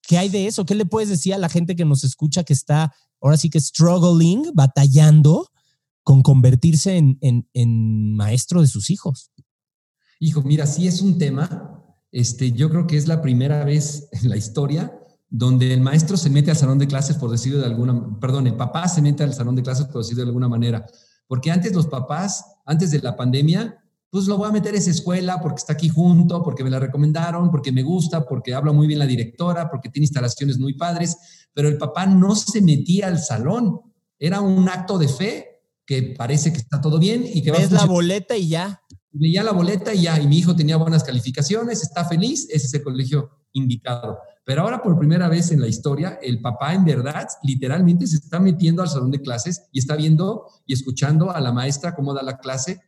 ¿Qué 0.03 0.19
hay 0.19 0.29
de 0.29 0.47
eso? 0.47 0.67
¿Qué 0.67 0.75
le 0.75 0.85
puedes 0.85 1.09
decir 1.09 1.33
a 1.33 1.39
la 1.39 1.49
gente 1.49 1.75
que 1.75 1.87
nos 1.87 2.05
escucha 2.05 2.45
que 2.45 2.53
está 2.53 2.93
ahora 3.23 3.39
sí 3.39 3.49
que 3.49 3.61
struggling, 3.61 4.51
batallando 4.53 5.49
con 6.07 6.23
convertirse 6.23 6.97
en, 6.97 8.15
maestro 8.15 8.61
de 8.61 8.69
sus 8.69 8.91
hijos? 8.91 9.33
Hijo, 10.21 10.41
mira, 10.43 10.65
sí 10.65 10.87
es 10.87 11.03
un 11.03 11.19
tema. 11.19 11.85
Este, 12.13 12.53
yo 12.53 12.71
creo 12.71 12.87
que 12.87 12.97
es 12.97 13.09
la 13.09 13.21
primera 13.21 13.65
vez 13.65 14.09
en 14.13 14.29
la 14.29 14.37
historia 14.37 14.97
donde 15.29 15.75
el 15.75 15.81
maestro 15.81 16.17
se 16.17 16.31
mete 16.31 16.53
al 16.53 16.57
salón 16.57 16.79
de 16.79 16.87
clases, 16.87 17.17
por 17.17 17.33
decirlo 17.33 17.59
de 17.59 17.67
alguna, 17.67 18.21
perdón, 18.21 18.47
el 18.47 18.55
papá 18.55 18.87
se 18.87 19.03
mete 19.03 19.25
al 19.25 19.35
salón 19.35 19.57
de 19.57 19.65
clases, 19.65 19.87
por 19.87 20.03
decirlo 20.03 20.23
de 20.23 20.29
alguna 20.29 20.49
manera. 20.49 20.87
Porque 21.27 21.51
antes 21.51 21.75
los 21.75 21.89
papás, 21.89 22.45
antes 22.65 22.93
de 22.93 23.01
la 23.01 23.17
pandemia, 23.17 23.77
pues 24.09 24.29
lo 24.29 24.39
voy 24.39 24.49
a 24.49 24.53
meter 24.53 24.77
a 24.77 24.79
esa 24.79 24.93
escuela 24.93 25.41
porque 25.41 25.59
está 25.59 25.73
aquí 25.73 25.89
junto, 25.89 26.41
porque 26.45 26.63
me 26.63 26.71
la 26.71 26.79
recomendaron, 26.79 27.51
porque 27.51 27.73
me 27.73 27.83
gusta, 27.83 28.25
porque 28.29 28.55
habla 28.55 28.71
muy 28.71 28.87
bien 28.87 29.01
la 29.01 29.07
directora, 29.07 29.69
porque 29.69 29.89
tiene 29.89 30.05
instalaciones 30.05 30.57
muy 30.57 30.75
padres, 30.75 31.49
pero 31.53 31.67
el 31.67 31.79
papá 31.79 32.07
no 32.07 32.37
se 32.37 32.63
metía 32.63 33.09
al 33.09 33.19
salón. 33.19 33.81
Era 34.21 34.41
un 34.41 34.69
acto 34.69 34.99
de 34.99 35.09
fe 35.09 35.46
que 35.87 36.15
parece 36.19 36.53
que 36.53 36.59
está 36.59 36.81
todo 36.81 36.99
bien 36.99 37.25
y 37.27 37.43
que 37.43 37.53
va 37.53 37.59
la 37.71 37.87
boleta 37.87 38.37
y 38.37 38.49
ya. 38.49 38.83
Veía 39.13 39.43
la 39.43 39.53
boleta 39.53 39.95
y 39.95 40.03
ya, 40.03 40.21
y 40.21 40.27
mi 40.27 40.39
hijo 40.39 40.55
tenía 40.55 40.77
buenas 40.77 41.05
calificaciones, 41.05 41.83
está 41.83 42.05
feliz, 42.05 42.49
ese 42.51 42.67
es 42.67 42.75
el 42.75 42.83
colegio 42.83 43.31
indicado. 43.53 44.19
Pero 44.45 44.63
ahora 44.63 44.83
por 44.83 44.99
primera 44.99 45.29
vez 45.29 45.51
en 45.51 45.61
la 45.61 45.69
historia, 45.69 46.19
el 46.23 46.41
papá 46.41 46.75
en 46.75 46.85
verdad 46.85 47.27
literalmente 47.43 48.07
se 48.07 48.17
está 48.17 48.39
metiendo 48.39 48.83
al 48.83 48.89
salón 48.89 49.11
de 49.11 49.21
clases 49.21 49.63
y 49.73 49.79
está 49.79 49.97
viendo 49.97 50.47
y 50.67 50.75
escuchando 50.75 51.31
a 51.31 51.41
la 51.41 51.53
maestra 51.53 51.95
cómo 51.95 52.15
da 52.15 52.23
la 52.23 52.39
clase 52.39 52.81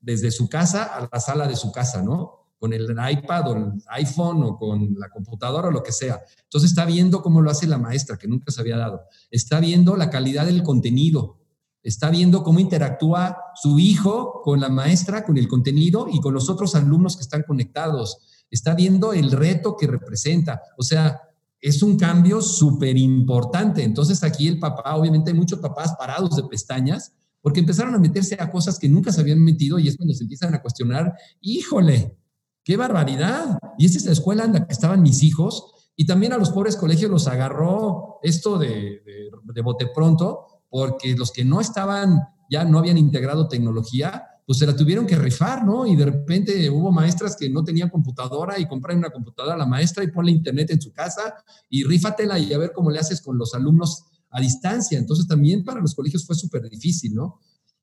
desde 0.00 0.30
su 0.30 0.48
casa 0.48 0.84
a 0.84 1.08
la 1.10 1.20
sala 1.20 1.48
de 1.48 1.56
su 1.56 1.72
casa, 1.72 2.02
¿no? 2.02 2.52
Con 2.58 2.72
el 2.72 2.90
iPad 2.90 3.48
o 3.48 3.56
el 3.56 3.72
iPhone 3.88 4.42
o 4.44 4.56
con 4.56 4.94
la 4.98 5.08
computadora 5.08 5.68
o 5.68 5.70
lo 5.70 5.82
que 5.82 5.92
sea. 5.92 6.20
Entonces 6.44 6.70
está 6.70 6.84
viendo 6.84 7.22
cómo 7.22 7.40
lo 7.40 7.50
hace 7.50 7.66
la 7.66 7.78
maestra, 7.78 8.18
que 8.18 8.28
nunca 8.28 8.52
se 8.52 8.60
había 8.60 8.76
dado. 8.76 9.02
Está 9.30 9.60
viendo 9.60 9.96
la 9.96 10.10
calidad 10.10 10.46
del 10.46 10.62
contenido. 10.62 11.39
Está 11.82 12.10
viendo 12.10 12.42
cómo 12.42 12.60
interactúa 12.60 13.36
su 13.54 13.78
hijo 13.78 14.42
con 14.42 14.60
la 14.60 14.68
maestra, 14.68 15.24
con 15.24 15.38
el 15.38 15.48
contenido 15.48 16.06
y 16.10 16.20
con 16.20 16.34
los 16.34 16.50
otros 16.50 16.74
alumnos 16.74 17.16
que 17.16 17.22
están 17.22 17.42
conectados. 17.42 18.44
Está 18.50 18.74
viendo 18.74 19.12
el 19.12 19.30
reto 19.30 19.76
que 19.76 19.86
representa. 19.86 20.60
O 20.76 20.82
sea, 20.82 21.20
es 21.60 21.82
un 21.82 21.96
cambio 21.96 22.40
súper 22.40 22.96
importante. 22.96 23.82
Entonces 23.82 24.22
aquí 24.24 24.48
el 24.48 24.58
papá, 24.58 24.96
obviamente 24.96 25.30
hay 25.30 25.36
muchos 25.36 25.58
papás 25.58 25.94
parados 25.98 26.36
de 26.36 26.44
pestañas, 26.44 27.14
porque 27.42 27.60
empezaron 27.60 27.94
a 27.94 27.98
meterse 27.98 28.36
a 28.38 28.50
cosas 28.50 28.78
que 28.78 28.88
nunca 28.88 29.12
se 29.12 29.20
habían 29.20 29.40
metido 29.40 29.78
y 29.78 29.88
es 29.88 29.96
cuando 29.96 30.14
se 30.14 30.24
empiezan 30.24 30.54
a 30.54 30.62
cuestionar, 30.62 31.14
híjole, 31.40 32.18
qué 32.64 32.76
barbaridad. 32.76 33.58
Y 33.78 33.86
esta 33.86 33.98
es 33.98 34.04
la 34.04 34.12
escuela 34.12 34.44
en 34.44 34.52
la 34.52 34.66
que 34.66 34.72
estaban 34.72 35.02
mis 35.02 35.22
hijos 35.22 35.72
y 35.96 36.06
también 36.06 36.32
a 36.32 36.38
los 36.38 36.50
pobres 36.50 36.76
colegios 36.76 37.10
los 37.10 37.26
agarró 37.26 38.20
esto 38.22 38.58
de, 38.58 39.02
de, 39.04 39.86
pronto, 39.94 40.46
porque 40.70 41.14
los 41.16 41.32
que 41.32 41.44
no 41.44 41.60
estaban, 41.60 42.18
ya 42.48 42.64
no 42.64 42.78
habían 42.78 42.96
integrado 42.96 43.48
tecnología, 43.48 44.24
pues 44.46 44.58
se 44.58 44.66
la 44.66 44.74
tuvieron 44.74 45.06
que 45.06 45.16
rifar, 45.16 45.64
¿no? 45.64 45.86
Y 45.86 45.94
de 45.94 46.06
repente 46.06 46.70
hubo 46.70 46.90
maestras 46.90 47.36
que 47.36 47.48
no 47.48 47.62
tenían 47.62 47.88
computadora 47.88 48.58
y 48.58 48.66
compran 48.66 48.98
una 48.98 49.10
computadora 49.10 49.54
a 49.54 49.58
la 49.58 49.66
maestra 49.66 50.02
y 50.02 50.10
ponle 50.10 50.32
internet 50.32 50.70
en 50.70 50.80
su 50.80 50.92
casa 50.92 51.34
y 51.68 51.84
rífatela 51.84 52.38
y 52.38 52.52
a 52.52 52.58
ver 52.58 52.72
cómo 52.74 52.90
le 52.90 52.98
haces 52.98 53.20
con 53.20 53.38
los 53.38 53.54
alumnos 53.54 54.06
a 54.30 54.40
distancia. 54.40 54.98
Entonces 54.98 55.28
también 55.28 55.64
para 55.64 55.80
los 55.80 55.94
colegios 55.94 56.26
fue 56.26 56.34
súper 56.34 56.68
difícil, 56.68 57.14
¿no? 57.14 57.40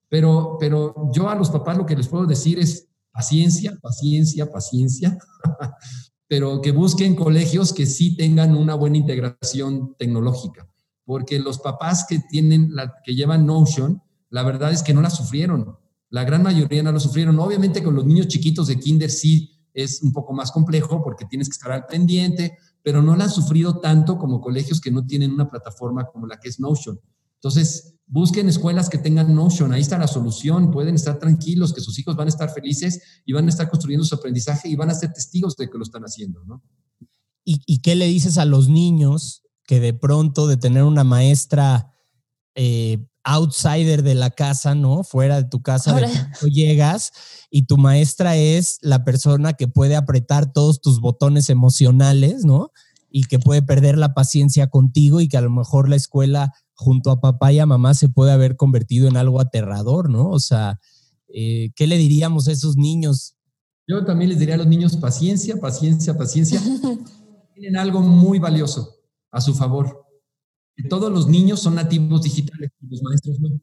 Pero, 0.09 0.57
pero 0.59 1.09
yo 1.13 1.29
a 1.29 1.35
los 1.35 1.49
papás 1.49 1.77
lo 1.77 1.85
que 1.85 1.95
les 1.95 2.07
puedo 2.07 2.25
decir 2.25 2.59
es 2.59 2.87
paciencia, 3.11 3.77
paciencia, 3.81 4.51
paciencia, 4.51 5.17
pero 6.27 6.61
que 6.61 6.71
busquen 6.71 7.15
colegios 7.15 7.73
que 7.73 7.85
sí 7.85 8.15
tengan 8.15 8.55
una 8.55 8.75
buena 8.75 8.97
integración 8.97 9.95
tecnológica, 9.97 10.66
porque 11.07 11.39
los 11.39 11.59
papás 11.59 12.05
que 12.07 12.19
tienen, 12.19 12.75
la, 12.75 12.95
que 13.01 13.15
llevan 13.15 13.45
Notion, 13.45 14.03
la 14.29 14.43
verdad 14.43 14.73
es 14.73 14.83
que 14.83 14.93
no 14.93 15.01
la 15.01 15.09
sufrieron. 15.09 15.77
La 16.09 16.25
gran 16.25 16.43
mayoría 16.43 16.83
no 16.83 16.91
lo 16.91 16.99
sufrieron. 16.99 17.39
Obviamente 17.39 17.81
con 17.81 17.95
los 17.95 18.05
niños 18.05 18.27
chiquitos 18.27 18.67
de 18.67 18.77
kinder 18.77 19.09
sí 19.09 19.57
es 19.73 20.01
un 20.01 20.11
poco 20.11 20.33
más 20.33 20.51
complejo 20.51 21.01
porque 21.01 21.23
tienes 21.23 21.47
que 21.47 21.53
estar 21.53 21.71
al 21.71 21.85
pendiente, 21.85 22.57
pero 22.83 23.01
no 23.01 23.15
la 23.15 23.23
han 23.23 23.29
sufrido 23.29 23.79
tanto 23.79 24.17
como 24.17 24.41
colegios 24.41 24.81
que 24.81 24.91
no 24.91 25.05
tienen 25.05 25.31
una 25.31 25.49
plataforma 25.49 26.05
como 26.07 26.27
la 26.27 26.41
que 26.41 26.49
es 26.49 26.59
Notion. 26.59 26.99
Entonces, 27.35 27.95
busquen 28.05 28.49
escuelas 28.49 28.89
que 28.89 28.97
tengan 28.97 29.33
Notion, 29.33 29.71
ahí 29.71 29.79
está 29.79 29.97
la 29.97 30.07
solución, 30.07 30.71
pueden 30.71 30.95
estar 30.95 31.19
tranquilos 31.19 31.71
que 31.71 31.79
sus 31.79 31.97
hijos 31.99 32.17
van 32.17 32.27
a 32.27 32.31
estar 32.31 32.49
felices 32.49 33.01
y 33.25 33.31
van 33.31 33.45
a 33.45 33.49
estar 33.49 33.69
construyendo 33.69 34.03
su 34.03 34.15
aprendizaje 34.15 34.67
y 34.67 34.75
van 34.75 34.89
a 34.89 34.93
ser 34.93 35.13
testigos 35.13 35.55
de 35.55 35.69
que 35.69 35.77
lo 35.77 35.83
están 35.83 36.03
haciendo, 36.03 36.43
¿no? 36.43 36.61
¿Y, 37.49 37.79
qué 37.79 37.95
le 37.95 38.07
dices 38.07 38.37
a 38.37 38.43
los 38.43 38.67
niños 38.67 39.46
que 39.67 39.79
de 39.79 39.93
pronto 39.93 40.47
de 40.47 40.57
tener 40.57 40.83
una 40.83 41.03
maestra 41.03 41.93
eh, 42.55 43.05
outsider 43.23 44.01
de 44.01 44.15
la 44.15 44.31
casa, 44.31 44.73
¿no? 44.73 45.03
Fuera 45.03 45.41
de 45.41 45.49
tu 45.49 45.61
casa, 45.61 45.93
de 45.93 46.07
tú 46.39 46.47
llegas 46.47 47.11
y 47.51 47.63
tu 47.63 47.77
maestra 47.77 48.37
es 48.37 48.79
la 48.81 49.03
persona 49.03 49.53
que 49.53 49.67
puede 49.67 49.97
apretar 49.97 50.53
todos 50.53 50.79
tus 50.79 51.01
botones 51.01 51.49
emocionales, 51.49 52.45
¿no? 52.45 52.71
Y 53.09 53.25
que 53.25 53.37
puede 53.37 53.61
perder 53.61 53.97
la 53.97 54.13
paciencia 54.13 54.67
contigo 54.67 55.19
y 55.19 55.27
que 55.27 55.37
a 55.37 55.41
lo 55.41 55.49
mejor 55.49 55.89
la 55.89 55.97
escuela 55.97 56.53
junto 56.73 57.11
a 57.11 57.19
papá 57.19 57.51
y 57.51 57.59
a 57.59 57.65
mamá 57.65 57.93
se 57.93 58.07
puede 58.07 58.31
haber 58.31 58.55
convertido 58.55 59.09
en 59.09 59.17
algo 59.17 59.41
aterrador, 59.41 60.09
¿no? 60.09 60.29
O 60.29 60.39
sea, 60.39 60.79
eh, 61.27 61.71
¿qué 61.75 61.87
le 61.87 61.97
diríamos 61.97 62.47
a 62.47 62.53
esos 62.53 62.77
niños? 62.77 63.35
Yo 63.85 64.05
también 64.05 64.29
les 64.29 64.39
diría 64.39 64.55
a 64.55 64.59
los 64.59 64.67
niños 64.67 64.95
paciencia, 64.95 65.59
paciencia, 65.59 66.17
paciencia. 66.17 66.61
Tienen 67.53 67.75
algo 67.75 67.99
muy 68.01 68.39
valioso 68.39 68.96
a 69.31 69.41
su 69.41 69.53
favor 69.53 70.07
todos 70.83 71.11
los 71.11 71.27
niños 71.27 71.61
son 71.61 71.75
nativos 71.75 72.23
digitales 72.23 72.71
y 72.81 72.87
los 72.87 73.01
maestros 73.01 73.39
no. 73.39 73.59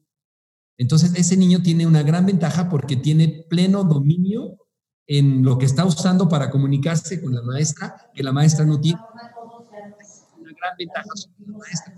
Entonces, 0.76 1.14
ese 1.14 1.36
niño 1.36 1.62
tiene 1.62 1.86
una 1.86 2.02
gran 2.02 2.26
ventaja 2.26 2.68
porque 2.68 2.96
tiene 2.96 3.46
pleno 3.48 3.84
dominio 3.84 4.56
en 5.06 5.44
lo 5.44 5.58
que 5.58 5.66
está 5.66 5.84
usando 5.84 6.28
para 6.28 6.50
comunicarse 6.50 7.22
con 7.22 7.34
la 7.34 7.42
maestra, 7.42 8.10
que 8.12 8.24
la 8.24 8.32
maestra 8.32 8.64
no 8.64 8.80
tiene. 8.80 8.98
Una 10.40 10.52
gran 10.52 10.76
ventaja 10.76 11.08
sobre 11.14 11.52
la 11.52 11.58
maestra. 11.58 11.94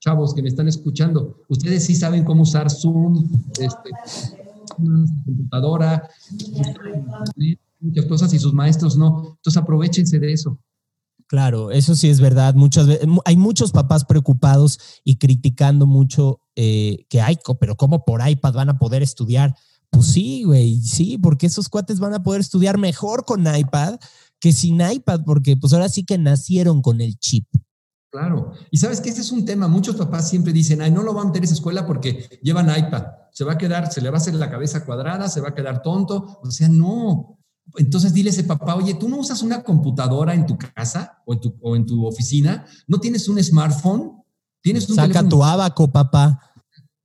Chavos 0.00 0.34
que 0.34 0.42
me 0.42 0.48
están 0.48 0.66
escuchando, 0.66 1.44
ustedes 1.48 1.84
sí 1.86 1.94
saben 1.94 2.24
cómo 2.24 2.42
usar 2.42 2.68
Zoom, 2.68 3.24
este, 3.60 3.90
computadora, 4.74 6.10
muchas 7.78 8.06
cosas 8.06 8.34
y 8.34 8.40
sus 8.40 8.52
maestros 8.52 8.96
no. 8.96 9.36
Entonces 9.36 9.56
aprovechense 9.56 10.18
de 10.18 10.32
eso. 10.32 10.58
Claro, 11.32 11.70
eso 11.70 11.94
sí 11.94 12.10
es 12.10 12.20
verdad. 12.20 12.52
Muchas 12.52 12.86
veces, 12.86 13.08
hay 13.24 13.38
muchos 13.38 13.72
papás 13.72 14.04
preocupados 14.04 14.78
y 15.02 15.16
criticando 15.16 15.86
mucho 15.86 16.42
eh, 16.56 17.06
que 17.08 17.22
hay, 17.22 17.38
pero 17.58 17.74
¿cómo 17.74 18.04
por 18.04 18.20
iPad 18.28 18.52
van 18.52 18.68
a 18.68 18.78
poder 18.78 19.02
estudiar? 19.02 19.56
Pues 19.88 20.08
sí, 20.08 20.42
güey, 20.44 20.82
sí, 20.82 21.16
porque 21.16 21.46
esos 21.46 21.70
cuates 21.70 22.00
van 22.00 22.12
a 22.12 22.22
poder 22.22 22.42
estudiar 22.42 22.76
mejor 22.76 23.24
con 23.24 23.46
iPad 23.46 23.98
que 24.40 24.52
sin 24.52 24.82
iPad, 24.82 25.22
porque 25.24 25.56
pues 25.56 25.72
ahora 25.72 25.88
sí 25.88 26.04
que 26.04 26.18
nacieron 26.18 26.82
con 26.82 27.00
el 27.00 27.18
chip. 27.18 27.46
Claro. 28.10 28.52
Y 28.70 28.76
sabes 28.76 29.00
que 29.00 29.08
este 29.08 29.22
es 29.22 29.32
un 29.32 29.46
tema. 29.46 29.68
Muchos 29.68 29.96
papás 29.96 30.28
siempre 30.28 30.52
dicen, 30.52 30.82
ay, 30.82 30.90
no 30.90 31.02
lo 31.02 31.14
va 31.14 31.22
a 31.22 31.24
meter 31.24 31.40
a 31.40 31.44
esa 31.46 31.54
escuela 31.54 31.86
porque 31.86 32.28
llevan 32.42 32.68
iPad. 32.68 33.04
Se 33.32 33.44
va 33.44 33.54
a 33.54 33.58
quedar, 33.58 33.90
se 33.90 34.02
le 34.02 34.10
va 34.10 34.18
a 34.18 34.20
hacer 34.20 34.34
la 34.34 34.50
cabeza 34.50 34.84
cuadrada, 34.84 35.30
se 35.30 35.40
va 35.40 35.48
a 35.48 35.54
quedar 35.54 35.80
tonto. 35.80 36.40
O 36.42 36.50
sea, 36.50 36.68
no. 36.68 37.38
Entonces 37.76 38.12
dile 38.12 38.30
a 38.30 38.32
ese 38.32 38.44
papá, 38.44 38.74
oye, 38.74 38.94
¿tú 38.94 39.08
no 39.08 39.16
usas 39.18 39.42
una 39.42 39.62
computadora 39.62 40.34
en 40.34 40.46
tu 40.46 40.58
casa 40.58 41.22
o 41.26 41.32
en 41.32 41.40
tu, 41.40 41.56
o 41.60 41.76
en 41.76 41.86
tu 41.86 42.06
oficina? 42.06 42.66
¿No 42.86 42.98
tienes 42.98 43.28
un 43.28 43.42
smartphone? 43.42 44.22
¿Tienes 44.60 44.88
un 44.88 44.96
Saca 44.96 45.26
tu 45.28 45.42
abaco, 45.42 45.90
papá. 45.90 46.38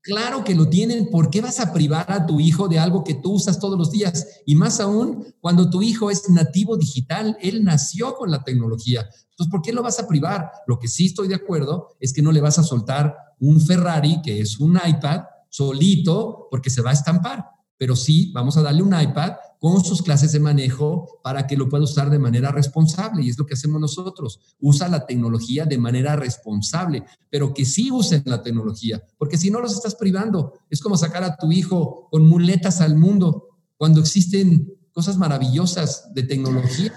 Claro 0.02 0.44
que 0.44 0.56
lo 0.56 0.70
tienen. 0.70 1.10
¿Por 1.10 1.30
qué 1.30 1.42
vas 1.42 1.60
a 1.60 1.74
privar 1.74 2.10
a 2.12 2.26
tu 2.26 2.40
hijo 2.40 2.68
de 2.68 2.80
algo 2.80 3.04
que 3.04 3.16
tú 3.16 3.34
usas 3.34 3.60
todos 3.60 3.78
los 3.78 3.92
días? 3.92 4.26
Y 4.46 4.56
más 4.56 4.80
aún 4.80 5.26
cuando 5.42 5.70
tu 5.70 5.82
hijo 5.82 6.10
es 6.10 6.30
nativo 6.30 6.78
digital, 6.78 7.38
él 7.42 7.64
nació 7.64 8.16
con 8.16 8.32
la 8.32 8.44
tecnología. 8.44 9.02
Entonces, 9.02 9.52
¿por 9.52 9.62
qué 9.62 9.74
lo 9.74 9.84
vas 9.84 10.00
a 10.00 10.08
privar? 10.08 10.50
Lo 10.66 10.80
que 10.80 10.88
sí 10.88 11.08
estoy 11.08 11.28
de 11.28 11.36
acuerdo 11.36 11.90
es 12.00 12.14
que 12.14 12.22
no 12.22 12.32
le 12.32 12.42
vas 12.42 12.58
a 12.58 12.64
soltar 12.64 13.16
un 13.40 13.60
Ferrari, 13.60 14.22
que 14.22 14.40
es 14.40 14.60
un 14.60 14.78
iPad, 14.78 15.24
solito, 15.50 16.48
porque 16.50 16.70
se 16.70 16.82
va 16.82 16.92
a 16.92 16.94
estampar. 16.94 17.46
Pero 17.78 17.96
sí, 17.96 18.32
vamos 18.34 18.56
a 18.56 18.62
darle 18.62 18.84
un 18.84 19.00
iPad 19.00 19.34
con 19.60 19.84
sus 19.84 20.02
clases 20.02 20.32
de 20.32 20.40
manejo 20.40 21.20
para 21.24 21.48
que 21.48 21.58
lo 21.58 21.70
pueda 21.70 21.84
usar 21.84 22.10
de 22.10 22.20
manera 22.20 22.52
responsable. 22.52 23.24
Y 23.24 23.30
es 23.30 23.38
lo 23.38 23.46
que 23.46 23.56
hacemos 23.56 23.82
nosotros. 23.82 24.40
Usa 24.60 24.88
la 24.88 25.06
tecnología 25.06 25.66
de 25.66 25.78
manera 25.78 26.16
responsable, 26.16 27.04
pero 27.30 27.54
que 27.54 27.66
sí 27.66 27.92
usen 27.92 28.24
la 28.26 28.44
tecnología, 28.44 29.04
porque 29.18 29.38
si 29.38 29.50
no 29.50 29.60
los 29.60 29.74
estás 29.74 29.96
privando. 29.96 30.54
Es 30.70 30.82
como 30.82 30.98
sacar 30.98 31.24
a 31.24 31.38
tu 31.38 31.52
hijo 31.52 32.08
con 32.12 32.28
muletas 32.28 32.82
al 32.82 32.98
mundo 32.98 33.48
cuando 33.78 34.00
existen 34.00 34.74
cosas 34.92 35.18
maravillosas 35.18 36.14
de 36.14 36.24
tecnología. 36.24 36.94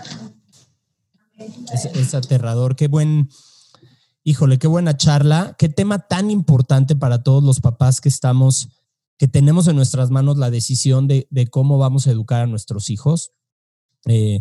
Es, 1.73 1.85
es 1.87 2.15
aterrador. 2.15 2.77
Qué 2.77 2.89
buen, 2.89 3.31
híjole, 4.25 4.59
qué 4.59 4.67
buena 4.67 4.97
charla. 4.97 5.55
Qué 5.59 5.69
tema 5.69 6.01
tan 6.09 6.31
importante 6.31 6.97
para 6.97 7.23
todos 7.23 7.43
los 7.43 7.61
papás 7.61 8.01
que 8.01 8.09
estamos 8.09 8.69
que 9.21 9.29
tenemos 9.29 9.69
en 9.69 9.77
nuestras 9.77 10.11
manos 10.11 10.39
la 10.39 10.51
decisión 10.51 11.07
de, 11.07 11.29
cómo 11.51 11.77
vamos 11.77 12.07
a 12.07 12.11
educar 12.11 12.41
a 12.41 12.47
nuestros 12.47 12.89
hijos. 12.89 13.33
Eh, 14.07 14.41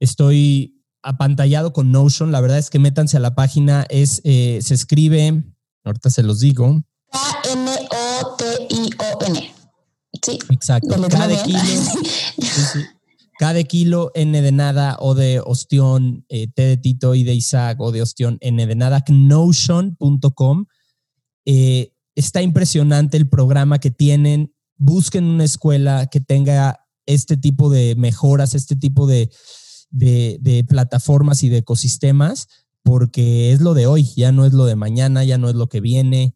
estoy 0.00 0.82
apantallado 1.00 1.72
con 1.72 1.92
Notion, 1.92 2.32
la 2.32 2.40
verdad 2.40 2.58
es 2.58 2.68
que 2.68 2.80
métanse 2.80 3.18
a 3.18 3.20
la 3.20 3.36
página, 3.36 3.86
es, 3.88 4.20
eh, 4.24 4.58
se 4.62 4.74
escribe, 4.74 5.44
ahorita 5.84 6.10
se 6.10 6.24
los 6.24 6.40
digo. 6.40 6.82
K-N-O-T-I-O-N. 7.12 7.94
Sí. 10.20 10.40
Exacto. 10.50 11.00
Cada 11.08 11.44
kilo, 11.44 11.60
cada 13.38 13.62
kilo 13.62 14.10
N 14.16 14.42
de 14.42 14.50
nada, 14.50 14.96
O 14.98 15.14
de 15.14 15.38
ostión, 15.38 16.26
eh, 16.28 16.48
T 16.52 16.62
de 16.62 16.76
Tito 16.78 17.14
y 17.14 17.22
de 17.22 17.34
Isaac, 17.34 17.80
O 17.80 17.92
de 17.92 18.02
ostión, 18.02 18.38
N 18.40 18.66
de 18.66 18.74
nada, 18.74 19.04
notion.com. 19.08 20.66
Eh, 21.44 21.92
está 22.16 22.42
impresionante 22.42 23.16
el 23.16 23.28
programa 23.28 23.78
que 23.78 23.92
tienen. 23.92 24.52
Busquen 24.76 25.24
una 25.24 25.44
escuela 25.44 26.06
que 26.06 26.20
tenga 26.20 26.80
este 27.04 27.36
tipo 27.36 27.70
de 27.70 27.94
mejoras, 27.94 28.54
este 28.54 28.74
tipo 28.74 29.06
de, 29.06 29.30
plataformas 30.68 31.44
y 31.44 31.48
de 31.48 31.58
ecosistemas, 31.58 32.48
porque 32.82 33.52
es 33.52 33.60
lo 33.60 33.74
de 33.74 33.86
hoy, 33.86 34.12
ya 34.16 34.32
no 34.32 34.44
es 34.44 34.52
lo 34.52 34.64
de 34.64 34.74
mañana, 34.74 35.22
ya 35.22 35.38
no 35.38 35.48
es 35.48 35.54
lo 35.54 35.68
que 35.68 35.80
viene, 35.80 36.34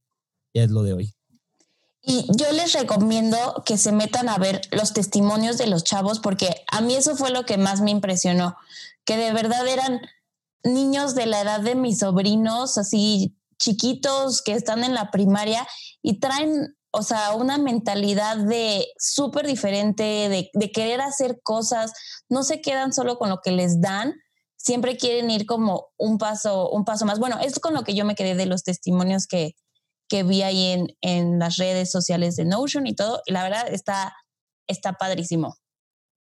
ya 0.55 0.62
es 0.62 0.70
lo 0.70 0.83
de 0.83 0.93
hoy. 0.93 1.14
Y 2.03 2.26
yo 2.35 2.51
les 2.53 2.72
recomiendo 2.72 3.62
que 3.66 3.76
se 3.76 3.93
metan 3.93 4.28
a 4.28 4.39
ver 4.39 4.62
los 4.70 4.93
testimonios 4.93 5.59
de 5.59 5.66
los 5.66 5.85
chavos, 5.85 6.20
porque 6.20 6.62
a 6.70 6.81
mí 6.81 6.95
eso 6.95 7.16
fue 7.16 7.31
lo 7.31 7.45
que 7.45 7.59
más 7.59 7.81
me 7.81 7.91
impresionó, 7.91 8.57
que 9.05 9.16
de 9.16 9.33
verdad 9.33 9.66
eran 9.66 10.01
niños 10.62 11.14
de 11.14 11.26
la 11.26 11.43
edad 11.43 11.61
de 11.61 11.74
mis 11.74 11.99
sobrinos, 11.99 12.78
así 12.78 13.37
chiquitos 13.61 14.43
que 14.43 14.55
están 14.55 14.83
en 14.83 14.95
la 14.95 15.11
primaria 15.11 15.67
y 16.03 16.19
traen, 16.19 16.75
o 16.91 17.03
sea, 17.03 17.35
una 17.35 17.59
mentalidad 17.59 18.37
de 18.39 18.87
súper 18.99 19.47
diferente, 19.47 20.03
de, 20.03 20.51
de, 20.53 20.73
querer 20.73 21.01
hacer 21.01 21.41
cosas, 21.45 21.93
no 22.29 22.43
se 22.43 22.61
quedan 22.61 22.93
solo 22.93 23.19
con 23.19 23.29
lo 23.29 23.41
que 23.45 23.53
les 23.53 23.81
dan, 23.81 24.15
siempre 24.57 24.97
quieren 24.97 25.31
ir 25.31 25.47
como 25.47 25.87
un 25.97 26.19
paso, 26.19 26.71
un 26.71 26.85
paso 26.85 27.07
más. 27.07 27.19
Bueno, 27.19 27.39
es 27.39 27.61
con 27.61 27.75
lo 27.75 27.85
que 27.85 27.95
yo 27.95 28.05
me 28.05 28.15
quedé 28.15 28.35
de 28.35 28.47
los 28.47 28.65
testimonios 28.65 29.27
que, 29.27 29.53
que 30.09 30.23
vi 30.25 30.43
ahí 30.43 30.67
en, 30.67 30.89
en 31.03 31.39
las 31.39 31.57
redes 31.57 31.91
sociales 31.91 32.35
de 32.37 32.47
Notion 32.47 32.87
y 32.87 32.95
todo, 32.95 33.21
y 33.27 33.33
la 33.33 33.43
verdad 33.43 33.73
está, 33.73 34.13
está 34.67 34.95
padrísimo. 34.95 35.55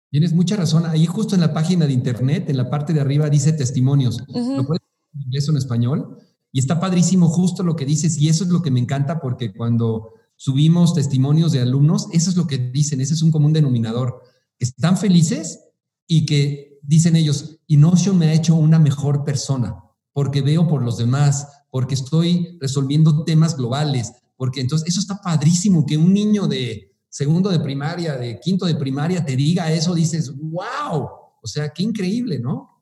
Tienes 0.09 0.33
mucha 0.33 0.55
razón. 0.55 0.85
Ahí 0.85 1.05
justo 1.05 1.35
en 1.35 1.41
la 1.41 1.53
página 1.53 1.85
de 1.85 1.93
internet, 1.93 2.49
en 2.49 2.57
la 2.57 2.69
parte 2.69 2.93
de 2.93 3.01
arriba 3.01 3.29
dice 3.29 3.51
testimonios. 3.51 4.23
¿Lo 4.27 4.65
puedes 4.65 4.81
en 5.13 5.21
inglés 5.23 5.47
o 5.49 5.51
en 5.51 5.57
español? 5.57 6.17
Y 6.51 6.59
está 6.59 6.79
padrísimo 6.79 7.29
justo 7.29 7.63
lo 7.63 7.75
que 7.75 7.85
dices 7.85 8.17
y 8.17 8.29
eso 8.29 8.43
es 8.43 8.49
lo 8.49 8.61
que 8.61 8.71
me 8.71 8.79
encanta 8.79 9.19
porque 9.19 9.53
cuando 9.53 10.13
subimos 10.35 10.93
testimonios 10.93 11.51
de 11.51 11.61
alumnos, 11.61 12.07
eso 12.11 12.29
es 12.29 12.37
lo 12.37 12.47
que 12.47 12.57
dicen, 12.57 13.01
ese 13.01 13.13
es 13.13 13.21
un 13.21 13.31
común 13.31 13.53
denominador. 13.53 14.21
Están 14.59 14.97
felices 14.97 15.59
y 16.07 16.25
que 16.25 16.79
dicen 16.81 17.15
ellos, 17.15 17.59
y 17.67 17.77
me 17.77 18.27
ha 18.27 18.33
hecho 18.33 18.55
una 18.55 18.79
mejor 18.79 19.23
persona 19.23 19.75
porque 20.17 20.41
veo 20.41 20.67
por 20.67 20.81
los 20.81 20.97
demás, 20.97 21.47
porque 21.69 21.93
estoy 21.93 22.57
resolviendo 22.59 23.23
temas 23.23 23.55
globales, 23.55 24.13
porque 24.35 24.61
entonces 24.61 24.89
eso 24.89 24.99
está 24.99 25.21
padrísimo 25.21 25.85
que 25.85 25.95
un 25.95 26.11
niño 26.11 26.47
de 26.47 26.91
segundo 27.07 27.51
de 27.51 27.59
primaria, 27.59 28.17
de 28.17 28.39
quinto 28.39 28.65
de 28.65 28.73
primaria 28.73 29.23
te 29.23 29.35
diga 29.35 29.71
eso, 29.71 29.93
dices, 29.93 30.33
wow, 30.35 31.07
o 31.39 31.47
sea, 31.47 31.69
qué 31.69 31.83
increíble, 31.83 32.39
¿no? 32.39 32.76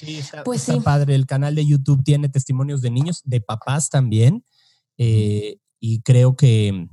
Sí, 0.00 0.16
está, 0.16 0.44
pues 0.44 0.66
padre. 0.82 1.14
El 1.14 1.26
canal 1.26 1.54
de 1.54 1.66
YouTube 1.66 2.02
tiene 2.02 2.28
testimonios 2.28 2.80
de 2.80 2.90
niños, 2.90 3.20
de 3.24 3.40
papás 3.40 3.90
también. 3.90 4.44
Eh, 4.96 5.58
y 5.78 6.00
creo 6.00 6.36
que, 6.36 6.88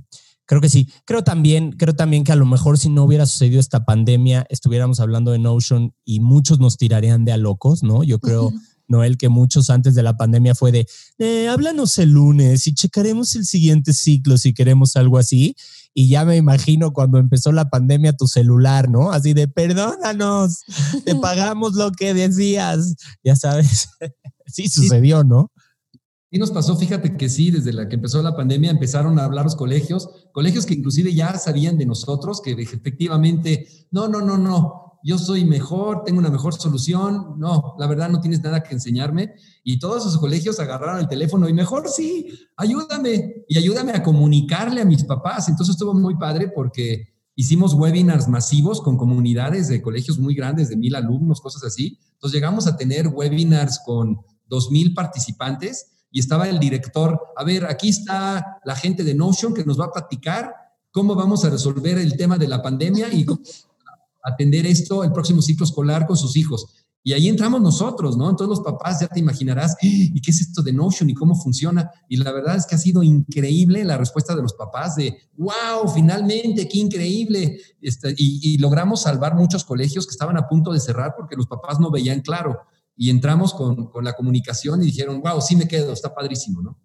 creo 0.46 0.60
que 0.60 0.70
sí. 0.70 0.90
Creo 1.06 1.24
también, 1.24 1.72
creo 1.72 1.96
también 1.96 2.26
que 2.26 2.34
a 2.34 2.36
lo 2.36 2.46
mejor 2.46 2.78
si 2.78 2.90
no 2.90 3.04
hubiera 3.04 3.26
sucedido 3.26 3.62
esta 3.62 3.86
pandemia, 3.86 4.46
estuviéramos 4.50 5.00
hablando 5.00 5.32
de 5.32 5.40
Notion 5.40 5.94
y 6.04 6.20
muchos 6.20 6.60
nos 6.60 6.78
tirarían 6.78 7.24
de 7.24 7.32
a 7.32 7.38
locos, 7.38 7.82
¿no? 7.82 8.04
Yo 8.04 8.20
creo, 8.20 8.52
Noel, 8.90 9.18
que 9.18 9.30
muchos 9.30 9.70
antes 9.70 9.96
de 9.96 10.04
la 10.04 10.18
pandemia 10.18 10.54
fue 10.54 10.74
de, 10.74 10.88
eh, 11.18 11.48
háblanos 11.48 11.98
el 12.00 12.12
lunes 12.12 12.68
y 12.68 12.74
checaremos 12.74 13.36
el 13.36 13.46
siguiente 13.46 13.94
ciclo 13.94 14.38
si 14.38 14.54
queremos 14.54 14.98
algo 14.98 15.18
así 15.18 15.56
y 16.00 16.10
ya 16.10 16.26
me 16.26 16.38
imagino 16.38 16.94
cuando 16.94 17.18
empezó 17.18 17.52
la 17.52 17.72
pandemia 17.72 18.14
tu 18.14 18.28
celular, 18.28 18.88
¿no? 18.88 19.12
Así 19.12 19.34
de, 19.34 19.48
perdónanos, 19.48 20.60
te 21.04 21.16
pagamos 21.22 21.74
lo 21.74 21.92
que 21.92 22.14
decías, 22.14 22.94
ya 23.24 23.36
sabes. 23.36 23.90
sí 24.46 24.70
sucedió, 24.70 25.24
¿no? 25.24 25.52
Sí 26.30 26.38
nos 26.38 26.52
pasó, 26.52 26.78
fíjate 26.78 27.18
que 27.18 27.30
sí, 27.30 27.50
desde 27.50 27.74
la 27.74 27.90
que 27.90 27.96
empezó 27.96 28.22
la 28.22 28.36
pandemia 28.36 28.70
empezaron 28.70 29.18
a 29.18 29.24
hablar 29.24 29.46
los 29.46 29.56
colegios, 29.56 30.30
colegios 30.34 30.68
que 30.68 30.76
inclusive 30.76 31.16
ya 31.16 31.36
sabían 31.40 31.80
de 31.80 31.88
nosotros, 31.88 32.44
que 32.44 32.52
efectivamente, 32.52 33.68
no, 33.90 34.08
no, 34.08 34.22
no, 34.22 34.38
no, 34.38 34.87
yo 35.04 35.18
soy 35.18 35.46
mejor, 35.46 36.04
tengo 36.04 36.20
una 36.20 36.30
mejor 36.30 36.54
solución. 36.54 37.36
No, 37.38 37.76
la 37.78 37.88
verdad 37.88 38.10
no 38.10 38.20
tienes 38.20 38.42
nada 38.42 38.64
que 38.64 38.74
enseñarme. 38.74 39.34
Y 39.64 39.80
todos 39.80 40.06
esos 40.06 40.18
colegios 40.18 40.60
agarraron 40.60 41.00
el 41.00 41.08
teléfono 41.08 41.48
y 41.48 41.54
mejor 41.54 41.90
sí, 41.90 42.32
ayúdame 42.56 43.46
y 43.48 43.58
ayúdame 43.58 43.94
a 43.94 44.04
comunicarle 44.04 44.82
a 44.82 44.86
mis 44.86 45.04
papás. 45.04 45.50
Entonces 45.50 45.76
estuvo 45.76 45.94
muy 45.94 46.16
padre 46.16 46.50
porque 46.54 47.14
hicimos 47.36 47.74
webinars 47.74 48.28
masivos 48.28 48.82
con 48.82 48.98
comunidades 48.98 49.68
de 49.68 49.82
colegios 49.82 50.18
muy 50.20 50.36
grandes, 50.36 50.70
de 50.70 50.76
mil 50.76 50.96
alumnos, 50.96 51.42
cosas 51.42 51.64
así. 51.64 52.00
Entonces 52.14 52.34
llegamos 52.36 52.68
a 52.68 52.76
tener 52.76 53.08
webinars 53.08 53.80
con 53.86 54.18
dos 54.48 54.72
mil 54.72 54.94
participantes 54.94 55.92
y 56.12 56.20
estaba 56.20 56.48
el 56.50 56.60
director, 56.60 57.20
a 57.36 57.44
ver, 57.44 57.66
aquí 57.66 57.90
está 57.90 58.60
la 58.64 58.76
gente 58.76 59.04
de 59.04 59.14
Notion 59.14 59.54
que 59.54 59.66
nos 59.66 59.80
va 59.80 59.86
a 59.86 59.92
platicar 59.92 60.54
cómo 60.92 61.16
vamos 61.16 61.46
a 61.46 61.50
resolver 61.50 61.98
el 61.98 62.18
tema 62.18 62.38
de 62.38 62.48
la 62.48 62.62
pandemia 62.62 63.14
y 63.14 63.26
cómo 63.26 63.42
atender 64.28 64.66
esto 64.66 65.04
el 65.04 65.12
próximo 65.12 65.42
ciclo 65.42 65.66
escolar 65.66 66.06
con 66.06 66.18
sus 66.18 66.36
hijos. 66.36 66.68
Y 67.04 67.14
ahí 67.14 67.30
entramos 67.30 67.62
nosotros, 67.62 68.18
¿no? 68.18 68.30
Entonces 68.30 68.50
los 68.50 68.60
papás 68.60 69.00
ya 69.00 69.08
te 69.08 69.22
imaginarás, 69.22 69.76
¡Ah! 69.76 69.78
¿y 69.82 70.20
qué 70.20 70.32
es 70.32 70.42
esto 70.42 70.62
de 70.62 70.74
Notion 70.74 71.10
y 71.10 71.14
cómo 71.14 71.36
funciona? 71.36 71.90
Y 72.10 72.18
la 72.18 72.34
verdad 72.34 72.58
es 72.58 72.66
que 72.66 72.76
ha 72.76 72.78
sido 72.78 73.02
increíble 73.02 73.86
la 73.86 73.98
respuesta 73.98 74.36
de 74.36 74.42
los 74.42 74.54
papás 74.54 74.98
de, 74.98 75.18
wow, 75.38 75.88
finalmente, 75.94 76.68
qué 76.68 76.80
increíble. 76.80 77.62
Este, 77.82 78.14
y, 78.18 78.58
logramos 78.58 79.04
salvar 79.04 79.36
muchos 79.36 79.64
colegios 79.64 80.06
que 80.06 80.12
estaban 80.12 80.38
a 80.38 80.50
punto 80.50 80.74
de 80.74 80.82
cerrar 80.82 81.14
porque 81.16 81.38
los 81.38 81.48
papás 81.48 81.80
no 81.80 81.92
veían 81.92 82.20
claro. 82.20 82.60
Y 82.98 83.10
entramos 83.10 83.54
con, 83.54 83.90
con 83.90 84.04
la 84.04 84.14
comunicación 84.14 84.84
y 84.84 84.88
dijeron, 84.88 85.22
wow, 85.22 85.40
sí 85.40 85.56
me 85.56 85.68
quedo, 85.68 85.94
está 85.94 86.14
padrísimo, 86.14 86.62
¿no? 86.62 86.78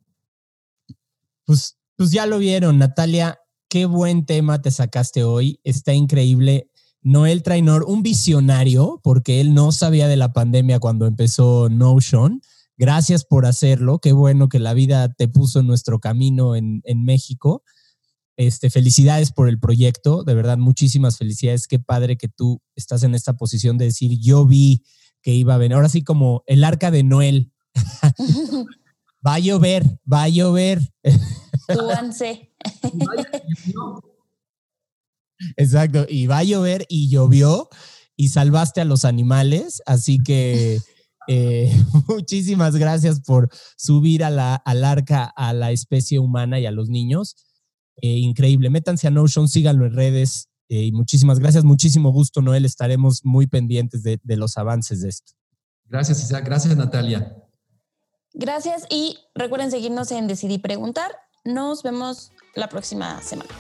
Pues, 1.45 1.79
pues 1.97 2.13
ya 2.13 2.27
lo 2.27 2.39
vieron, 2.39 2.79
Natalia, 2.79 3.41
qué 3.69 3.87
buen 3.87 4.25
tema 4.25 4.63
te 4.63 4.71
sacaste 4.71 5.25
hoy, 5.25 5.59
está 5.65 5.95
increíble. 5.95 6.71
Noel 7.03 7.43
Trainor, 7.43 7.85
un 7.87 8.03
visionario, 8.03 9.01
porque 9.03 9.41
él 9.41 9.55
no 9.55 9.73
sabía 9.73 10.07
de 10.07 10.17
la 10.17 10.33
pandemia 10.33 10.79
cuando 10.79 11.07
empezó 11.07 11.69
Notion. 11.69 12.41
Gracias 12.77 13.25
por 13.25 13.45
hacerlo. 13.45 13.99
Qué 13.99 14.13
bueno 14.13 14.49
que 14.49 14.61
la 14.61 14.73
vida 14.73 15.13
te 15.13 15.29
puso 15.29 15.61
en 15.61 15.67
nuestro 15.67 16.01
camino 16.01 16.55
en, 16.55 16.83
México. 17.05 17.65
Este, 18.37 18.71
felicidades 18.71 19.33
por 19.33 19.49
el 19.49 19.59
proyecto, 19.59 20.25
de 20.25 20.35
verdad, 20.35 20.59
muchísimas 20.59 21.19
felicidades. 21.19 21.67
Qué 21.67 21.79
padre 21.79 22.17
que 22.17 22.29
tú 22.29 22.63
estás 22.77 23.03
en 23.03 23.15
esta 23.15 23.35
posición 23.35 23.79
de 23.79 23.87
decir, 23.87 24.19
yo 24.21 24.47
vi 24.47 24.85
que 25.23 25.33
iba 25.35 25.55
a 25.55 25.59
venir. 25.59 25.75
Ahora 25.75 25.89
sí, 25.89 26.03
como 26.03 26.45
el 26.47 26.65
arca 26.65 26.91
de 26.91 27.03
Noel. 27.03 27.53
va 29.27 29.35
a 29.35 29.39
llover, 29.39 29.99
va 30.11 30.25
a 30.25 30.29
llover. 30.29 30.93
Súbanse. 31.69 32.53
Exacto, 35.57 36.07
y 36.09 36.27
va 36.27 36.39
a 36.39 36.45
llover 36.45 36.87
y 36.89 37.09
llovió 37.09 37.69
y 38.17 38.29
salvaste 38.29 38.81
a 38.81 38.85
los 38.85 39.05
animales, 39.05 39.83
así 39.87 40.19
que 40.23 40.81
eh, 41.29 41.73
muchísimas 42.09 42.77
gracias 42.77 43.21
por 43.21 43.49
subir 43.77 44.25
a 44.25 44.31
la, 44.31 44.55
al 44.55 44.85
arca 44.85 45.25
a 45.25 45.53
la 45.53 45.71
especie 45.71 46.19
humana 46.19 46.61
y 46.61 46.67
a 46.67 46.71
los 46.71 46.89
niños. 46.89 47.37
Eh, 48.01 48.19
increíble, 48.19 48.71
métanse 48.71 49.07
a 49.07 49.11
Notion, 49.11 49.49
síganlo 49.49 49.87
en 49.87 49.95
redes 49.95 50.49
eh, 50.69 50.85
y 50.85 50.93
muchísimas 50.93 51.39
gracias, 51.39 51.65
muchísimo 51.65 52.11
gusto, 52.11 52.41
Noel, 52.41 52.65
estaremos 52.65 53.25
muy 53.25 53.47
pendientes 53.47 54.03
de, 54.03 54.19
de 54.23 54.37
los 54.37 54.57
avances 54.57 55.03
de 55.03 55.11
esto. 55.11 55.33
Gracias, 55.87 56.23
Isaac, 56.23 56.45
gracias, 56.45 56.77
Natalia. 56.77 57.37
Gracias 58.35 58.87
y 58.89 59.19
recuerden 59.35 59.71
seguirnos 59.71 60.11
en 60.11 60.27
Decidí 60.27 60.59
Preguntar. 60.59 61.11
Nos 61.45 61.83
vemos 61.83 62.33
la 62.55 62.69
próxima 62.69 63.21
semana. 63.23 63.51